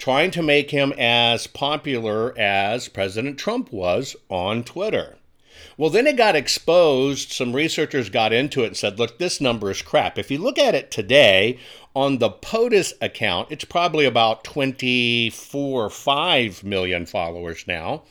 trying 0.00 0.30
to 0.32 0.42
make 0.42 0.70
him 0.70 0.92
as 0.98 1.46
popular 1.46 2.36
as 2.38 2.88
President 2.88 3.38
Trump 3.38 3.70
was 3.70 4.16
on 4.30 4.64
Twitter. 4.64 5.18
Well, 5.76 5.90
then 5.90 6.06
it 6.06 6.16
got 6.16 6.34
exposed. 6.34 7.30
Some 7.32 7.54
researchers 7.54 8.08
got 8.08 8.32
into 8.32 8.64
it 8.64 8.68
and 8.68 8.76
said, 8.76 8.98
look, 8.98 9.18
this 9.18 9.40
number 9.40 9.70
is 9.70 9.82
crap. 9.82 10.18
If 10.18 10.30
you 10.30 10.38
look 10.38 10.58
at 10.58 10.74
it 10.74 10.90
today 10.90 11.58
on 11.94 12.18
the 12.18 12.30
POTUS 12.30 12.94
account, 13.00 13.48
it's 13.50 13.64
probably 13.64 14.06
about 14.06 14.42
24 14.42 15.86
or 15.86 15.90
5 15.90 16.64
million 16.64 17.06
followers 17.06 17.64
now. 17.66 18.02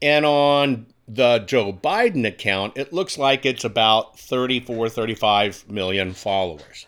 And 0.00 0.24
on 0.24 0.86
the 1.08 1.40
Joe 1.40 1.72
Biden 1.72 2.26
account, 2.26 2.76
it 2.76 2.92
looks 2.92 3.18
like 3.18 3.44
it's 3.44 3.64
about 3.64 4.18
34, 4.18 4.88
35 4.88 5.68
million 5.68 6.12
followers. 6.12 6.86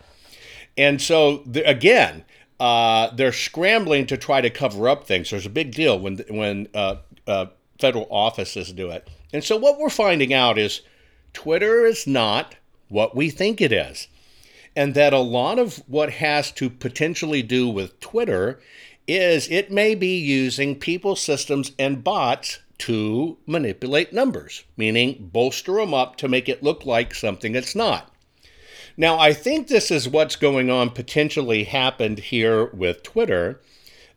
And 0.77 1.03
so, 1.03 1.39
the, 1.39 1.69
again, 1.69 2.25
uh, 2.61 3.11
they're 3.15 3.33
scrambling 3.33 4.07
to 4.07 4.17
try 4.17 4.41
to 4.41 4.51
cover 4.51 4.89
up 4.89 5.05
things. 5.05 5.31
There's 5.31 5.47
a 5.47 5.51
big 5.51 5.73
deal 5.73 5.99
when 5.99 6.19
when 6.29 6.69
uh, 6.75 6.97
uh, 7.27 7.47
federal 7.79 8.07
offices 8.11 8.73
do 8.73 8.91
it. 8.91 9.09
And 9.33 9.45
so 9.45 9.57
what 9.57 9.79
we're 9.79 9.91
finding 9.91 10.33
out 10.33 10.59
is 10.59 10.81
Twitter 11.33 11.87
is 11.87 12.07
not 12.07 12.57
what 12.89 13.15
we 13.15 13.31
think 13.31 13.61
it 13.61 13.73
is, 13.73 14.09
and 14.75 14.95
that 14.95 15.13
a 15.13 15.19
lot 15.19 15.59
of 15.59 15.83
what 15.87 16.13
has 16.15 16.51
to 16.53 16.71
potentially 16.71 17.43
do 17.43 17.69
with 17.69 18.01
Twitter 18.01 18.61
is 19.07 19.49
it 19.49 19.71
may 19.71 19.95
be 19.95 20.19
using 20.19 20.79
people, 20.79 21.17
systems, 21.17 21.73
and 21.79 22.05
bots 22.05 22.59
to 22.79 23.37
manipulate 23.47 24.13
numbers, 24.13 24.65
meaning 24.77 25.31
bolster 25.33 25.75
them 25.75 25.95
up 25.95 26.17
to 26.17 26.29
make 26.29 26.49
it 26.49 26.63
look 26.63 26.85
like 26.87 27.15
something 27.15 27.55
it's 27.55 27.75
not. 27.75 28.13
Now, 29.01 29.17
I 29.17 29.33
think 29.33 29.69
this 29.69 29.93
is 29.93 30.09
what's 30.09 30.35
going 30.35 30.71
on, 30.71 30.91
potentially 30.91 31.63
happened 31.63 32.19
here 32.19 32.67
with 32.67 33.05
Twitter 33.05 33.61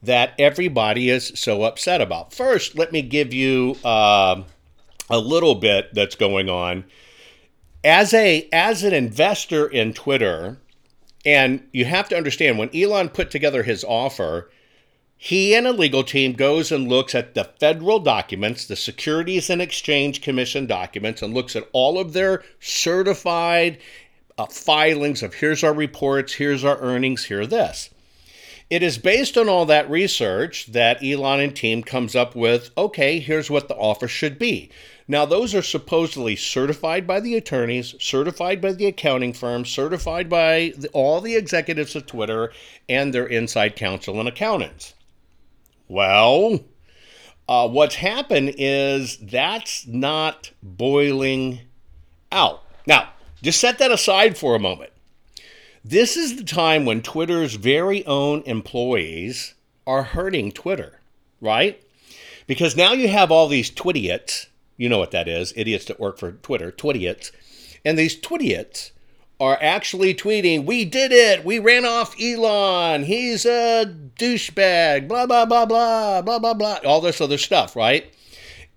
that 0.02 0.34
everybody 0.39 1.12
is 1.12 1.32
so 1.36 1.62
upset 1.62 2.02
about. 2.02 2.34
First, 2.34 2.76
let 2.76 2.91
me 2.91 3.04
give 3.04 3.32
you 3.32 3.78
uh, 3.86 4.41
a 5.08 5.20
little 5.20 5.54
bit 5.54 5.94
that's 5.94 6.15
going 6.15 6.50
on. 6.50 6.86
As 7.84 8.12
a 8.12 8.50
as 8.52 8.84
an 8.84 8.94
investor 8.94 9.67
in 9.67 9.94
Twitter, 9.94 10.58
and 11.24 11.67
you 11.72 11.86
have 11.86 12.10
to 12.10 12.17
understand 12.17 12.58
when 12.58 12.76
Elon 12.76 13.10
put 13.10 13.30
together 13.30 13.62
his 13.62 13.84
offer, 13.84 14.50
he 15.15 15.54
and 15.54 15.67
a 15.67 15.74
legal 15.74 16.04
team 16.04 16.34
goes 16.34 16.72
and 16.72 16.89
looks 16.89 17.13
at 17.13 17.36
the 17.36 17.44
federal 17.44 18.00
documents, 18.00 18.65
the 18.65 18.76
Securities 18.76 19.48
and 19.52 19.62
Exchange 19.62 20.22
Commission 20.22 20.65
documents, 20.65 21.22
and 21.22 21.36
looks 21.36 21.56
at 21.56 21.70
all 21.72 22.00
of 22.00 22.13
their 22.13 22.44
certified 22.60 23.78
uh, 24.38 24.46
filings 24.46 25.24
of 25.24 25.36
here's 25.36 25.63
our 25.63 25.74
reports, 25.74 26.34
here's 26.34 26.63
our 26.63 26.78
earnings, 26.80 27.26
here 27.26 27.46
this. 27.46 27.89
It 28.70 28.84
is 28.84 28.98
based 28.98 29.38
on 29.38 29.50
all 29.50 29.65
that 29.65 29.89
research 29.89 30.67
that 30.67 31.04
Elon 31.04 31.41
and 31.41 31.56
team 31.56 31.84
comes 31.84 32.15
up 32.15 32.36
with, 32.36 32.72
okay, 32.78 33.20
here's 33.20 33.50
what 33.50 33.67
the 33.67 33.76
offer 33.76 34.08
should 34.08 34.39
be. 34.39 34.70
Now, 35.10 35.26
those 35.26 35.54
are 35.54 35.62
supposedly 35.62 36.38
certified 36.38 37.06
by 37.06 37.20
the 37.20 37.36
attorneys, 37.36 37.96
certified 38.00 38.62
by 38.62 38.72
the 38.72 38.86
accounting 38.86 39.34
firm, 39.34 39.65
certified 39.65 40.30
by 40.30 40.72
the, 40.78 40.88
all 40.94 41.20
the 41.20 41.36
executives 41.36 41.98
of 41.98 42.06
Twitter 42.06 42.54
and 42.88 43.13
their 43.13 43.26
inside 43.26 43.76
counsel 43.76 44.22
and 44.22 44.30
accountants. 44.30 44.94
Well, 45.89 46.62
uh, 47.50 47.67
what's 47.67 47.96
happened 47.96 48.56
is 48.58 49.17
that's 49.17 49.86
not 49.86 50.52
boiling 50.63 51.60
out. 52.32 52.63
Now, 52.88 53.10
just 53.42 53.60
set 53.60 53.80
that 53.80 53.92
aside 53.92 54.38
for 54.38 54.56
a 54.56 54.60
moment. 54.60 54.92
This 55.84 56.16
is 56.16 56.36
the 56.36 56.44
time 56.44 56.86
when 56.86 57.02
Twitter's 57.02 57.56
very 57.56 58.06
own 58.06 58.44
employees 58.46 59.56
are 59.88 60.04
hurting 60.04 60.52
Twitter, 60.52 61.00
right? 61.40 61.82
Because 62.46 62.76
now 62.76 62.94
you 62.94 63.08
have 63.08 63.32
all 63.32 63.48
these 63.48 63.72
twidiots, 63.72 64.48
you 64.78 64.90
know 64.90 65.00
what 65.00 65.12
that 65.12 65.28
is, 65.28 65.54
idiots 65.56 65.86
that 65.86 66.00
work 66.00 66.20
for 66.20 66.34
Twitter, 66.34 66.72
twidiots, 66.72 67.32
and 67.84 67.98
these 67.98 68.20
twidiots 68.20 68.92
are 69.40 69.58
actually 69.60 70.14
tweeting, 70.14 70.66
We 70.66 70.86
did 70.86 71.12
it! 71.12 71.44
We 71.44 71.58
ran 71.58 71.84
off 71.84 72.16
Elon! 72.22 73.04
He's 73.04 73.44
a 73.44 73.86
douchebag! 74.16 75.08
Blah, 75.08 75.26
blah, 75.26 75.48
blah, 75.48 75.66
blah, 75.66 76.22
blah, 76.22 76.38
blah, 76.38 76.54
blah. 76.54 76.78
All 76.86 77.02
this 77.02 77.20
other 77.20 77.40
stuff, 77.40 77.76
right? 77.76 78.14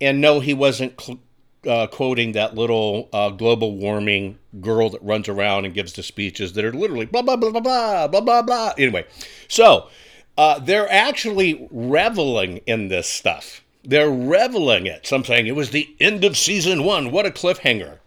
And 0.01 0.19
no, 0.19 0.39
he 0.39 0.55
wasn't 0.55 0.99
cl- 0.99 1.19
uh, 1.67 1.87
quoting 1.87 2.33
that 2.33 2.55
little 2.55 3.09
uh, 3.13 3.29
global 3.29 3.75
warming 3.75 4.37
girl 4.61 4.89
that 4.89 5.03
runs 5.03 5.27
around 5.27 5.65
and 5.65 5.73
gives 5.73 5.93
the 5.93 6.03
speeches 6.03 6.53
that 6.53 6.65
are 6.65 6.73
literally 6.73 7.05
blah, 7.05 7.21
blah, 7.21 7.35
blah, 7.35 7.51
blah, 7.51 8.07
blah, 8.07 8.21
blah, 8.21 8.41
blah. 8.41 8.73
Anyway, 8.77 9.05
so 9.47 9.89
uh, 10.37 10.59
they're 10.59 10.91
actually 10.91 11.67
reveling 11.71 12.57
in 12.65 12.87
this 12.87 13.07
stuff. 13.07 13.61
They're 13.83 14.09
reveling 14.09 14.87
it. 14.87 15.05
Some 15.05 15.23
saying 15.23 15.47
it 15.47 15.55
was 15.55 15.69
the 15.69 15.95
end 15.99 16.23
of 16.23 16.37
season 16.37 16.83
one. 16.83 17.11
What 17.11 17.25
a 17.25 17.31
cliffhanger. 17.31 17.99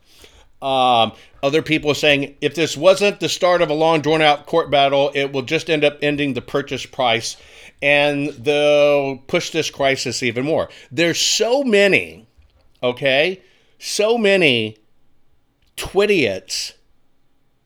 Um, 0.61 1.12
other 1.42 1.62
people 1.62 1.94
saying 1.94 2.35
if 2.40 2.57
this 2.57 2.77
wasn't 2.77 3.21
the 3.21 3.29
start 3.29 3.62
of 3.62 3.71
a 3.71 3.75
long 3.75 4.01
drawn 4.01 4.21
out 4.21 4.47
court 4.47 4.71
battle, 4.71 5.12
it 5.14 5.33
will 5.33 5.42
just 5.42 5.71
end 5.71 5.85
up 5.85 5.99
ending 6.03 6.35
the 6.35 6.42
purchase 6.42 6.85
price 6.85 7.37
and 7.81 8.31
they'll 8.31 9.18
push 9.18 9.51
this 9.51 9.71
crisis 9.71 10.23
even 10.23 10.44
more. 10.44 10.68
There's 10.90 11.21
so 11.21 11.62
many, 11.62 12.27
okay, 12.83 13.40
so 13.78 14.18
many 14.18 14.78
twidiots 15.76 16.74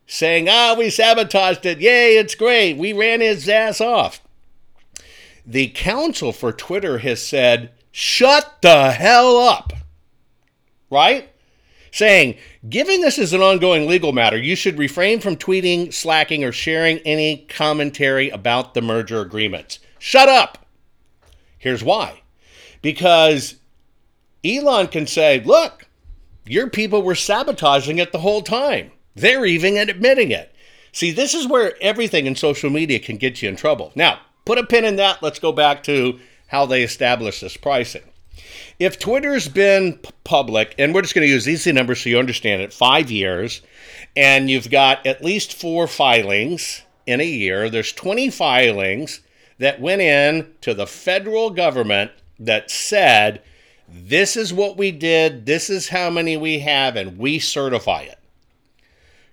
saying, 0.06 0.48
ah, 0.48 0.74
we 0.76 0.90
sabotaged 0.90 1.64
it. 1.66 1.80
Yay, 1.80 2.16
it's 2.16 2.34
great. 2.34 2.76
We 2.76 2.92
ran 2.92 3.20
his 3.20 3.48
ass 3.48 3.80
off. 3.80 4.20
The 5.46 5.68
counsel 5.68 6.32
for 6.32 6.52
Twitter 6.52 6.98
has 6.98 7.26
said, 7.26 7.72
shut 7.90 8.58
the 8.62 8.92
hell 8.92 9.38
up. 9.38 9.72
Right? 10.90 11.32
saying, 11.92 12.36
given 12.68 13.02
this 13.02 13.18
is 13.18 13.32
an 13.32 13.42
ongoing 13.42 13.86
legal 13.86 14.12
matter, 14.12 14.38
you 14.38 14.56
should 14.56 14.78
refrain 14.78 15.20
from 15.20 15.36
tweeting, 15.36 15.92
slacking, 15.92 16.42
or 16.42 16.50
sharing 16.50 16.98
any 17.00 17.46
commentary 17.48 18.30
about 18.30 18.74
the 18.74 18.80
merger 18.80 19.20
agreements. 19.20 19.78
Shut 19.98 20.28
up! 20.28 20.66
Here's 21.58 21.84
why. 21.84 22.22
Because 22.80 23.56
Elon 24.44 24.88
can 24.88 25.06
say, 25.06 25.40
look, 25.44 25.86
your 26.44 26.68
people 26.68 27.02
were 27.02 27.14
sabotaging 27.14 27.98
it 27.98 28.12
the 28.12 28.18
whole 28.18 28.42
time. 28.42 28.92
They're 29.14 29.46
even 29.46 29.76
admitting 29.76 30.30
it. 30.30 30.54
See, 30.92 31.10
this 31.10 31.34
is 31.34 31.46
where 31.46 31.74
everything 31.80 32.26
in 32.26 32.36
social 32.36 32.70
media 32.70 32.98
can 32.98 33.16
get 33.16 33.42
you 33.42 33.48
in 33.48 33.56
trouble. 33.56 33.92
Now, 33.94 34.20
put 34.44 34.58
a 34.58 34.66
pin 34.66 34.84
in 34.84 34.96
that. 34.96 35.22
Let's 35.22 35.38
go 35.38 35.52
back 35.52 35.82
to 35.84 36.18
how 36.48 36.66
they 36.66 36.82
establish 36.82 37.40
this 37.40 37.56
pricing 37.56 38.02
if 38.78 38.98
Twitter's 38.98 39.48
been 39.48 39.98
public, 40.24 40.74
and 40.78 40.94
we're 40.94 41.02
just 41.02 41.14
going 41.14 41.26
to 41.26 41.32
use 41.32 41.44
these 41.44 41.66
numbers 41.66 42.02
so 42.02 42.10
you 42.10 42.18
understand 42.18 42.62
it, 42.62 42.72
five 42.72 43.10
years, 43.10 43.62
and 44.16 44.50
you've 44.50 44.70
got 44.70 45.06
at 45.06 45.24
least 45.24 45.54
four 45.54 45.86
filings 45.86 46.82
in 47.06 47.20
a 47.20 47.24
year, 47.24 47.68
there's 47.68 47.92
20 47.92 48.30
filings 48.30 49.20
that 49.58 49.80
went 49.80 50.02
in 50.02 50.52
to 50.60 50.74
the 50.74 50.86
federal 50.86 51.50
government 51.50 52.10
that 52.38 52.70
said, 52.70 53.42
this 53.92 54.36
is 54.36 54.52
what 54.52 54.76
we 54.76 54.90
did, 54.90 55.46
this 55.46 55.68
is 55.68 55.88
how 55.88 56.08
many 56.10 56.36
we 56.36 56.60
have, 56.60 56.96
and 56.96 57.18
we 57.18 57.38
certify 57.38 58.02
it. 58.02 58.18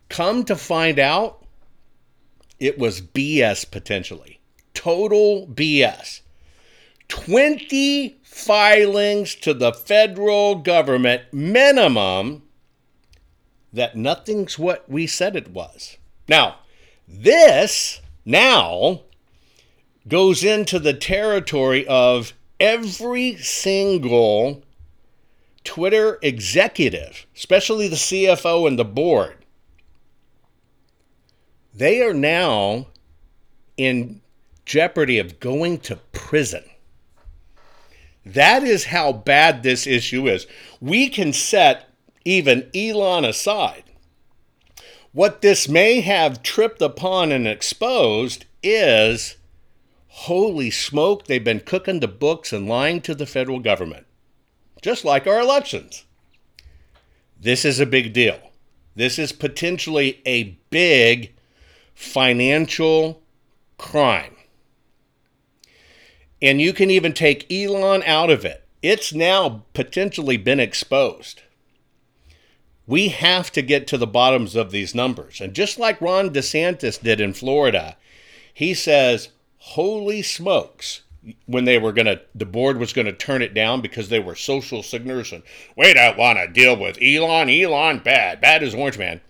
Come 0.09 0.43
to 0.45 0.55
find 0.55 0.99
out, 0.99 1.45
it 2.59 2.77
was 2.77 3.01
BS 3.01 3.69
potentially. 3.69 4.39
Total 4.73 5.47
BS. 5.47 6.21
20 7.07 8.19
filings 8.23 9.33
to 9.35 9.53
the 9.53 9.73
federal 9.73 10.55
government 10.55 11.23
minimum 11.31 12.43
that 13.71 13.95
nothing's 13.95 14.59
what 14.59 14.89
we 14.89 15.07
said 15.07 15.35
it 15.35 15.49
was. 15.49 15.97
Now, 16.27 16.57
this 17.07 18.01
now 18.25 19.01
goes 20.07 20.43
into 20.43 20.79
the 20.79 20.93
territory 20.93 21.87
of 21.87 22.33
every 22.59 23.37
single 23.37 24.63
Twitter 25.63 26.19
executive, 26.21 27.25
especially 27.35 27.87
the 27.87 27.95
CFO 27.95 28.67
and 28.67 28.77
the 28.77 28.85
board. 28.85 29.45
They 31.73 32.01
are 32.01 32.13
now 32.13 32.87
in 33.77 34.21
jeopardy 34.65 35.19
of 35.19 35.39
going 35.39 35.79
to 35.79 35.95
prison. 36.11 36.63
That 38.25 38.63
is 38.63 38.85
how 38.85 39.13
bad 39.13 39.63
this 39.63 39.87
issue 39.87 40.27
is. 40.27 40.45
We 40.81 41.09
can 41.09 41.33
set 41.33 41.89
even 42.25 42.69
Elon 42.75 43.25
aside. 43.25 43.83
What 45.11 45.41
this 45.41 45.67
may 45.67 46.01
have 46.01 46.43
tripped 46.43 46.81
upon 46.81 47.31
and 47.31 47.47
exposed 47.47 48.45
is 48.61 49.37
holy 50.23 50.69
smoke, 50.69 51.25
they've 51.25 51.43
been 51.43 51.61
cooking 51.61 52.01
the 52.01 52.07
books 52.07 52.51
and 52.51 52.67
lying 52.67 52.99
to 52.99 53.15
the 53.15 53.25
federal 53.25 53.59
government, 53.59 54.05
just 54.81 55.05
like 55.05 55.25
our 55.25 55.39
elections. 55.39 56.03
This 57.39 57.63
is 57.63 57.79
a 57.79 57.85
big 57.85 58.11
deal. 58.11 58.37
This 58.95 59.17
is 59.17 59.31
potentially 59.31 60.21
a 60.25 60.57
big 60.69 61.33
financial 61.93 63.21
crime. 63.77 64.35
And 66.41 66.59
you 66.59 66.73
can 66.73 66.91
even 66.91 67.13
take 67.13 67.49
Elon 67.49 68.03
out 68.03 68.29
of 68.29 68.43
it. 68.43 68.67
It's 68.81 69.13
now 69.13 69.63
potentially 69.73 70.35
been 70.35 70.59
exposed. 70.59 71.43
We 72.85 73.07
have 73.07 73.51
to 73.53 73.61
get 73.61 73.87
to 73.87 73.97
the 73.97 74.07
bottoms 74.07 74.55
of 74.55 74.71
these 74.71 74.93
numbers. 74.93 75.39
And 75.39 75.53
just 75.53 75.79
like 75.79 76.01
Ron 76.01 76.31
DeSantis 76.31 77.01
did 77.01 77.21
in 77.21 77.33
Florida, 77.33 77.95
he 78.53 78.73
says, 78.73 79.29
Holy 79.59 80.21
smokes, 80.21 81.01
when 81.45 81.65
they 81.65 81.77
were 81.77 81.91
going 81.91 82.05
to, 82.05 82.21
the 82.33 82.45
board 82.45 82.77
was 82.77 82.93
going 82.93 83.05
to 83.05 83.13
turn 83.13 83.41
it 83.41 83.53
down 83.53 83.81
because 83.81 84.09
they 84.09 84.19
were 84.19 84.35
social 84.35 84.81
signers 84.81 85.31
and 85.31 85.43
we 85.75 85.93
don't 85.93 86.17
want 86.17 86.39
to 86.39 86.47
deal 86.47 86.77
with 86.77 86.97
Elon. 87.01 87.49
Elon, 87.49 87.99
bad. 87.99 88.41
Bad 88.41 88.63
as 88.63 88.73
Orange 88.73 88.97
Man. 88.97 89.21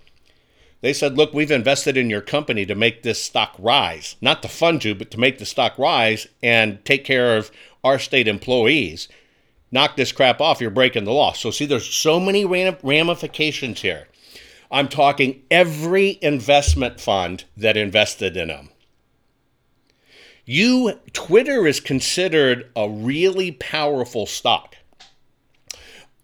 They 0.82 0.94
said, 0.94 1.18
look, 1.18 1.34
we've 1.34 1.52
invested 1.52 1.98
in 1.98 2.10
your 2.10 2.22
company 2.22 2.66
to 2.66 2.76
make 2.76 3.04
this 3.04 3.22
stock 3.22 3.54
rise, 3.60 4.16
not 4.22 4.42
to 4.44 4.48
fund 4.48 4.86
you, 4.86 4.96
but 4.96 5.12
to 5.12 5.20
make 5.20 5.38
the 5.38 5.46
stock 5.46 5.78
rise 5.78 6.28
and 6.42 6.84
take 6.86 7.04
care 7.04 7.36
of 7.36 7.52
our 7.84 8.00
state 8.00 8.28
employees. 8.28 9.10
Knock 9.72 9.98
this 9.98 10.14
crap 10.14 10.40
off, 10.40 10.62
you're 10.62 10.70
breaking 10.70 11.04
the 11.04 11.12
law. 11.12 11.34
So, 11.34 11.52
see, 11.52 11.66
there's 11.66 11.86
so 11.86 12.20
many 12.20 12.46
ramifications 12.46 13.82
here. 13.82 14.08
I'm 14.72 14.88
talking 14.88 15.42
every 15.52 16.18
investment 16.22 17.02
fund 17.02 17.44
that 17.58 17.76
invested 17.76 18.38
in 18.38 18.48
them. 18.48 18.69
You, 20.52 21.00
Twitter 21.14 21.68
is 21.68 21.80
considered 21.80 22.72
a 22.76 22.90
really 22.90 23.52
powerful 23.52 24.26
stock. 24.26 24.78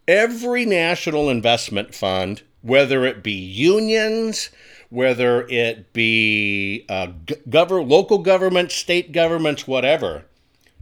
Every 0.07 0.65
national 0.65 1.29
investment 1.29 1.93
fund 1.93 2.41
whether 2.63 3.05
it 3.05 3.21
be 3.21 3.33
unions, 3.33 4.49
whether 4.89 5.47
it 5.47 5.93
be 5.93 6.87
uh, 6.89 7.09
local 7.45 8.17
governments, 8.17 8.73
state 8.73 9.11
governments, 9.11 9.67
whatever. 9.67 10.25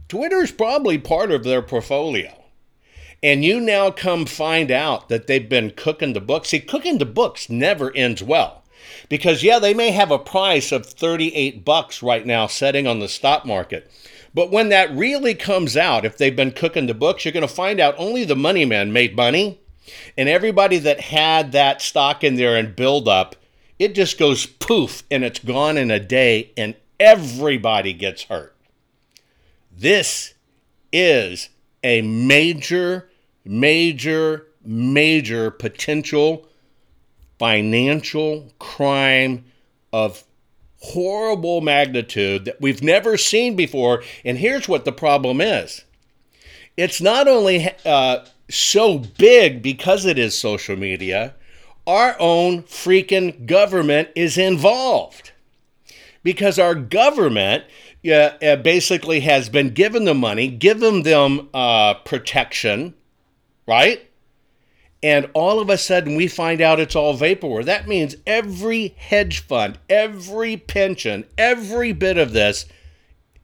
Twitter 0.08 0.38
is 0.38 0.50
probably 0.50 0.96
part 0.96 1.30
of 1.30 1.44
their 1.44 1.60
portfolio. 1.60 2.44
And 3.22 3.44
you 3.44 3.60
now 3.60 3.90
come 3.90 4.24
find 4.24 4.70
out 4.70 5.10
that 5.10 5.26
they've 5.26 5.46
been 5.46 5.72
cooking 5.72 6.14
the 6.14 6.20
books. 6.22 6.48
See, 6.48 6.60
cooking 6.60 6.96
the 6.96 7.04
books 7.04 7.50
never 7.50 7.94
ends 7.94 8.22
well. 8.22 8.63
Because 9.08 9.42
yeah, 9.42 9.58
they 9.58 9.74
may 9.74 9.90
have 9.90 10.10
a 10.10 10.18
price 10.18 10.72
of 10.72 10.86
38 10.86 11.64
bucks 11.64 12.02
right 12.02 12.26
now 12.26 12.46
setting 12.46 12.86
on 12.86 13.00
the 13.00 13.08
stock 13.08 13.44
market. 13.44 13.90
But 14.34 14.50
when 14.50 14.68
that 14.70 14.94
really 14.94 15.34
comes 15.34 15.76
out, 15.76 16.04
if 16.04 16.18
they've 16.18 16.34
been 16.34 16.52
cooking 16.52 16.86
the 16.86 16.94
books, 16.94 17.24
you're 17.24 17.32
going 17.32 17.46
to 17.46 17.54
find 17.54 17.78
out 17.78 17.94
only 17.98 18.24
the 18.24 18.34
money 18.34 18.64
men 18.64 18.92
made 18.92 19.14
money 19.14 19.60
and 20.16 20.28
everybody 20.28 20.78
that 20.78 21.00
had 21.00 21.52
that 21.52 21.82
stock 21.82 22.24
in 22.24 22.36
there 22.36 22.56
and 22.56 22.76
build 22.76 23.08
up, 23.08 23.36
it 23.78 23.94
just 23.94 24.18
goes 24.18 24.46
poof 24.46 25.02
and 25.10 25.24
it's 25.24 25.38
gone 25.38 25.76
in 25.76 25.90
a 25.90 26.00
day 26.00 26.52
and 26.56 26.74
everybody 26.98 27.92
gets 27.92 28.24
hurt. 28.24 28.54
This 29.76 30.34
is 30.92 31.48
a 31.82 32.02
major, 32.02 33.10
major, 33.44 34.46
major 34.64 35.50
potential 35.50 36.48
financial 37.38 38.52
crime 38.58 39.44
of 39.92 40.24
horrible 40.78 41.60
magnitude 41.60 42.44
that 42.44 42.60
we've 42.60 42.82
never 42.82 43.16
seen 43.16 43.56
before. 43.56 44.02
And 44.24 44.38
here's 44.38 44.68
what 44.68 44.84
the 44.84 44.92
problem 44.92 45.40
is 45.40 45.84
it's 46.76 47.00
not 47.00 47.28
only 47.28 47.70
uh, 47.84 48.24
so 48.50 48.98
big 48.98 49.62
because 49.62 50.04
it 50.04 50.18
is 50.18 50.36
social 50.36 50.76
media, 50.76 51.34
our 51.86 52.16
own 52.18 52.62
freaking 52.64 53.46
government 53.46 54.08
is 54.14 54.36
involved. 54.36 55.32
Because 56.22 56.58
our 56.58 56.74
government 56.74 57.64
uh, 58.10 58.56
basically 58.56 59.20
has 59.20 59.48
been 59.48 59.70
given 59.70 60.04
the 60.04 60.14
money, 60.14 60.48
given 60.48 61.02
them 61.02 61.48
uh, 61.52 61.94
protection, 61.94 62.94
right? 63.66 64.08
And 65.04 65.28
all 65.34 65.60
of 65.60 65.68
a 65.68 65.76
sudden, 65.76 66.16
we 66.16 66.28
find 66.28 66.62
out 66.62 66.80
it's 66.80 66.96
all 66.96 67.14
vaporware. 67.14 67.62
That 67.62 67.86
means 67.86 68.16
every 68.26 68.94
hedge 68.96 69.40
fund, 69.40 69.78
every 69.90 70.56
pension, 70.56 71.26
every 71.36 71.92
bit 71.92 72.16
of 72.16 72.32
this 72.32 72.64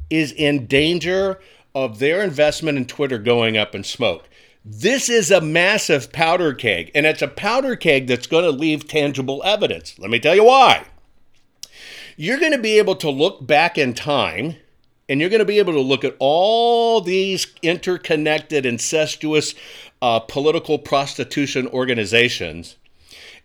is 0.08 0.32
in 0.32 0.64
danger 0.64 1.38
of 1.74 1.98
their 1.98 2.22
investment 2.22 2.78
in 2.78 2.86
Twitter 2.86 3.18
going 3.18 3.58
up 3.58 3.74
in 3.74 3.84
smoke. 3.84 4.26
This 4.64 5.11
is 5.11 5.30
a 5.30 5.42
massive 5.42 6.12
powder 6.12 6.54
keg, 6.54 6.90
and 6.94 7.04
it's 7.04 7.20
a 7.20 7.28
powder 7.28 7.76
keg 7.76 8.06
that's 8.06 8.26
going 8.26 8.44
to 8.44 8.50
leave 8.50 8.88
tangible 8.88 9.42
evidence. 9.44 9.98
Let 9.98 10.11
me 10.11 10.18
tell 10.18 10.34
you 10.34 10.44
why. 10.44 10.86
You're 12.16 12.40
going 12.40 12.52
to 12.52 12.58
be 12.58 12.78
able 12.78 12.96
to 12.96 13.11
look 13.11 13.46
back 13.46 13.76
in 13.76 13.92
time, 13.92 14.56
and 15.11 15.20
you're 15.20 15.28
going 15.28 15.40
to 15.40 15.44
be 15.44 15.58
able 15.58 15.74
to 15.74 15.80
look 15.80 16.04
at 16.04 16.16
all 16.20 17.02
these 17.02 17.48
interconnected, 17.61 18.64
incestuous 18.64 19.54
uh, 20.03 20.20
political 20.20 20.78
prostitution 20.78 21.66
organizations, 21.68 22.76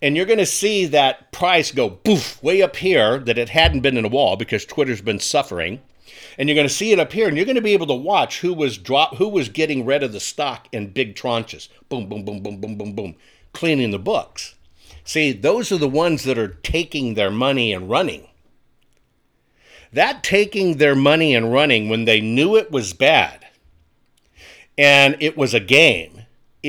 and 0.02 0.16
you're 0.16 0.26
going 0.26 0.40
to 0.40 0.46
see 0.46 0.86
that 0.86 1.32
price 1.32 1.72
go 1.72 1.90
boof 1.90 2.42
way 2.44 2.62
up 2.62 2.76
here 2.76 3.20
that 3.20 3.38
it 3.38 3.50
hadn't 3.50 3.82
been 3.82 3.98
in 3.98 4.06
a 4.06 4.10
wall 4.10 4.36
because 4.36 4.66
Twitter's 4.66 5.02
been 5.02 5.20
suffering 5.20 5.82
and 6.38 6.50
you're 6.50 6.56
going 6.56 6.68
to 6.68 6.74
see 6.74 6.92
it 6.92 7.00
up 7.00 7.14
here, 7.14 7.28
and 7.28 7.38
you're 7.38 7.46
going 7.46 7.56
to 7.56 7.62
be 7.62 7.74
able 7.74 7.88
to 7.88 7.94
watch 7.94 8.42
who 8.42 8.54
was 8.54 8.78
drop, 8.78 9.16
who 9.16 9.30
was 9.30 9.50
getting 9.50 9.86
rid 9.86 10.04
of 10.04 10.12
the 10.12 10.20
stock 10.20 10.68
in 10.72 10.92
big 10.92 11.16
tranches. 11.16 11.70
Boom, 11.90 12.08
boom, 12.08 12.24
boom, 12.24 12.42
boom, 12.42 12.60
boom, 12.60 12.78
boom, 12.78 12.94
boom, 12.94 13.16
cleaning 13.54 13.92
the 13.92 14.00
books. 14.00 14.56
See, 15.04 15.32
those 15.32 15.72
are 15.72 15.78
the 15.78 15.88
ones 15.88 16.24
that 16.24 16.38
are 16.38 16.48
taking 16.48 17.14
their 17.14 17.32
money 17.32 17.72
and 17.72 17.90
running. 17.90 18.28
That 19.94 20.24
taking 20.24 20.78
their 20.78 20.96
money 20.96 21.34
and 21.34 21.54
running 21.54 21.90
when 21.90 22.06
they 22.06 22.20
knew 22.20 22.58
it 22.58 22.72
was 22.72 22.92
bad 22.92 23.46
and 24.78 25.16
it 25.22 25.38
was 25.38 25.54
a 25.54 25.60
game 25.60 26.15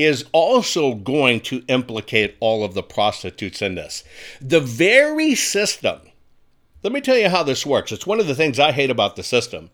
is 0.03 0.25
also 0.31 0.93
going 0.95 1.41
to 1.41 1.63
implicate 1.67 2.35
all 2.39 2.63
of 2.63 2.73
the 2.73 2.83
prostitutes 2.83 3.61
in 3.61 3.75
this. 3.75 4.03
The 4.41 4.59
very 4.59 5.35
system 5.35 6.01
let 6.83 6.93
me 6.93 7.01
tell 7.01 7.17
you 7.17 7.29
how 7.29 7.43
this 7.43 7.65
works. 7.65 7.91
It's 7.91 8.07
one 8.07 8.19
of 8.19 8.27
the 8.27 8.35
things 8.35 8.59
I 8.59 8.71
hate 8.71 8.89
about 8.89 9.15
the 9.15 9.23
system. 9.23 9.71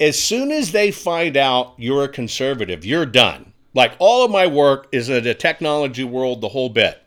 As 0.00 0.18
soon 0.18 0.50
as 0.50 0.72
they 0.72 0.90
find 0.90 1.36
out 1.36 1.74
you're 1.76 2.04
a 2.04 2.08
conservative, 2.08 2.84
you're 2.84 3.06
done. 3.06 3.52
Like 3.74 3.92
all 3.98 4.24
of 4.24 4.30
my 4.30 4.46
work 4.46 4.88
is 4.90 5.08
in 5.08 5.22
the 5.22 5.34
technology 5.34 6.04
world, 6.04 6.40
the 6.40 6.48
whole 6.48 6.68
bit. 6.68 7.00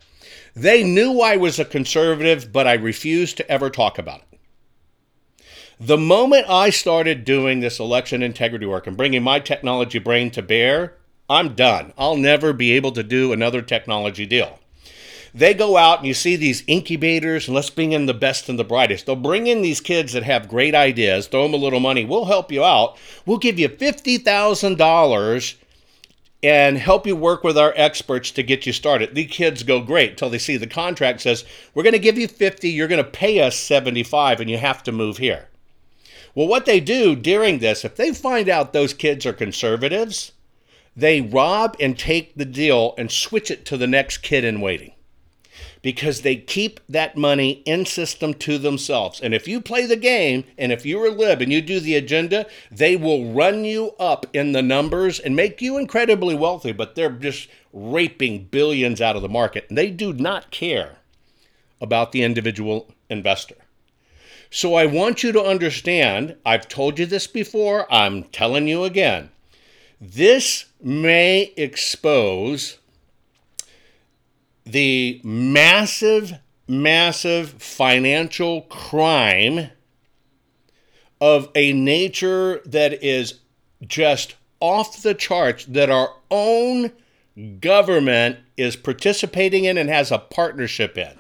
They 0.56 0.84
knew 0.84 1.22
I 1.22 1.38
was 1.38 1.58
a 1.58 1.66
conservative, 1.66 2.54
but 2.54 2.68
I 2.68 2.74
refused 2.74 3.38
to 3.38 3.52
ever 3.52 3.70
talk 3.70 3.98
about 3.98 4.22
it. 4.32 4.40
The 5.80 5.98
moment 5.98 6.46
I 6.48 6.70
started 6.70 7.26
doing 7.26 7.60
this 7.60 7.80
election 7.80 8.22
integrity 8.22 8.68
work 8.68 8.86
and 8.86 8.96
bringing 8.96 9.24
my 9.24 9.40
technology 9.40 9.98
brain 9.98 10.30
to 10.32 10.42
bear, 10.42 10.98
I'm 11.32 11.56
done. 11.56 11.94
I'll 11.98 12.18
never 12.18 12.52
be 12.52 12.74
able 12.74 12.92
to 12.92 13.04
do 13.04 13.32
another 13.32 13.62
technology 13.62 14.26
deal. 14.26 14.60
They 15.34 15.54
go 15.54 15.78
out 15.78 16.00
and 16.00 16.08
you 16.08 16.14
see 16.14 16.36
these 16.36 16.66
incubators, 16.68 17.48
and 17.48 17.56
let's 17.56 17.70
bring 17.70 17.94
in 17.94 18.06
the 18.06 18.14
best 18.14 18.50
and 18.50 18.60
the 18.60 18.66
brightest. 18.66 19.06
They'll 19.06 19.16
bring 19.16 19.48
in 19.48 19.62
these 19.62 19.80
kids 19.80 20.12
that 20.12 20.24
have 20.24 20.50
great 20.50 20.76
ideas, 20.76 21.28
throw 21.28 21.44
them 21.44 21.54
a 21.54 21.58
little 21.64 21.80
money. 21.80 22.04
We'll 22.04 22.26
help 22.26 22.52
you 22.52 22.66
out. 22.66 22.98
We'll 23.26 23.38
give 23.38 23.58
you 23.58 23.70
$50,000 23.70 25.56
and 26.44 26.78
help 26.78 27.08
you 27.08 27.16
work 27.16 27.46
with 27.46 27.58
our 27.58 27.74
experts 27.78 28.32
to 28.32 28.44
get 28.44 28.66
you 28.66 28.74
started. 28.74 29.16
The 29.16 29.26
kids 29.26 29.64
go 29.64 29.80
great 29.80 30.12
until 30.12 30.30
they 30.30 30.38
see 30.38 30.58
the 30.58 30.68
contract 30.68 31.22
says, 31.22 31.46
We're 31.74 31.84
going 31.84 31.94
to 31.94 32.00
give 32.00 32.18
you 32.18 32.28
50, 32.28 32.70
you're 32.70 32.90
going 32.90 33.02
to 33.02 33.10
pay 33.10 33.40
us 33.40 33.56
75, 33.56 34.42
and 34.42 34.50
you 34.50 34.58
have 34.58 34.84
to 34.84 34.92
move 34.92 35.18
here. 35.20 35.48
Well, 36.36 36.48
what 36.50 36.66
they 36.66 36.82
do 36.82 37.16
during 37.16 37.60
this, 37.60 37.86
if 37.86 37.96
they 37.96 38.14
find 38.14 38.50
out 38.50 38.74
those 38.74 38.94
kids 38.94 39.26
are 39.26 39.32
conservatives, 39.32 40.34
they 40.96 41.22
rob 41.22 41.76
and 41.80 41.98
take 41.98 42.36
the 42.36 42.46
deal 42.46 42.94
and 42.98 43.12
switch 43.12 43.50
it 43.50 43.66
to 43.66 43.78
the 43.78 43.88
next 43.88 44.20
kid 44.20 44.44
in 44.44 44.62
waiting 44.62 44.94
because 45.82 46.22
they 46.22 46.36
keep 46.36 46.80
that 46.88 47.18
money 47.18 47.64
in 47.66 47.86
system 47.86 48.34
to 48.36 48.58
themselves. 48.58 49.20
And 49.20 49.34
if 49.34 49.48
you 49.48 49.62
play 49.62 49.86
the 49.86 49.96
game 49.96 50.44
and 50.58 50.72
if 50.72 50.86
you're 50.86 51.08
a 51.08 51.12
lib 51.12 51.42
and 51.42 51.52
you 51.52 51.62
do 51.62 51.80
the 51.80 51.96
agenda, 51.96 52.46
they 52.70 52.96
will 52.96 53.34
run 53.34 53.66
you 53.66 53.92
up 54.00 54.26
in 54.34 54.52
the 54.52 54.62
numbers 54.62 55.20
and 55.20 55.36
make 55.36 55.62
you 55.62 55.78
incredibly 55.78 56.36
wealthy, 56.36 56.72
but 56.72 56.96
they're 56.96 57.10
just 57.10 57.50
raping 57.74 58.46
billions 58.46 59.02
out 59.02 59.16
of 59.16 59.22
the 59.22 59.30
market. 59.30 59.66
And 59.70 59.78
they 59.78 59.90
do 59.90 60.14
not 60.14 60.52
care 60.52 60.98
about 61.80 62.12
the 62.12 62.24
individual 62.24 62.94
investor. 63.10 63.56
So 64.52 64.76
I 64.76 64.86
want 64.86 65.24
you 65.24 65.32
to 65.32 65.42
understand, 65.42 66.36
I've 66.46 66.68
told 66.68 67.00
you 67.00 67.06
this 67.06 67.26
before, 67.26 67.92
I'm 67.92 68.24
telling 68.26 68.68
you 68.68 68.84
again. 68.84 69.30
This 70.00 70.66
may 70.84 71.54
expose 71.58 72.78
the 74.66 75.22
massive, 75.24 76.34
massive 76.68 77.50
financial 77.62 78.62
crime 78.64 79.70
of 81.20 81.50
a 81.56 81.74
nature 81.74 82.62
that 82.66 83.04
is 83.04 83.40
just 83.86 84.36
off 84.60 85.02
the 85.02 85.14
charts 85.14 85.66
that 85.66 85.90
our 85.90 86.14
own 86.30 86.92
government 87.60 88.38
is 88.58 88.76
participating 88.76 89.66
in 89.66 89.78
and 89.78 89.90
has 89.90 90.12
a 90.12 90.18
partnership 90.18 90.98
in. 90.98 91.14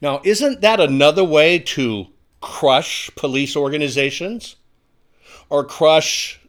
Now, 0.00 0.20
isn't 0.24 0.60
that 0.60 0.80
another 0.80 1.24
way 1.24 1.58
to 1.58 2.06
crush 2.40 3.10
police 3.16 3.56
organizations 3.56 4.56
or 5.50 5.64
crush 5.64 6.40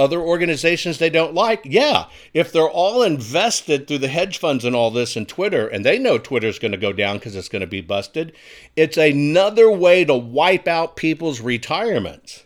other 0.00 0.20
organizations 0.20 0.98
they 0.98 1.10
don't 1.10 1.34
like? 1.34 1.60
Yeah. 1.64 2.06
If 2.34 2.50
they're 2.50 2.68
all 2.68 3.02
invested 3.02 3.86
through 3.86 3.98
the 3.98 4.08
hedge 4.08 4.38
funds 4.38 4.64
and 4.64 4.74
all 4.74 4.90
this 4.90 5.14
and 5.14 5.28
Twitter, 5.28 5.68
and 5.68 5.84
they 5.84 5.98
know 5.98 6.18
Twitter's 6.18 6.58
going 6.58 6.72
to 6.72 6.78
go 6.78 6.92
down 6.92 7.18
because 7.18 7.36
it's 7.36 7.48
going 7.48 7.60
to 7.60 7.66
be 7.66 7.80
busted, 7.80 8.32
it's 8.74 8.96
another 8.96 9.70
way 9.70 10.04
to 10.04 10.14
wipe 10.14 10.66
out 10.66 10.96
people's 10.96 11.40
retirements. 11.40 12.44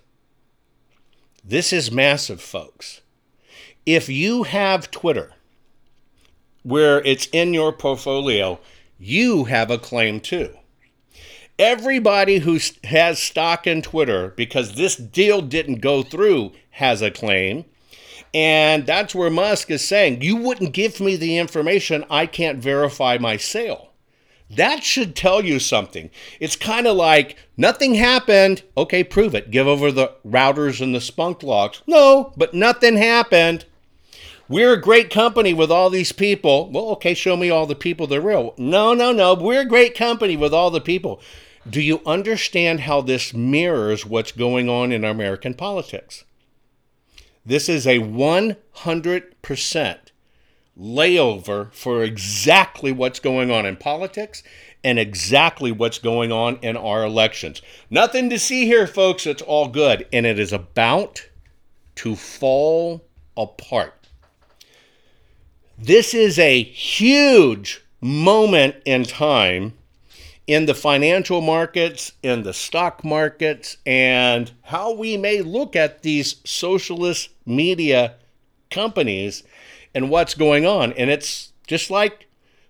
This 1.44 1.72
is 1.72 1.90
massive, 1.90 2.40
folks. 2.40 3.00
If 3.86 4.08
you 4.08 4.42
have 4.42 4.90
Twitter 4.90 5.32
where 6.62 7.02
it's 7.02 7.26
in 7.26 7.54
your 7.54 7.72
portfolio, 7.72 8.58
you 8.98 9.44
have 9.44 9.70
a 9.70 9.78
claim 9.78 10.20
too. 10.20 10.54
Everybody 11.58 12.38
who 12.38 12.58
has 12.84 13.22
stock 13.22 13.66
in 13.66 13.80
Twitter, 13.80 14.34
because 14.36 14.74
this 14.74 14.96
deal 14.96 15.40
didn't 15.40 15.80
go 15.80 16.02
through, 16.02 16.52
has 16.70 17.00
a 17.00 17.12
claim. 17.12 17.64
And 18.32 18.84
that's 18.84 19.14
where 19.14 19.30
Musk 19.30 19.70
is 19.70 19.86
saying, 19.86 20.22
You 20.22 20.36
wouldn't 20.36 20.72
give 20.72 20.98
me 20.98 21.14
the 21.14 21.38
information, 21.38 22.04
I 22.10 22.26
can't 22.26 22.58
verify 22.58 23.18
my 23.18 23.36
sale. 23.36 23.92
That 24.50 24.82
should 24.82 25.14
tell 25.14 25.44
you 25.44 25.60
something. 25.60 26.10
It's 26.40 26.56
kind 26.56 26.86
of 26.86 26.96
like 26.96 27.36
nothing 27.56 27.94
happened. 27.94 28.62
Okay, 28.76 29.04
prove 29.04 29.34
it. 29.34 29.50
Give 29.50 29.66
over 29.66 29.90
the 29.90 30.12
routers 30.26 30.80
and 30.80 30.94
the 30.94 30.98
Splunk 30.98 31.42
logs. 31.42 31.82
No, 31.86 32.32
but 32.36 32.52
nothing 32.52 32.96
happened. 32.96 33.64
We're 34.54 34.74
a 34.74 34.80
great 34.80 35.10
company 35.10 35.52
with 35.52 35.72
all 35.72 35.90
these 35.90 36.12
people. 36.12 36.70
Well, 36.70 36.90
okay, 36.90 37.12
show 37.12 37.36
me 37.36 37.50
all 37.50 37.66
the 37.66 37.74
people 37.74 38.06
that 38.06 38.18
are 38.18 38.20
real. 38.20 38.54
No, 38.56 38.94
no, 38.94 39.10
no. 39.10 39.34
We're 39.34 39.62
a 39.62 39.64
great 39.64 39.96
company 39.96 40.36
with 40.36 40.54
all 40.54 40.70
the 40.70 40.80
people. 40.80 41.20
Do 41.68 41.80
you 41.80 42.00
understand 42.06 42.78
how 42.78 43.00
this 43.00 43.34
mirrors 43.34 44.06
what's 44.06 44.30
going 44.30 44.68
on 44.68 44.92
in 44.92 45.02
American 45.02 45.54
politics? 45.54 46.22
This 47.44 47.68
is 47.68 47.84
a 47.84 47.98
100% 47.98 49.98
layover 50.78 51.72
for 51.72 52.04
exactly 52.04 52.92
what's 52.92 53.18
going 53.18 53.50
on 53.50 53.66
in 53.66 53.74
politics 53.74 54.44
and 54.84 55.00
exactly 55.00 55.72
what's 55.72 55.98
going 55.98 56.30
on 56.30 56.60
in 56.62 56.76
our 56.76 57.02
elections. 57.02 57.60
Nothing 57.90 58.30
to 58.30 58.38
see 58.38 58.66
here, 58.66 58.86
folks. 58.86 59.26
It's 59.26 59.42
all 59.42 59.66
good. 59.66 60.06
And 60.12 60.24
it 60.24 60.38
is 60.38 60.52
about 60.52 61.28
to 61.96 62.14
fall 62.14 63.04
apart. 63.36 64.03
This 65.78 66.14
is 66.14 66.38
a 66.38 66.62
huge 66.62 67.84
moment 68.00 68.76
in 68.84 69.02
time 69.02 69.72
in 70.46 70.66
the 70.66 70.74
financial 70.74 71.40
markets, 71.40 72.12
in 72.22 72.44
the 72.44 72.52
stock 72.52 73.04
markets, 73.04 73.78
and 73.84 74.52
how 74.62 74.92
we 74.92 75.16
may 75.16 75.42
look 75.42 75.74
at 75.74 76.02
these 76.02 76.36
socialist 76.44 77.30
media 77.44 78.14
companies 78.70 79.42
and 79.94 80.10
what's 80.10 80.34
going 80.34 80.64
on. 80.64 80.92
And 80.92 81.10
it's 81.10 81.52
just 81.66 81.90
like 81.90 82.28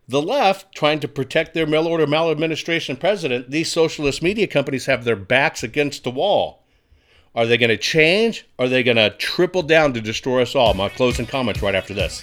the 0.08 0.22
left 0.22 0.74
trying 0.74 1.00
to 1.00 1.08
protect 1.08 1.52
their 1.52 1.66
mail 1.66 1.86
order 1.86 2.06
maladministration 2.06 2.96
president, 2.96 3.50
these 3.50 3.70
socialist 3.70 4.22
media 4.22 4.46
companies 4.46 4.86
have 4.86 5.04
their 5.04 5.16
backs 5.16 5.62
against 5.62 6.04
the 6.04 6.10
wall. 6.10 6.62
Are 7.34 7.46
they 7.46 7.58
going 7.58 7.70
to 7.70 7.76
change? 7.76 8.46
Are 8.58 8.68
they 8.68 8.82
going 8.82 8.96
to 8.96 9.10
triple 9.10 9.62
down 9.62 9.92
to 9.92 10.00
destroy 10.00 10.40
us 10.40 10.54
all? 10.54 10.72
My 10.72 10.88
closing 10.88 11.26
comments 11.26 11.60
right 11.60 11.74
after 11.74 11.92
this. 11.92 12.22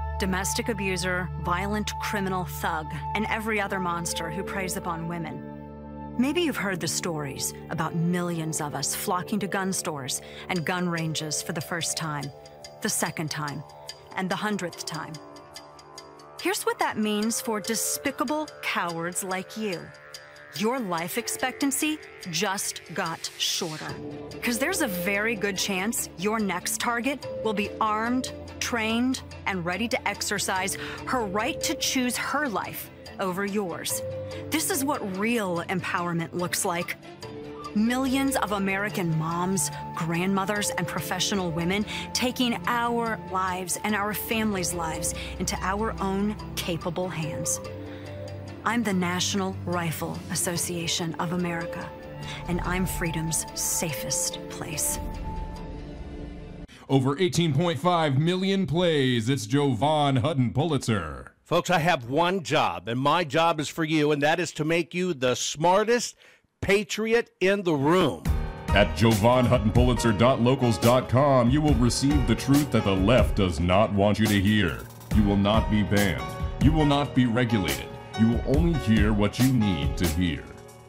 domestic 0.21 0.69
abuser, 0.69 1.27
violent 1.41 1.97
criminal 1.99 2.45
thug, 2.45 2.85
and 3.15 3.25
every 3.25 3.59
other 3.59 3.79
monster 3.79 4.29
who 4.29 4.43
preys 4.43 4.77
upon 4.77 5.07
women. 5.07 5.41
Maybe 6.19 6.41
you've 6.41 6.55
heard 6.55 6.79
the 6.79 6.87
stories 6.87 7.55
about 7.71 7.95
millions 7.95 8.61
of 8.61 8.75
us 8.75 8.93
flocking 8.93 9.39
to 9.39 9.47
gun 9.47 9.73
stores 9.73 10.21
and 10.47 10.63
gun 10.63 10.87
ranges 10.87 11.41
for 11.41 11.53
the 11.53 11.59
first 11.61 11.97
time, 11.97 12.25
the 12.83 12.87
second 12.87 13.31
time, 13.31 13.63
and 14.15 14.29
the 14.29 14.35
hundredth 14.35 14.85
time. 14.85 15.13
Here's 16.39 16.67
what 16.67 16.77
that 16.77 16.99
means 16.99 17.41
for 17.41 17.59
despicable 17.59 18.47
cowards 18.61 19.23
like 19.23 19.57
you 19.57 19.81
your 20.57 20.79
life 20.79 21.17
expectancy 21.17 21.97
just 22.29 22.81
got 22.93 23.31
shorter. 23.37 23.87
Because 24.31 24.59
there's 24.59 24.81
a 24.81 24.87
very 24.87 25.35
good 25.35 25.57
chance 25.57 26.09
your 26.17 26.39
next 26.39 26.79
target 26.81 27.25
will 27.43 27.53
be 27.53 27.69
armed, 27.79 28.33
trained, 28.61 29.21
and 29.45 29.65
ready 29.65 29.87
to 29.89 30.07
exercise 30.07 30.77
her 31.07 31.25
right 31.25 31.59
to 31.61 31.75
choose 31.75 32.15
her 32.15 32.47
life 32.47 32.89
over 33.19 33.45
yours. 33.45 34.01
This 34.49 34.69
is 34.69 34.85
what 34.85 35.17
real 35.17 35.63
empowerment 35.67 36.33
looks 36.33 36.63
like. 36.63 36.95
Millions 37.75 38.35
of 38.37 38.51
American 38.51 39.17
moms, 39.17 39.71
grandmothers, 39.95 40.71
and 40.71 40.87
professional 40.87 41.51
women 41.51 41.85
taking 42.13 42.59
our 42.67 43.17
lives 43.31 43.79
and 43.83 43.95
our 43.95 44.13
families' 44.13 44.73
lives 44.73 45.13
into 45.39 45.57
our 45.61 45.93
own 46.01 46.35
capable 46.55 47.07
hands. 47.07 47.61
I'm 48.65 48.83
the 48.83 48.93
National 48.93 49.55
Rifle 49.65 50.19
Association 50.31 51.15
of 51.15 51.31
America, 51.31 51.89
and 52.47 52.59
I'm 52.61 52.85
freedom's 52.85 53.45
safest 53.55 54.37
place. 54.49 54.99
Over 56.91 57.15
18.5 57.15 58.17
million 58.17 58.67
plays. 58.67 59.29
It's 59.29 59.45
Jovan 59.45 60.17
Hutton 60.17 60.51
Pulitzer. 60.51 61.31
Folks, 61.41 61.69
I 61.69 61.79
have 61.79 62.09
one 62.09 62.43
job, 62.43 62.89
and 62.89 62.99
my 62.99 63.23
job 63.23 63.61
is 63.61 63.69
for 63.69 63.85
you, 63.85 64.11
and 64.11 64.21
that 64.21 64.41
is 64.41 64.51
to 64.51 64.65
make 64.65 64.93
you 64.93 65.13
the 65.13 65.35
smartest 65.35 66.17
patriot 66.59 67.29
in 67.39 67.63
the 67.63 67.75
room. 67.75 68.23
At 68.67 68.93
JovanHuttonPulitzer.locals.com, 68.97 71.49
you 71.49 71.61
will 71.61 71.75
receive 71.75 72.27
the 72.27 72.35
truth 72.35 72.69
that 72.71 72.83
the 72.83 72.91
left 72.91 73.37
does 73.37 73.61
not 73.61 73.93
want 73.93 74.19
you 74.19 74.25
to 74.25 74.41
hear. 74.41 74.79
You 75.15 75.23
will 75.23 75.37
not 75.37 75.71
be 75.71 75.83
banned. 75.83 76.21
You 76.61 76.73
will 76.73 76.85
not 76.85 77.15
be 77.15 77.25
regulated 77.25 77.87
you 78.21 78.27
will 78.27 78.57
only 78.57 78.77
hear 78.79 79.13
what 79.13 79.39
you 79.39 79.51
need 79.51 79.97
to 79.97 80.07
hear. 80.07 80.43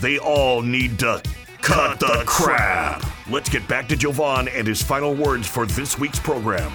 they 0.00 0.18
all 0.18 0.62
need 0.62 0.98
to 1.00 1.22
cut 1.60 2.00
the 2.00 2.22
crap. 2.26 3.04
Let's 3.28 3.48
get 3.48 3.66
back 3.68 3.88
to 3.88 3.96
Jovan 3.96 4.48
and 4.48 4.66
his 4.66 4.82
final 4.82 5.14
words 5.14 5.46
for 5.46 5.66
this 5.66 5.98
week's 5.98 6.18
program. 6.18 6.72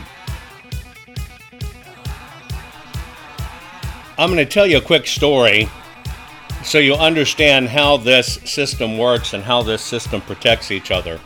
I'm 4.17 4.31
going 4.31 4.37
to 4.37 4.45
tell 4.45 4.67
you 4.67 4.77
a 4.77 4.81
quick 4.81 5.07
story 5.07 5.67
so 6.63 6.77
you 6.77 6.93
understand 6.93 7.69
how 7.69 7.97
this 7.97 8.35
system 8.45 8.97
works 8.97 9.33
and 9.33 9.43
how 9.43 9.63
this 9.63 9.81
system 9.81 10.21
protects 10.21 10.71
each 10.71 10.91
other. 10.91 11.19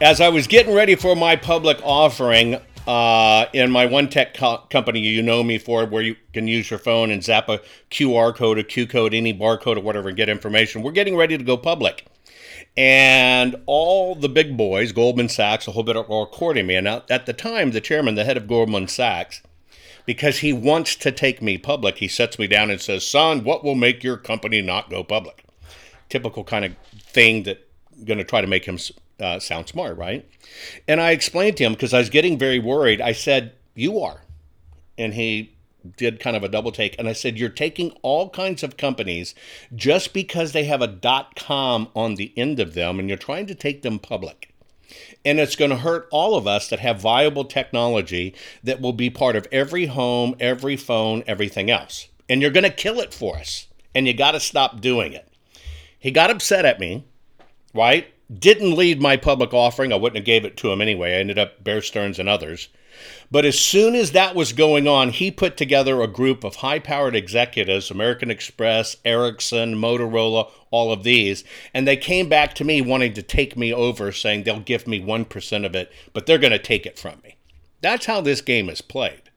As 0.00 0.20
I 0.20 0.28
was 0.28 0.46
getting 0.46 0.74
ready 0.74 0.94
for 0.94 1.14
my 1.14 1.36
public 1.36 1.78
offering, 1.84 2.58
uh, 2.86 3.46
in 3.52 3.70
my 3.70 3.86
one 3.86 4.08
tech 4.08 4.34
co- 4.34 4.64
company 4.70 5.00
you 5.00 5.22
know 5.22 5.42
me 5.42 5.58
for, 5.58 5.86
where 5.86 6.02
you 6.02 6.16
can 6.32 6.48
use 6.48 6.70
your 6.70 6.78
phone 6.78 7.10
and 7.10 7.22
zap 7.22 7.48
a 7.48 7.60
QR 7.90 8.34
code, 8.34 8.58
a 8.58 8.64
Q 8.64 8.86
code, 8.86 9.14
any 9.14 9.32
barcode 9.32 9.76
or 9.76 9.80
whatever, 9.80 10.08
and 10.08 10.16
get 10.16 10.28
information. 10.28 10.82
We're 10.82 10.92
getting 10.92 11.16
ready 11.16 11.38
to 11.38 11.44
go 11.44 11.56
public. 11.56 12.06
And 12.76 13.56
all 13.66 14.14
the 14.14 14.28
big 14.28 14.56
boys, 14.56 14.92
Goldman 14.92 15.28
Sachs, 15.28 15.68
a 15.68 15.72
whole 15.72 15.82
bit, 15.82 15.96
of, 15.96 16.10
are 16.10 16.26
courting 16.26 16.66
me. 16.66 16.74
And 16.74 16.88
at 16.88 17.26
the 17.26 17.32
time, 17.32 17.72
the 17.72 17.80
chairman, 17.80 18.14
the 18.14 18.24
head 18.24 18.36
of 18.36 18.48
Goldman 18.48 18.88
Sachs, 18.88 19.42
because 20.06 20.38
he 20.38 20.52
wants 20.52 20.96
to 20.96 21.12
take 21.12 21.42
me 21.42 21.58
public, 21.58 21.98
he 21.98 22.08
sets 22.08 22.38
me 22.38 22.46
down 22.46 22.70
and 22.70 22.80
says, 22.80 23.06
Son, 23.06 23.44
what 23.44 23.62
will 23.62 23.74
make 23.74 24.02
your 24.02 24.16
company 24.16 24.62
not 24.62 24.90
go 24.90 25.04
public? 25.04 25.44
Typical 26.08 26.44
kind 26.44 26.64
of 26.64 26.74
thing 26.98 27.44
that 27.44 27.68
going 28.04 28.18
to 28.18 28.24
try 28.24 28.40
to 28.40 28.46
make 28.46 28.64
him 28.64 28.78
uh, 29.22 29.38
sound 29.38 29.68
smart, 29.68 29.96
right? 29.96 30.28
And 30.88 31.00
I 31.00 31.12
explained 31.12 31.56
to 31.58 31.64
him 31.64 31.72
because 31.72 31.94
I 31.94 31.98
was 31.98 32.10
getting 32.10 32.38
very 32.38 32.58
worried. 32.58 33.00
I 33.00 33.12
said, 33.12 33.52
You 33.74 34.00
are. 34.00 34.22
And 34.98 35.14
he 35.14 35.54
did 35.96 36.20
kind 36.20 36.36
of 36.36 36.44
a 36.44 36.48
double 36.48 36.72
take. 36.72 36.96
And 36.98 37.08
I 37.08 37.12
said, 37.12 37.38
You're 37.38 37.48
taking 37.48 37.92
all 38.02 38.28
kinds 38.30 38.62
of 38.62 38.76
companies 38.76 39.34
just 39.74 40.12
because 40.12 40.52
they 40.52 40.64
have 40.64 40.82
a 40.82 40.86
dot 40.86 41.36
com 41.36 41.88
on 41.94 42.16
the 42.16 42.32
end 42.36 42.60
of 42.60 42.74
them 42.74 42.98
and 42.98 43.08
you're 43.08 43.18
trying 43.18 43.46
to 43.46 43.54
take 43.54 43.82
them 43.82 43.98
public. 43.98 44.52
And 45.24 45.38
it's 45.38 45.56
going 45.56 45.70
to 45.70 45.78
hurt 45.78 46.08
all 46.10 46.36
of 46.36 46.46
us 46.46 46.68
that 46.68 46.80
have 46.80 47.00
viable 47.00 47.44
technology 47.44 48.34
that 48.62 48.80
will 48.80 48.92
be 48.92 49.08
part 49.08 49.36
of 49.36 49.46
every 49.52 49.86
home, 49.86 50.34
every 50.40 50.76
phone, 50.76 51.22
everything 51.26 51.70
else. 51.70 52.08
And 52.28 52.42
you're 52.42 52.50
going 52.50 52.64
to 52.64 52.70
kill 52.70 53.00
it 53.00 53.14
for 53.14 53.36
us. 53.36 53.68
And 53.94 54.06
you 54.06 54.14
got 54.14 54.32
to 54.32 54.40
stop 54.40 54.80
doing 54.80 55.12
it. 55.12 55.28
He 55.98 56.10
got 56.10 56.30
upset 56.30 56.64
at 56.64 56.80
me, 56.80 57.04
right? 57.74 58.12
Didn't 58.38 58.76
lead 58.76 59.00
my 59.00 59.16
public 59.16 59.52
offering. 59.52 59.92
I 59.92 59.96
wouldn't 59.96 60.16
have 60.16 60.24
gave 60.24 60.44
it 60.44 60.56
to 60.58 60.72
him 60.72 60.80
anyway. 60.80 61.12
I 61.12 61.20
ended 61.20 61.38
up 61.38 61.62
Bear 61.62 61.82
Stearns 61.82 62.18
and 62.18 62.28
others. 62.28 62.68
But 63.30 63.44
as 63.44 63.58
soon 63.58 63.94
as 63.94 64.12
that 64.12 64.34
was 64.34 64.52
going 64.52 64.86
on, 64.86 65.10
he 65.10 65.30
put 65.30 65.56
together 65.56 66.02
a 66.02 66.06
group 66.06 66.44
of 66.44 66.56
high 66.56 66.78
powered 66.78 67.16
executives 67.16 67.90
American 67.90 68.30
Express, 68.30 68.96
Ericsson, 69.04 69.74
Motorola, 69.74 70.50
all 70.70 70.92
of 70.92 71.02
these. 71.02 71.42
And 71.72 71.88
they 71.88 71.96
came 71.96 72.28
back 72.28 72.54
to 72.54 72.64
me 72.64 72.80
wanting 72.80 73.14
to 73.14 73.22
take 73.22 73.56
me 73.56 73.72
over, 73.72 74.12
saying 74.12 74.42
they'll 74.42 74.60
give 74.60 74.86
me 74.86 75.00
1% 75.00 75.66
of 75.66 75.74
it, 75.74 75.90
but 76.12 76.26
they're 76.26 76.38
going 76.38 76.52
to 76.52 76.58
take 76.58 76.86
it 76.86 76.98
from 76.98 77.20
me. 77.24 77.36
That's 77.80 78.06
how 78.06 78.20
this 78.20 78.40
game 78.40 78.68
is 78.68 78.80
played. 78.82 79.30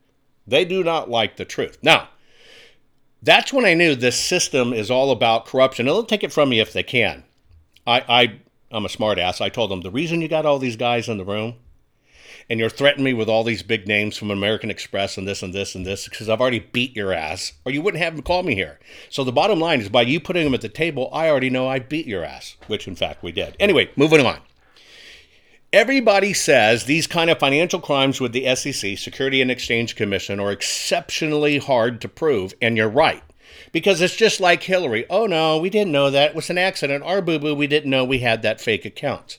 They 0.45 0.65
do 0.65 0.83
not 0.83 1.09
like 1.09 1.37
the 1.37 1.45
truth. 1.45 1.77
Now, 1.81 2.09
that's 3.23 3.51
when 3.51 3.65
I 3.65 3.73
knew 3.73 3.95
this 3.95 4.19
system 4.19 4.71
is 4.71 4.91
all 4.91 5.09
about 5.09 5.47
corruption. 5.47 5.85
They'll 5.85 6.03
take 6.03 6.23
it 6.23 6.33
from 6.33 6.49
me 6.49 6.59
if 6.59 6.71
they 6.71 6.83
can. 6.83 7.23
I, 7.87 8.03
I, 8.07 8.39
I'm 8.71 8.85
a 8.85 8.89
smartass. 8.89 9.41
I 9.41 9.49
told 9.49 9.71
them 9.71 9.81
the 9.81 9.91
reason 9.91 10.21
you 10.21 10.27
got 10.27 10.45
all 10.45 10.59
these 10.59 10.75
guys 10.75 11.07
in 11.07 11.17
the 11.17 11.25
room 11.25 11.55
and 12.49 12.59
you're 12.59 12.69
threatening 12.69 13.05
me 13.05 13.13
with 13.13 13.29
all 13.29 13.43
these 13.43 13.63
big 13.63 13.87
names 13.87 14.17
from 14.17 14.29
American 14.29 14.69
Express 14.69 15.17
and 15.17 15.27
this 15.27 15.41
and 15.41 15.53
this 15.53 15.75
and 15.75 15.85
this 15.85 16.07
because 16.07 16.29
I've 16.29 16.41
already 16.41 16.59
beat 16.59 16.95
your 16.95 17.11
ass, 17.11 17.53
or 17.65 17.71
you 17.71 17.81
wouldn't 17.81 18.03
have 18.03 18.15
them 18.15 18.23
call 18.23 18.43
me 18.43 18.55
here. 18.55 18.79
So 19.09 19.23
the 19.23 19.31
bottom 19.31 19.59
line 19.59 19.81
is 19.81 19.89
by 19.89 20.03
you 20.03 20.19
putting 20.19 20.43
them 20.43 20.53
at 20.53 20.61
the 20.61 20.69
table, 20.69 21.09
I 21.11 21.29
already 21.29 21.49
know 21.49 21.67
I 21.67 21.79
beat 21.79 22.05
your 22.05 22.23
ass, 22.23 22.55
which 22.67 22.87
in 22.87 22.95
fact 22.95 23.23
we 23.23 23.31
did. 23.31 23.55
Anyway, 23.59 23.89
moving 23.95 24.25
on. 24.25 24.41
Everybody 25.73 26.33
says 26.33 26.85
these 26.85 27.07
kind 27.07 27.29
of 27.29 27.39
financial 27.39 27.81
crimes 27.81 28.21
with 28.21 28.31
the 28.31 28.55
SEC, 28.55 28.97
Security 28.97 29.41
and 29.41 29.51
Exchange 29.51 29.95
Commission, 29.95 30.39
are 30.39 30.51
exceptionally 30.51 31.57
hard 31.57 31.99
to 32.01 32.07
prove, 32.07 32.53
and 32.61 32.77
you're 32.77 32.87
right. 32.87 33.23
Because 33.71 34.01
it's 34.01 34.15
just 34.15 34.39
like 34.39 34.63
Hillary. 34.63 35.05
Oh 35.09 35.25
no, 35.25 35.57
we 35.57 35.69
didn't 35.69 35.91
know 35.91 36.09
that. 36.09 36.31
It 36.31 36.35
was 36.35 36.49
an 36.49 36.57
accident. 36.57 37.03
Our 37.03 37.21
boo 37.21 37.39
boo, 37.39 37.55
we 37.55 37.67
didn't 37.67 37.89
know 37.89 38.05
we 38.05 38.19
had 38.19 38.41
that 38.41 38.61
fake 38.61 38.85
account. 38.85 39.37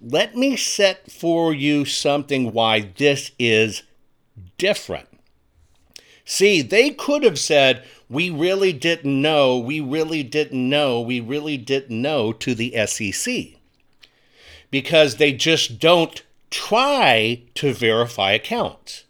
Let 0.00 0.34
me 0.34 0.56
set 0.56 1.10
for 1.12 1.52
you 1.52 1.84
something 1.84 2.52
why 2.52 2.90
this 2.96 3.32
is 3.38 3.82
different. 4.56 5.08
See, 6.24 6.62
they 6.62 6.90
could 6.90 7.22
have 7.22 7.38
said, 7.38 7.84
We 8.08 8.30
really 8.30 8.72
didn't 8.72 9.20
know, 9.20 9.58
we 9.58 9.80
really 9.80 10.22
didn't 10.22 10.68
know, 10.68 11.00
we 11.00 11.20
really 11.20 11.56
didn't 11.56 12.00
know 12.00 12.32
to 12.32 12.54
the 12.54 12.86
SEC. 12.86 13.58
Because 14.70 15.16
they 15.16 15.32
just 15.32 15.80
don't 15.80 16.22
try 16.50 17.42
to 17.56 17.74
verify 17.74 18.32
accounts. 18.32 19.04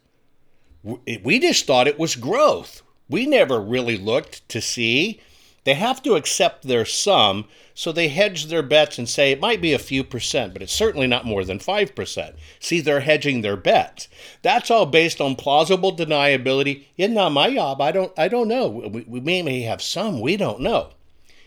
We 0.83 1.39
just 1.39 1.67
thought 1.67 1.87
it 1.87 1.99
was 1.99 2.15
growth. 2.15 2.81
We 3.11 3.25
never 3.27 3.61
really 3.61 3.97
looked 3.97 4.47
to 4.49 4.61
see. 4.61 5.21
They 5.63 5.75
have 5.75 6.01
to 6.03 6.15
accept 6.15 6.63
their 6.63 6.85
sum 6.85 7.45
so 7.73 7.91
they 7.91 8.09
hedge 8.09 8.45
their 8.45 8.63
bets 8.63 8.97
and 8.97 9.07
say 9.07 9.31
it 9.31 9.39
might 9.39 9.61
be 9.61 9.73
a 9.73 9.79
few 9.79 10.03
percent, 10.03 10.53
but 10.53 10.61
it's 10.61 10.73
certainly 10.73 11.07
not 11.07 11.25
more 11.25 11.43
than 11.43 11.59
5%. 11.59 12.33
See, 12.59 12.81
they're 12.81 12.99
hedging 12.99 13.41
their 13.41 13.55
bets. 13.55 14.07
That's 14.41 14.69
all 14.69 14.85
based 14.85 15.21
on 15.21 15.35
plausible 15.35 15.95
deniability. 15.95 16.85
It's 16.97 17.13
not 17.13 17.31
my 17.31 17.53
job. 17.53 17.81
I 17.81 17.91
don't, 17.91 18.11
I 18.17 18.27
don't 18.27 18.47
know. 18.47 18.67
We, 18.67 19.01
we 19.07 19.19
may 19.19 19.61
have 19.61 19.81
some. 19.81 20.19
We 20.19 20.37
don't 20.37 20.61
know. 20.61 20.89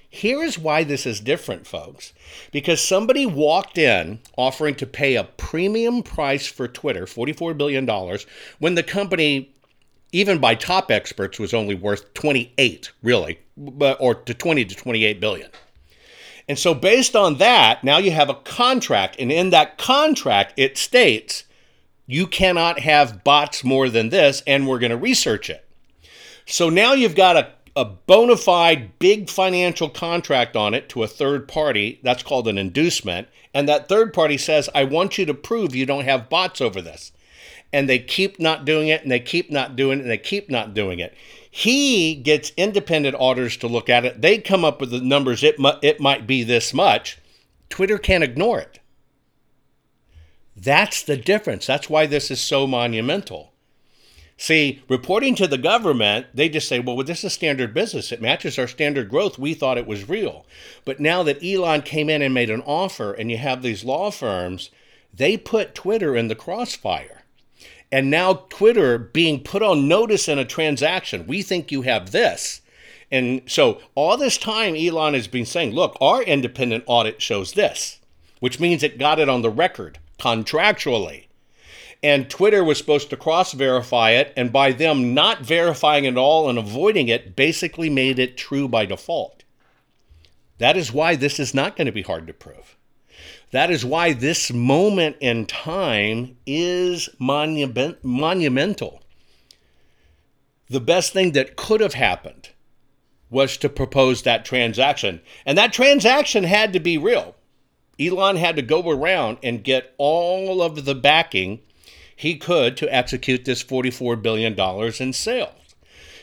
Here 0.09 0.43
is 0.43 0.59
why 0.59 0.85
this 0.85 1.07
is 1.07 1.19
different, 1.21 1.67
folks. 1.67 2.12
Because 2.53 2.81
somebody 2.81 3.27
walked 3.27 3.77
in 3.77 4.21
offering 4.37 4.77
to 4.77 4.87
pay 4.87 5.17
a 5.17 5.25
premium 5.25 6.03
price 6.03 6.47
for 6.47 6.69
Twitter, 6.69 7.05
$44 7.05 7.59
billion, 7.59 7.89
when 8.61 8.77
the 8.77 8.85
company, 8.85 9.54
even 10.15 10.39
by 10.39 10.55
top 10.55 10.93
experts, 10.93 11.41
was 11.41 11.53
only 11.53 11.75
worth 11.75 12.15
28, 12.15 12.93
really, 13.03 13.41
or 13.99 14.15
to 14.15 14.33
20 14.33 14.65
to 14.65 14.75
28 14.75 15.21
billion. 15.21 15.51
And 16.49 16.57
so, 16.57 16.73
based 16.73 17.17
on 17.17 17.39
that, 17.39 17.83
now 17.83 17.99
you 17.99 18.12
have 18.12 18.31
a 18.31 18.35
contract. 18.35 19.17
And 19.19 19.33
in 19.33 19.51
that 19.51 19.77
contract, 19.77 20.55
it 20.57 20.79
states 20.79 21.45
you 22.07 22.29
cannot 22.29 22.79
have 22.79 23.25
bots 23.25 23.65
more 23.65 23.89
than 23.89 24.11
this, 24.11 24.41
and 24.47 24.69
we're 24.69 24.79
going 24.79 24.91
to 24.91 24.97
research 24.97 25.51
it. 25.51 25.67
So 26.47 26.69
now 26.69 26.93
you've 26.93 27.17
got 27.17 27.37
a, 27.37 27.51
a 27.75 27.85
bona 27.85 28.37
fide 28.37 28.97
big 29.01 29.29
financial 29.29 29.89
contract 29.89 30.55
on 30.55 30.75
it 30.75 30.89
to 30.91 31.03
a 31.03 31.09
third 31.09 31.49
party. 31.49 31.99
That's 32.05 32.23
called 32.23 32.47
an 32.47 32.59
inducement. 32.59 33.27
And 33.53 33.69
that 33.69 33.89
third 33.89 34.12
party 34.12 34.39
says, 34.39 34.69
I 34.77 34.85
want 34.85 35.19
you 35.19 35.27
to 35.27 35.35
prove 35.35 35.75
you 35.75 35.87
don't 35.87 36.05
have 36.05 36.29
bots 36.29 36.61
over 36.61 36.81
this. 36.81 37.11
And 37.75 37.89
they 37.89 37.99
keep 37.99 38.39
not 38.39 38.64
doing 38.64 38.87
it, 38.87 39.03
and 39.03 39.11
they 39.11 39.18
keep 39.18 39.51
not 39.51 39.75
doing 39.75 39.99
it, 39.99 40.03
and 40.03 40.11
they 40.11 40.16
keep 40.16 40.49
not 40.49 40.75
doing 40.75 41.01
it. 41.01 41.12
He 41.51 42.14
gets 42.14 42.53
independent 42.57 43.16
auditors 43.18 43.57
to 43.59 43.66
look 43.66 43.89
at 43.89 44.05
it. 44.05 44.22
They 44.22 44.39
come 44.39 44.64
up 44.64 44.81
with 44.81 44.93
the 44.93 45.01
numbers. 45.01 45.43
It, 45.43 45.59
mu- 45.59 45.81
it 45.83 46.01
might 46.01 46.25
be 46.25 46.45
this 46.45 46.72
much. 46.72 47.18
Twitter 47.68 47.99
can't 47.99 48.22
ignore 48.22 48.61
it. 48.61 48.79
That's 50.57 51.03
the 51.03 51.16
difference. 51.16 51.66
That's 51.66 51.91
why 51.91 52.07
this 52.07 52.31
is 52.31 52.41
so 52.41 52.66
monumental. 52.66 53.53
See, 54.37 54.83
reporting 54.89 55.35
to 55.37 55.49
the 55.49 55.59
government, 55.59 56.27
they 56.33 56.49
just 56.49 56.68
say, 56.68 56.79
well, 56.79 56.97
this 57.03 57.25
is 57.25 57.33
standard 57.33 57.75
business. 57.75 58.12
It 58.12 58.22
matches 58.22 58.57
our 58.57 58.68
standard 58.68 59.09
growth. 59.09 59.37
We 59.37 59.55
thought 59.55 59.79
it 59.79 59.87
was 59.87 60.09
real. 60.09 60.47
But 60.85 61.01
now 61.01 61.25
that 61.25 61.43
Elon 61.45 61.83
came 61.83 62.09
in 62.09 62.22
and 62.22 62.33
made 62.33 62.51
an 62.51 62.62
offer, 62.62 63.12
and 63.12 63.33
you 63.33 63.37
have 63.39 63.62
these 63.62 63.85
law 63.85 64.12
firms, 64.12 64.70
they 65.12 65.37
put 65.37 65.75
Twitter 65.75 66.14
in 66.16 66.29
the 66.29 66.35
crossfire. 66.37 67.24
And 67.93 68.11
now 68.11 68.35
Twitter 68.49 68.99
being 68.99 69.41
put 69.41 69.62
on 69.62 69.89
notice 69.89 70.28
in 70.28 70.39
a 70.39 70.45
transaction. 70.45 71.26
We 71.26 71.43
think 71.43 71.70
you 71.70 71.82
have 71.82 72.11
this. 72.11 72.61
And 73.11 73.43
so 73.47 73.80
all 73.95 74.16
this 74.16 74.39
time, 74.39 74.74
Elon 74.74 75.14
has 75.14 75.28
been 75.28 75.47
saying, 75.47 75.72
look, 75.72 75.97
our 76.01 76.22
independent 76.22 76.85
audit 76.87 77.22
shows 77.22 77.53
this, 77.53 78.01
which 78.41 78.59
means 78.59 78.82
it 78.82 78.99
got 78.99 79.20
it 79.20 79.28
on 79.28 79.43
the 79.43 79.51
record 79.51 79.99
contractually. 80.18 81.26
And 82.03 82.28
Twitter 82.28 82.62
was 82.62 82.76
supposed 82.76 83.09
to 83.11 83.16
cross 83.16 83.53
verify 83.53 84.11
it. 84.11 84.32
And 84.37 84.53
by 84.53 84.72
them 84.72 85.14
not 85.14 85.41
verifying 85.41 86.05
it 86.05 86.16
all 86.16 86.51
and 86.51 86.59
avoiding 86.59 87.09
it, 87.09 87.35
basically 87.37 87.89
made 87.89 88.18
it 88.18 88.37
true 88.37 88.68
by 88.68 88.85
default. 88.85 89.45
That 90.59 90.76
is 90.76 90.93
why 90.93 91.16
this 91.16 91.41
is 91.41 91.55
not 91.55 91.76
going 91.76 91.87
to 91.87 91.93
be 91.93 92.03
hard 92.03 92.26
to 92.26 92.35
prove. 92.35 92.76
That 93.51 93.71
is 93.71 93.85
why 93.85 94.13
this 94.13 94.53
moment 94.53 95.17
in 95.21 95.47
time 95.47 96.37
is 96.47 97.09
monument, 97.19 98.05
monumental. 98.05 99.03
The 100.69 100.81
best 100.81 101.13
thing 101.13 101.33
that 101.33 101.57
could 101.57 101.81
have 101.81 101.95
happened 101.95 102.51
was 103.31 103.57
to 103.59 103.69
propose 103.69 104.23
that 104.23 104.45
transaction. 104.45 105.21
And 105.45 105.57
that 105.59 105.73
transaction 105.73 106.45
had 106.45 106.73
to 106.73 106.81
be 106.81 106.99
real. 106.99 107.37
Elon 108.01 108.37
had 108.37 108.57
to 108.57 108.63
go 108.63 108.89
around 108.91 109.39
and 109.43 109.63
get 109.63 109.95
all 109.99 110.63
of 110.63 110.85
the 110.85 110.95
backing 110.95 111.61
he 112.17 112.37
could 112.37 112.77
to 112.77 112.93
execute 112.95 113.45
this 113.45 113.63
$44 113.63 114.21
billion 114.21 114.59
in 115.01 115.13
sales. 115.13 115.51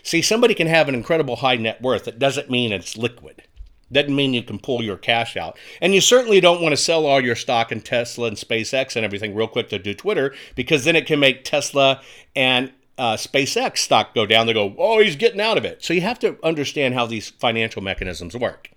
See, 0.04 0.22
somebody 0.22 0.54
can 0.54 0.68
have 0.68 0.90
an 0.90 0.96
incredible 0.96 1.38
high 1.38 1.58
net 1.58 1.82
worth. 1.82 2.08
It 2.08 2.20
doesn't 2.20 2.50
mean 2.50 2.72
it's 2.72 2.98
liquid. 2.98 3.44
Doesn't 3.92 4.16
mean 4.16 4.34
you 4.34 4.44
can 4.44 4.60
pull 4.60 4.84
your 4.84 4.98
cash 4.98 5.36
out. 5.36 5.58
And 5.82 5.94
you 5.94 6.02
certainly 6.02 6.39
don't 6.39 6.62
want 6.62 6.74
to 6.74 6.78
sell 6.78 7.06
all 7.06 7.22
your 7.22 7.36
stock 7.36 7.72
in 7.72 7.82
Tesla 7.82 8.28
and 8.28 8.38
SpaceX 8.38 8.96
and 8.96 9.04
everything 9.04 9.36
real 9.36 9.48
quick 9.48 9.70
to 9.70 9.80
do 9.80 9.94
Twitter 9.94 10.34
because 10.56 10.86
then 10.86 10.96
it 10.96 11.06
can 11.06 11.20
make 11.20 11.44
Tesla 11.44 12.02
and 12.36 12.72
uh, 12.98 13.18
SpaceX 13.18 13.80
stock 13.80 14.14
go 14.14 14.26
down. 14.26 14.48
They 14.48 14.54
go, 14.54 14.76
oh, 14.78 15.00
he's 15.00 15.16
getting 15.16 15.42
out 15.42 15.58
of 15.58 15.66
it. 15.66 15.84
So 15.84 15.94
you 15.94 16.02
have 16.02 16.20
to 16.20 16.38
understand 16.44 16.94
how 16.94 17.06
these 17.06 17.30
financial 17.30 17.82
mechanisms 17.82 18.36
work. 18.36 18.72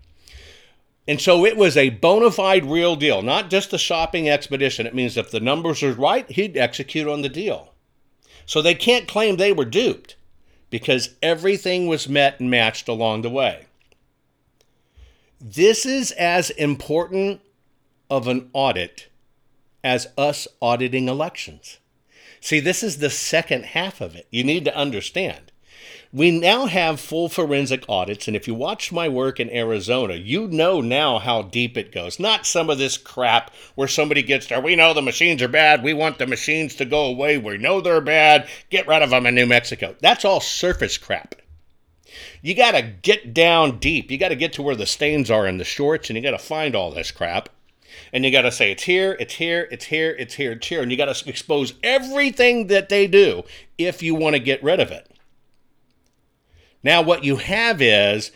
And 1.06 1.20
so 1.20 1.44
it 1.44 1.56
was 1.56 1.76
a 1.76 1.90
bona 1.90 2.30
fide 2.30 2.64
real 2.64 2.96
deal, 2.96 3.20
not 3.20 3.50
just 3.50 3.74
a 3.74 3.78
shopping 3.78 4.28
expedition. 4.28 4.86
It 4.86 4.94
means 4.94 5.16
if 5.16 5.30
the 5.30 5.40
numbers 5.40 5.82
are 5.82 5.92
right, 5.92 6.28
he'd 6.30 6.56
execute 6.56 7.06
on 7.06 7.22
the 7.22 7.28
deal. 7.28 7.74
So 8.46 8.62
they 8.62 8.74
can't 8.74 9.08
claim 9.08 9.36
they 9.36 9.52
were 9.52 9.66
duped 9.66 10.16
because 10.70 11.14
everything 11.22 11.86
was 11.86 12.08
met 12.08 12.40
and 12.40 12.50
matched 12.50 12.88
along 12.88 13.22
the 13.22 13.30
way. 13.30 13.66
This 15.40 15.84
is 15.84 16.12
as 16.12 16.50
important 16.50 17.40
of 18.08 18.28
an 18.28 18.50
audit 18.52 19.08
as 19.82 20.06
us 20.16 20.48
auditing 20.62 21.08
elections. 21.08 21.78
See, 22.40 22.60
this 22.60 22.82
is 22.82 22.98
the 22.98 23.10
second 23.10 23.64
half 23.66 24.00
of 24.00 24.14
it. 24.14 24.26
You 24.30 24.44
need 24.44 24.64
to 24.64 24.76
understand. 24.76 25.52
We 26.12 26.30
now 26.30 26.66
have 26.66 27.00
full 27.00 27.28
forensic 27.28 27.84
audits, 27.88 28.28
and 28.28 28.36
if 28.36 28.46
you 28.46 28.54
watched 28.54 28.92
my 28.92 29.08
work 29.08 29.40
in 29.40 29.50
Arizona, 29.50 30.14
you 30.14 30.46
know 30.46 30.80
now 30.80 31.18
how 31.18 31.42
deep 31.42 31.76
it 31.76 31.90
goes. 31.90 32.20
Not 32.20 32.46
some 32.46 32.70
of 32.70 32.78
this 32.78 32.96
crap 32.96 33.52
where 33.74 33.88
somebody 33.88 34.22
gets 34.22 34.46
there. 34.46 34.60
We 34.60 34.76
know 34.76 34.94
the 34.94 35.02
machines 35.02 35.42
are 35.42 35.48
bad. 35.48 35.82
We 35.82 35.92
want 35.92 36.18
the 36.18 36.26
machines 36.26 36.76
to 36.76 36.84
go 36.84 37.06
away. 37.06 37.36
We 37.36 37.58
know 37.58 37.80
they're 37.80 38.00
bad. 38.00 38.48
Get 38.70 38.86
rid 38.86 39.02
of 39.02 39.10
them 39.10 39.26
in 39.26 39.34
New 39.34 39.46
Mexico. 39.46 39.96
That's 40.00 40.24
all 40.24 40.40
surface 40.40 40.96
crap 40.96 41.34
you 42.44 42.54
got 42.54 42.72
to 42.72 42.82
get 42.82 43.32
down 43.32 43.78
deep. 43.78 44.10
You 44.10 44.18
got 44.18 44.28
to 44.28 44.36
get 44.36 44.52
to 44.52 44.62
where 44.62 44.76
the 44.76 44.84
stains 44.84 45.30
are 45.30 45.46
in 45.46 45.56
the 45.56 45.64
shorts, 45.64 46.10
and 46.10 46.16
you 46.16 46.22
got 46.22 46.38
to 46.38 46.38
find 46.38 46.76
all 46.76 46.90
this 46.90 47.10
crap. 47.10 47.48
And 48.12 48.22
you 48.22 48.30
got 48.30 48.42
to 48.42 48.52
say, 48.52 48.70
it's 48.70 48.82
here, 48.82 49.16
it's 49.18 49.34
here, 49.34 49.66
it's 49.70 49.86
here, 49.86 50.14
it's 50.18 50.34
here, 50.34 50.52
it's 50.52 50.66
here. 50.66 50.82
And 50.82 50.90
you 50.90 50.98
got 50.98 51.14
to 51.14 51.28
expose 51.28 51.72
everything 51.82 52.66
that 52.66 52.90
they 52.90 53.06
do 53.06 53.44
if 53.78 54.02
you 54.02 54.14
want 54.14 54.34
to 54.34 54.40
get 54.40 54.62
rid 54.62 54.78
of 54.78 54.90
it. 54.90 55.10
Now, 56.82 57.00
what 57.00 57.24
you 57.24 57.36
have 57.36 57.80
is 57.80 58.30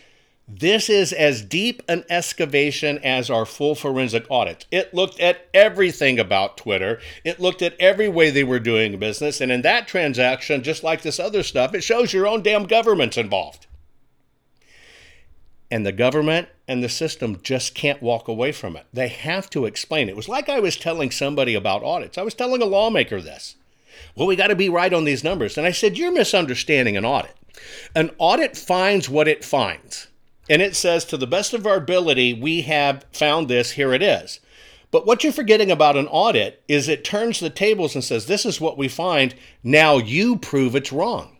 This 0.51 0.89
is 0.89 1.13
as 1.13 1.43
deep 1.43 1.83
an 1.87 2.05
excavation 2.09 2.97
as 3.03 3.29
our 3.29 3.45
full 3.45 3.75
forensic 3.75 4.25
audit. 4.29 4.65
It 4.71 4.95
looked 4.95 5.19
at 5.19 5.47
everything 5.53 6.17
about 6.19 6.57
Twitter. 6.57 6.99
It 7.23 7.39
looked 7.39 7.61
at 7.61 7.79
every 7.79 8.09
way 8.09 8.31
they 8.31 8.43
were 8.43 8.59
doing 8.59 8.97
business. 8.97 9.41
And 9.41 9.51
in 9.51 9.61
that 9.61 9.87
transaction, 9.87 10.63
just 10.63 10.83
like 10.83 11.03
this 11.03 11.19
other 11.19 11.43
stuff, 11.43 11.75
it 11.75 11.83
shows 11.83 12.13
your 12.13 12.25
own 12.25 12.41
damn 12.41 12.63
government's 12.63 13.15
involved. 13.15 13.67
And 15.71 15.85
the 15.85 15.91
government 15.91 16.49
and 16.67 16.83
the 16.83 16.89
system 16.89 17.39
just 17.43 17.75
can't 17.75 18.01
walk 18.01 18.27
away 18.27 18.51
from 18.51 18.75
it. 18.75 18.85
They 18.91 19.07
have 19.07 19.49
to 19.51 19.65
explain. 19.65 20.09
It 20.09 20.15
was 20.15 20.29
like 20.29 20.49
I 20.49 20.59
was 20.59 20.75
telling 20.75 21.11
somebody 21.11 21.53
about 21.53 21.83
audits. 21.83 22.17
I 22.17 22.23
was 22.23 22.33
telling 22.33 22.61
a 22.61 22.65
lawmaker 22.65 23.21
this. 23.21 23.55
Well, 24.15 24.27
we 24.27 24.35
got 24.35 24.47
to 24.47 24.55
be 24.55 24.69
right 24.69 24.93
on 24.93 25.03
these 25.03 25.23
numbers. 25.23 25.57
And 25.57 25.67
I 25.67 25.71
said, 25.71 25.97
You're 25.97 26.11
misunderstanding 26.11 26.97
an 26.97 27.05
audit. 27.05 27.35
An 27.95 28.11
audit 28.17 28.57
finds 28.57 29.09
what 29.09 29.27
it 29.27 29.45
finds 29.45 30.07
and 30.49 30.63
it 30.63 30.75
says, 30.75 31.05
to 31.05 31.17
the 31.17 31.27
best 31.27 31.53
of 31.53 31.67
our 31.67 31.75
ability, 31.75 32.33
we 32.33 32.61
have 32.61 33.05
found 33.13 33.47
this, 33.47 33.71
here 33.71 33.93
it 33.93 34.01
is. 34.01 34.39
But 34.89 35.05
what 35.05 35.23
you're 35.23 35.31
forgetting 35.31 35.69
about 35.69 35.95
an 35.95 36.07
audit 36.07 36.63
is 36.67 36.87
it 36.87 37.03
turns 37.03 37.39
the 37.39 37.51
tables 37.51 37.93
and 37.93 38.03
says, 38.03 38.25
this 38.25 38.47
is 38.47 38.59
what 38.59 38.77
we 38.77 38.87
find, 38.87 39.35
now 39.63 39.97
you 39.97 40.37
prove 40.37 40.75
it's 40.75 40.91
wrong. 40.91 41.37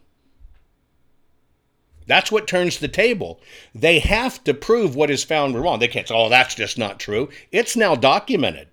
That's 2.09 2.31
what 2.31 2.47
turns 2.47 2.79
the 2.79 2.87
table. 2.87 3.39
They 3.73 3.99
have 3.99 4.43
to 4.45 4.53
prove 4.55 4.95
what 4.95 5.11
is 5.11 5.23
found 5.23 5.55
wrong. 5.55 5.77
They 5.77 5.87
can't 5.87 6.07
say, 6.07 6.15
oh, 6.15 6.27
that's 6.27 6.55
just 6.55 6.75
not 6.75 6.99
true. 6.99 7.29
It's 7.51 7.77
now 7.77 7.93
documented. 7.93 8.67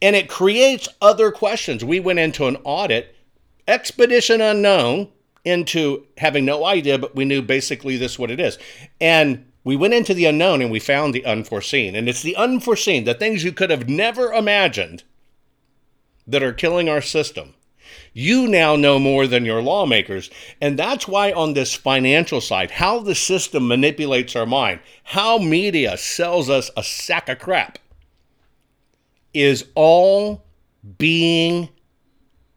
And 0.00 0.14
it 0.14 0.28
creates 0.28 0.88
other 1.02 1.32
questions. 1.32 1.84
We 1.84 1.98
went 1.98 2.20
into 2.20 2.46
an 2.46 2.56
audit, 2.62 3.16
expedition 3.66 4.40
unknown, 4.40 5.08
into 5.44 6.06
having 6.18 6.44
no 6.44 6.64
idea, 6.64 6.98
but 6.98 7.16
we 7.16 7.24
knew 7.24 7.42
basically 7.42 7.96
this 7.96 8.16
what 8.16 8.30
it 8.30 8.38
is. 8.38 8.58
And 9.00 9.50
we 9.64 9.74
went 9.74 9.94
into 9.94 10.14
the 10.14 10.26
unknown 10.26 10.62
and 10.62 10.70
we 10.70 10.78
found 10.78 11.12
the 11.12 11.26
unforeseen. 11.26 11.96
And 11.96 12.08
it's 12.08 12.22
the 12.22 12.36
unforeseen, 12.36 13.02
the 13.02 13.12
things 13.12 13.42
you 13.42 13.52
could 13.52 13.70
have 13.70 13.88
never 13.88 14.32
imagined 14.32 15.02
that 16.28 16.44
are 16.44 16.52
killing 16.52 16.88
our 16.88 17.02
system. 17.02 17.54
You 18.12 18.48
now 18.48 18.76
know 18.76 18.98
more 18.98 19.26
than 19.26 19.44
your 19.44 19.62
lawmakers. 19.62 20.30
And 20.60 20.78
that's 20.78 21.06
why, 21.06 21.32
on 21.32 21.54
this 21.54 21.74
financial 21.74 22.40
side, 22.40 22.70
how 22.72 23.00
the 23.00 23.14
system 23.14 23.68
manipulates 23.68 24.34
our 24.34 24.46
mind, 24.46 24.80
how 25.04 25.38
media 25.38 25.96
sells 25.96 26.50
us 26.50 26.70
a 26.76 26.82
sack 26.82 27.28
of 27.28 27.38
crap, 27.38 27.78
is 29.34 29.66
all 29.74 30.44
being 30.98 31.68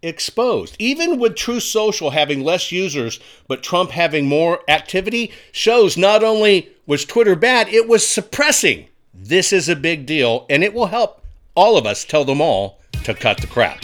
exposed. 0.02 0.76
Even 0.80 1.20
with 1.20 1.36
Truth 1.36 1.64
Social 1.64 2.10
having 2.10 2.44
less 2.44 2.72
users, 2.72 3.20
but 3.48 3.64
Trump 3.64 3.92
having 3.92 4.26
more 4.26 4.62
activity, 4.68 5.32
shows 5.52 5.98
not 5.98 6.24
only 6.24 6.70
was 6.86 7.06
Twitter 7.06 7.36
bad, 7.36 7.68
it 7.70 7.88
was 7.88 8.08
suppressing. 8.08 8.88
This 9.14 9.54
is 9.54 9.70
a 9.70 9.76
big 9.76 10.06
deal, 10.06 10.46
and 10.50 10.64
it 10.64 10.74
will 10.74 10.88
help 10.88 11.24
all 11.56 11.78
of 11.78 11.86
us 11.86 12.06
tell 12.06 12.26
them 12.26 12.42
all 12.42 12.80
to 13.04 13.14
cut 13.14 13.38
the 13.38 13.48
crap. 13.48 13.84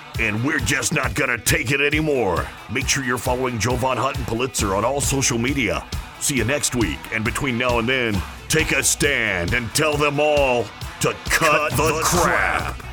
And 0.21 0.43
we're 0.43 0.59
just 0.59 0.93
not 0.93 1.15
gonna 1.15 1.39
take 1.39 1.71
it 1.71 1.81
anymore. 1.81 2.47
Make 2.71 2.87
sure 2.87 3.03
you're 3.03 3.17
following 3.17 3.57
Jovan 3.57 3.97
Hutton 3.97 4.23
Pulitzer 4.25 4.75
on 4.75 4.85
all 4.85 5.01
social 5.01 5.39
media. 5.39 5.83
See 6.19 6.35
you 6.35 6.43
next 6.43 6.75
week, 6.75 6.99
and 7.11 7.25
between 7.25 7.57
now 7.57 7.79
and 7.79 7.89
then, 7.89 8.21
take 8.47 8.71
a 8.71 8.83
stand 8.83 9.55
and 9.55 9.73
tell 9.73 9.97
them 9.97 10.19
all 10.19 10.65
to 10.99 11.15
cut, 11.25 11.71
cut 11.71 11.71
the, 11.71 11.77
the 11.77 12.01
crap. 12.03 12.77
crap. 12.77 12.87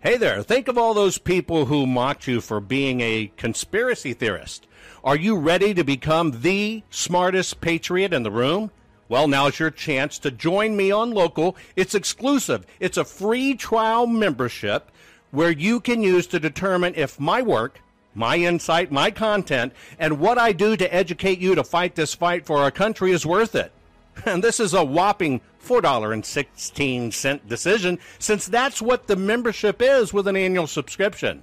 Hey 0.00 0.16
there, 0.16 0.42
think 0.42 0.66
of 0.66 0.76
all 0.76 0.94
those 0.94 1.18
people 1.18 1.66
who 1.66 1.86
mocked 1.86 2.26
you 2.26 2.40
for 2.40 2.58
being 2.58 3.00
a 3.00 3.30
conspiracy 3.36 4.14
theorist. 4.14 4.66
Are 5.04 5.14
you 5.14 5.36
ready 5.36 5.74
to 5.74 5.84
become 5.84 6.40
the 6.40 6.82
smartest 6.90 7.60
patriot 7.60 8.12
in 8.12 8.24
the 8.24 8.32
room? 8.32 8.72
Well, 9.12 9.28
now's 9.28 9.58
your 9.58 9.70
chance 9.70 10.18
to 10.20 10.30
join 10.30 10.74
me 10.74 10.90
on 10.90 11.10
Local. 11.10 11.54
It's 11.76 11.94
exclusive. 11.94 12.64
It's 12.80 12.96
a 12.96 13.04
free 13.04 13.54
trial 13.54 14.06
membership 14.06 14.90
where 15.30 15.50
you 15.50 15.80
can 15.80 16.02
use 16.02 16.26
to 16.28 16.40
determine 16.40 16.94
if 16.96 17.20
my 17.20 17.42
work, 17.42 17.82
my 18.14 18.36
insight, 18.36 18.90
my 18.90 19.10
content, 19.10 19.74
and 19.98 20.18
what 20.18 20.38
I 20.38 20.52
do 20.52 20.78
to 20.78 20.94
educate 20.94 21.40
you 21.40 21.54
to 21.54 21.62
fight 21.62 21.94
this 21.94 22.14
fight 22.14 22.46
for 22.46 22.60
our 22.60 22.70
country 22.70 23.12
is 23.12 23.26
worth 23.26 23.54
it. 23.54 23.70
And 24.24 24.42
this 24.42 24.58
is 24.58 24.72
a 24.72 24.82
whopping 24.82 25.42
$4.16 25.62 27.46
decision, 27.46 27.98
since 28.18 28.46
that's 28.46 28.80
what 28.80 29.08
the 29.08 29.16
membership 29.16 29.82
is 29.82 30.14
with 30.14 30.26
an 30.26 30.36
annual 30.36 30.66
subscription. 30.66 31.42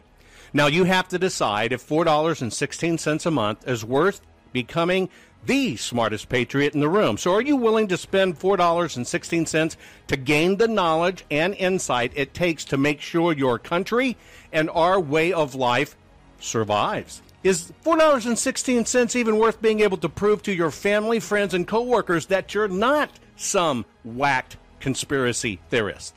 Now, 0.53 0.65
you 0.65 0.85
have 0.85 1.07
to 1.09 1.19
decide 1.19 1.71
if 1.71 1.87
$4.16 1.87 3.25
a 3.27 3.29
month 3.29 3.67
is 3.67 3.85
worth 3.85 4.21
becoming 4.51 5.09
the 5.45 5.75
smartest 5.75 6.29
patriot 6.29 6.73
in 6.73 6.79
the 6.79 6.89
room. 6.89 7.17
So, 7.17 7.33
are 7.33 7.41
you 7.41 7.55
willing 7.55 7.87
to 7.87 7.97
spend 7.97 8.39
$4.16 8.39 9.75
to 10.07 10.17
gain 10.17 10.57
the 10.57 10.67
knowledge 10.67 11.25
and 11.31 11.55
insight 11.55 12.11
it 12.15 12.33
takes 12.33 12.65
to 12.65 12.77
make 12.77 13.01
sure 13.01 13.33
your 13.33 13.57
country 13.59 14.17
and 14.51 14.69
our 14.71 14.99
way 14.99 15.33
of 15.33 15.55
life 15.55 15.95
survives? 16.39 17.21
Is 17.41 17.71
$4.16 17.85 19.15
even 19.15 19.37
worth 19.37 19.61
being 19.61 19.79
able 19.79 19.97
to 19.97 20.09
prove 20.09 20.43
to 20.43 20.53
your 20.53 20.71
family, 20.71 21.21
friends, 21.21 21.53
and 21.53 21.65
coworkers 21.65 22.25
that 22.25 22.53
you're 22.53 22.67
not 22.67 23.09
some 23.37 23.85
whacked 24.03 24.57
conspiracy 24.81 25.59
theorist? 25.69 26.15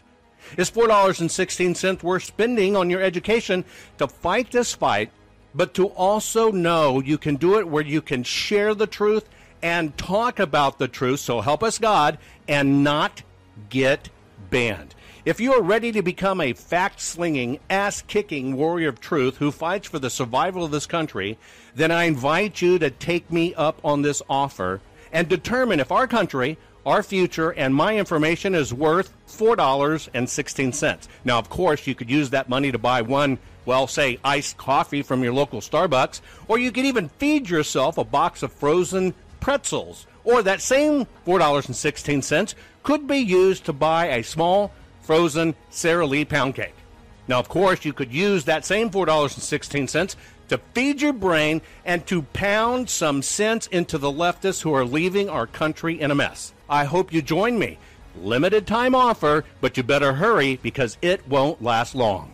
Is 0.57 0.71
$4.16 0.71 2.03
worth 2.03 2.25
spending 2.25 2.77
on 2.77 2.91
your 2.91 3.01
education 3.01 3.65
to 3.99 4.09
fight 4.09 4.51
this 4.51 4.75
fight, 4.75 5.13
but 5.55 5.75
to 5.75 5.87
also 5.89 6.51
know 6.51 7.01
you 7.01 7.19
can 7.19 7.37
do 7.37 7.59
it 7.59 7.69
where 7.69 7.85
you 7.85 8.01
can 8.01 8.23
share 8.23 8.75
the 8.75 8.87
truth 8.87 9.29
and 9.63 9.97
talk 9.97 10.39
about 10.39 10.79
the 10.79 10.89
truth, 10.89 11.21
so 11.21 11.41
help 11.41 11.63
us 11.63 11.79
God, 11.79 12.19
and 12.49 12.83
not 12.83 13.23
get 13.69 14.09
banned? 14.51 14.95
If 15.25 15.39
you 15.39 15.53
are 15.53 15.63
ready 15.63 15.93
to 15.93 16.03
become 16.03 16.41
a 16.41 16.53
fact 16.53 17.01
slinging, 17.01 17.61
ass 17.71 18.03
kicking 18.03 18.57
warrior 18.57 18.89
of 18.89 19.01
truth 19.01 19.37
who 19.37 19.53
fights 19.53 19.89
for 19.89 20.01
the 20.01 20.11
survival 20.11 20.65
of 20.65 20.73
this 20.73 20.87
country, 20.87 21.39
then 21.77 21.93
I 21.93 22.05
invite 22.05 22.61
you 22.61 22.81
to 22.81 22.91
take 22.91 23.31
me 23.31 23.55
up 23.55 23.79
on 23.85 24.03
this 24.03 24.21
offer 24.29 24.81
and 25.13 25.29
determine 25.29 25.79
if 25.79 25.93
our 25.93 26.09
country, 26.09 26.59
our 26.85 27.05
future, 27.05 27.51
and 27.51 27.73
my 27.73 27.97
information 27.97 28.57
is 28.57 28.75
worth 28.75 29.15
$4.16. 29.29 31.09
Now, 31.25 31.39
of 31.39 31.49
course, 31.49 31.87
you 31.87 31.95
could 31.95 32.11
use 32.11 32.31
that 32.31 32.49
money 32.49 32.73
to 32.73 32.79
buy 32.79 33.03
one, 33.03 33.39
well, 33.65 33.87
say, 33.87 34.19
iced 34.25 34.57
coffee 34.57 35.03
from 35.03 35.23
your 35.23 35.33
local 35.33 35.61
Starbucks, 35.61 36.21
or 36.49 36.59
you 36.59 36.73
could 36.73 36.85
even 36.85 37.09
feed 37.19 37.49
yourself 37.49 37.99
a 37.99 38.05
box 38.05 38.43
of 38.43 38.53
frozen 38.53 39.15
pretzels. 39.41 40.07
Or 40.25 40.43
that 40.43 40.61
same 40.61 41.07
$4.16 41.27 42.55
could 42.83 43.07
be 43.07 43.19
used 43.19 43.65
to 43.65 43.73
buy 43.73 44.07
a 44.07 44.23
small 44.23 44.73
frozen 45.03 45.55
Sara 45.71 46.07
Lee 46.07 46.25
pound 46.25 46.55
cake. 46.55 46.75
Now, 47.29 47.39
of 47.39 47.49
course, 47.49 47.85
you 47.85 47.93
could 47.93 48.13
use 48.13 48.45
that 48.45 48.65
same 48.65 48.91
$4.16 48.91 50.17
to 50.49 50.59
feed 50.75 51.01
your 51.01 51.13
brain 51.13 51.63
and 51.85 52.07
to 52.07 52.23
pound 52.23 52.91
some 52.91 53.23
sense 53.23 53.67
into 53.69 53.99
the 53.99 54.13
leftists 54.13 54.63
who 54.63 54.75
are 54.75 54.85
leaving 54.85 55.29
our 55.29 55.47
country 55.47 56.01
in 56.01 56.11
a 56.11 56.15
mess. 56.15 56.53
I 56.69 56.85
hope 56.85 57.13
you 57.13 57.23
join 57.23 57.59
me. 57.59 57.79
Limited 58.17 58.67
time 58.67 58.95
offer, 58.95 59.45
but 59.61 59.77
you 59.77 59.83
better 59.83 60.13
hurry 60.13 60.57
because 60.63 60.99
it 61.01 61.27
won't 61.27 61.63
last 61.63 61.95
long. 61.95 62.31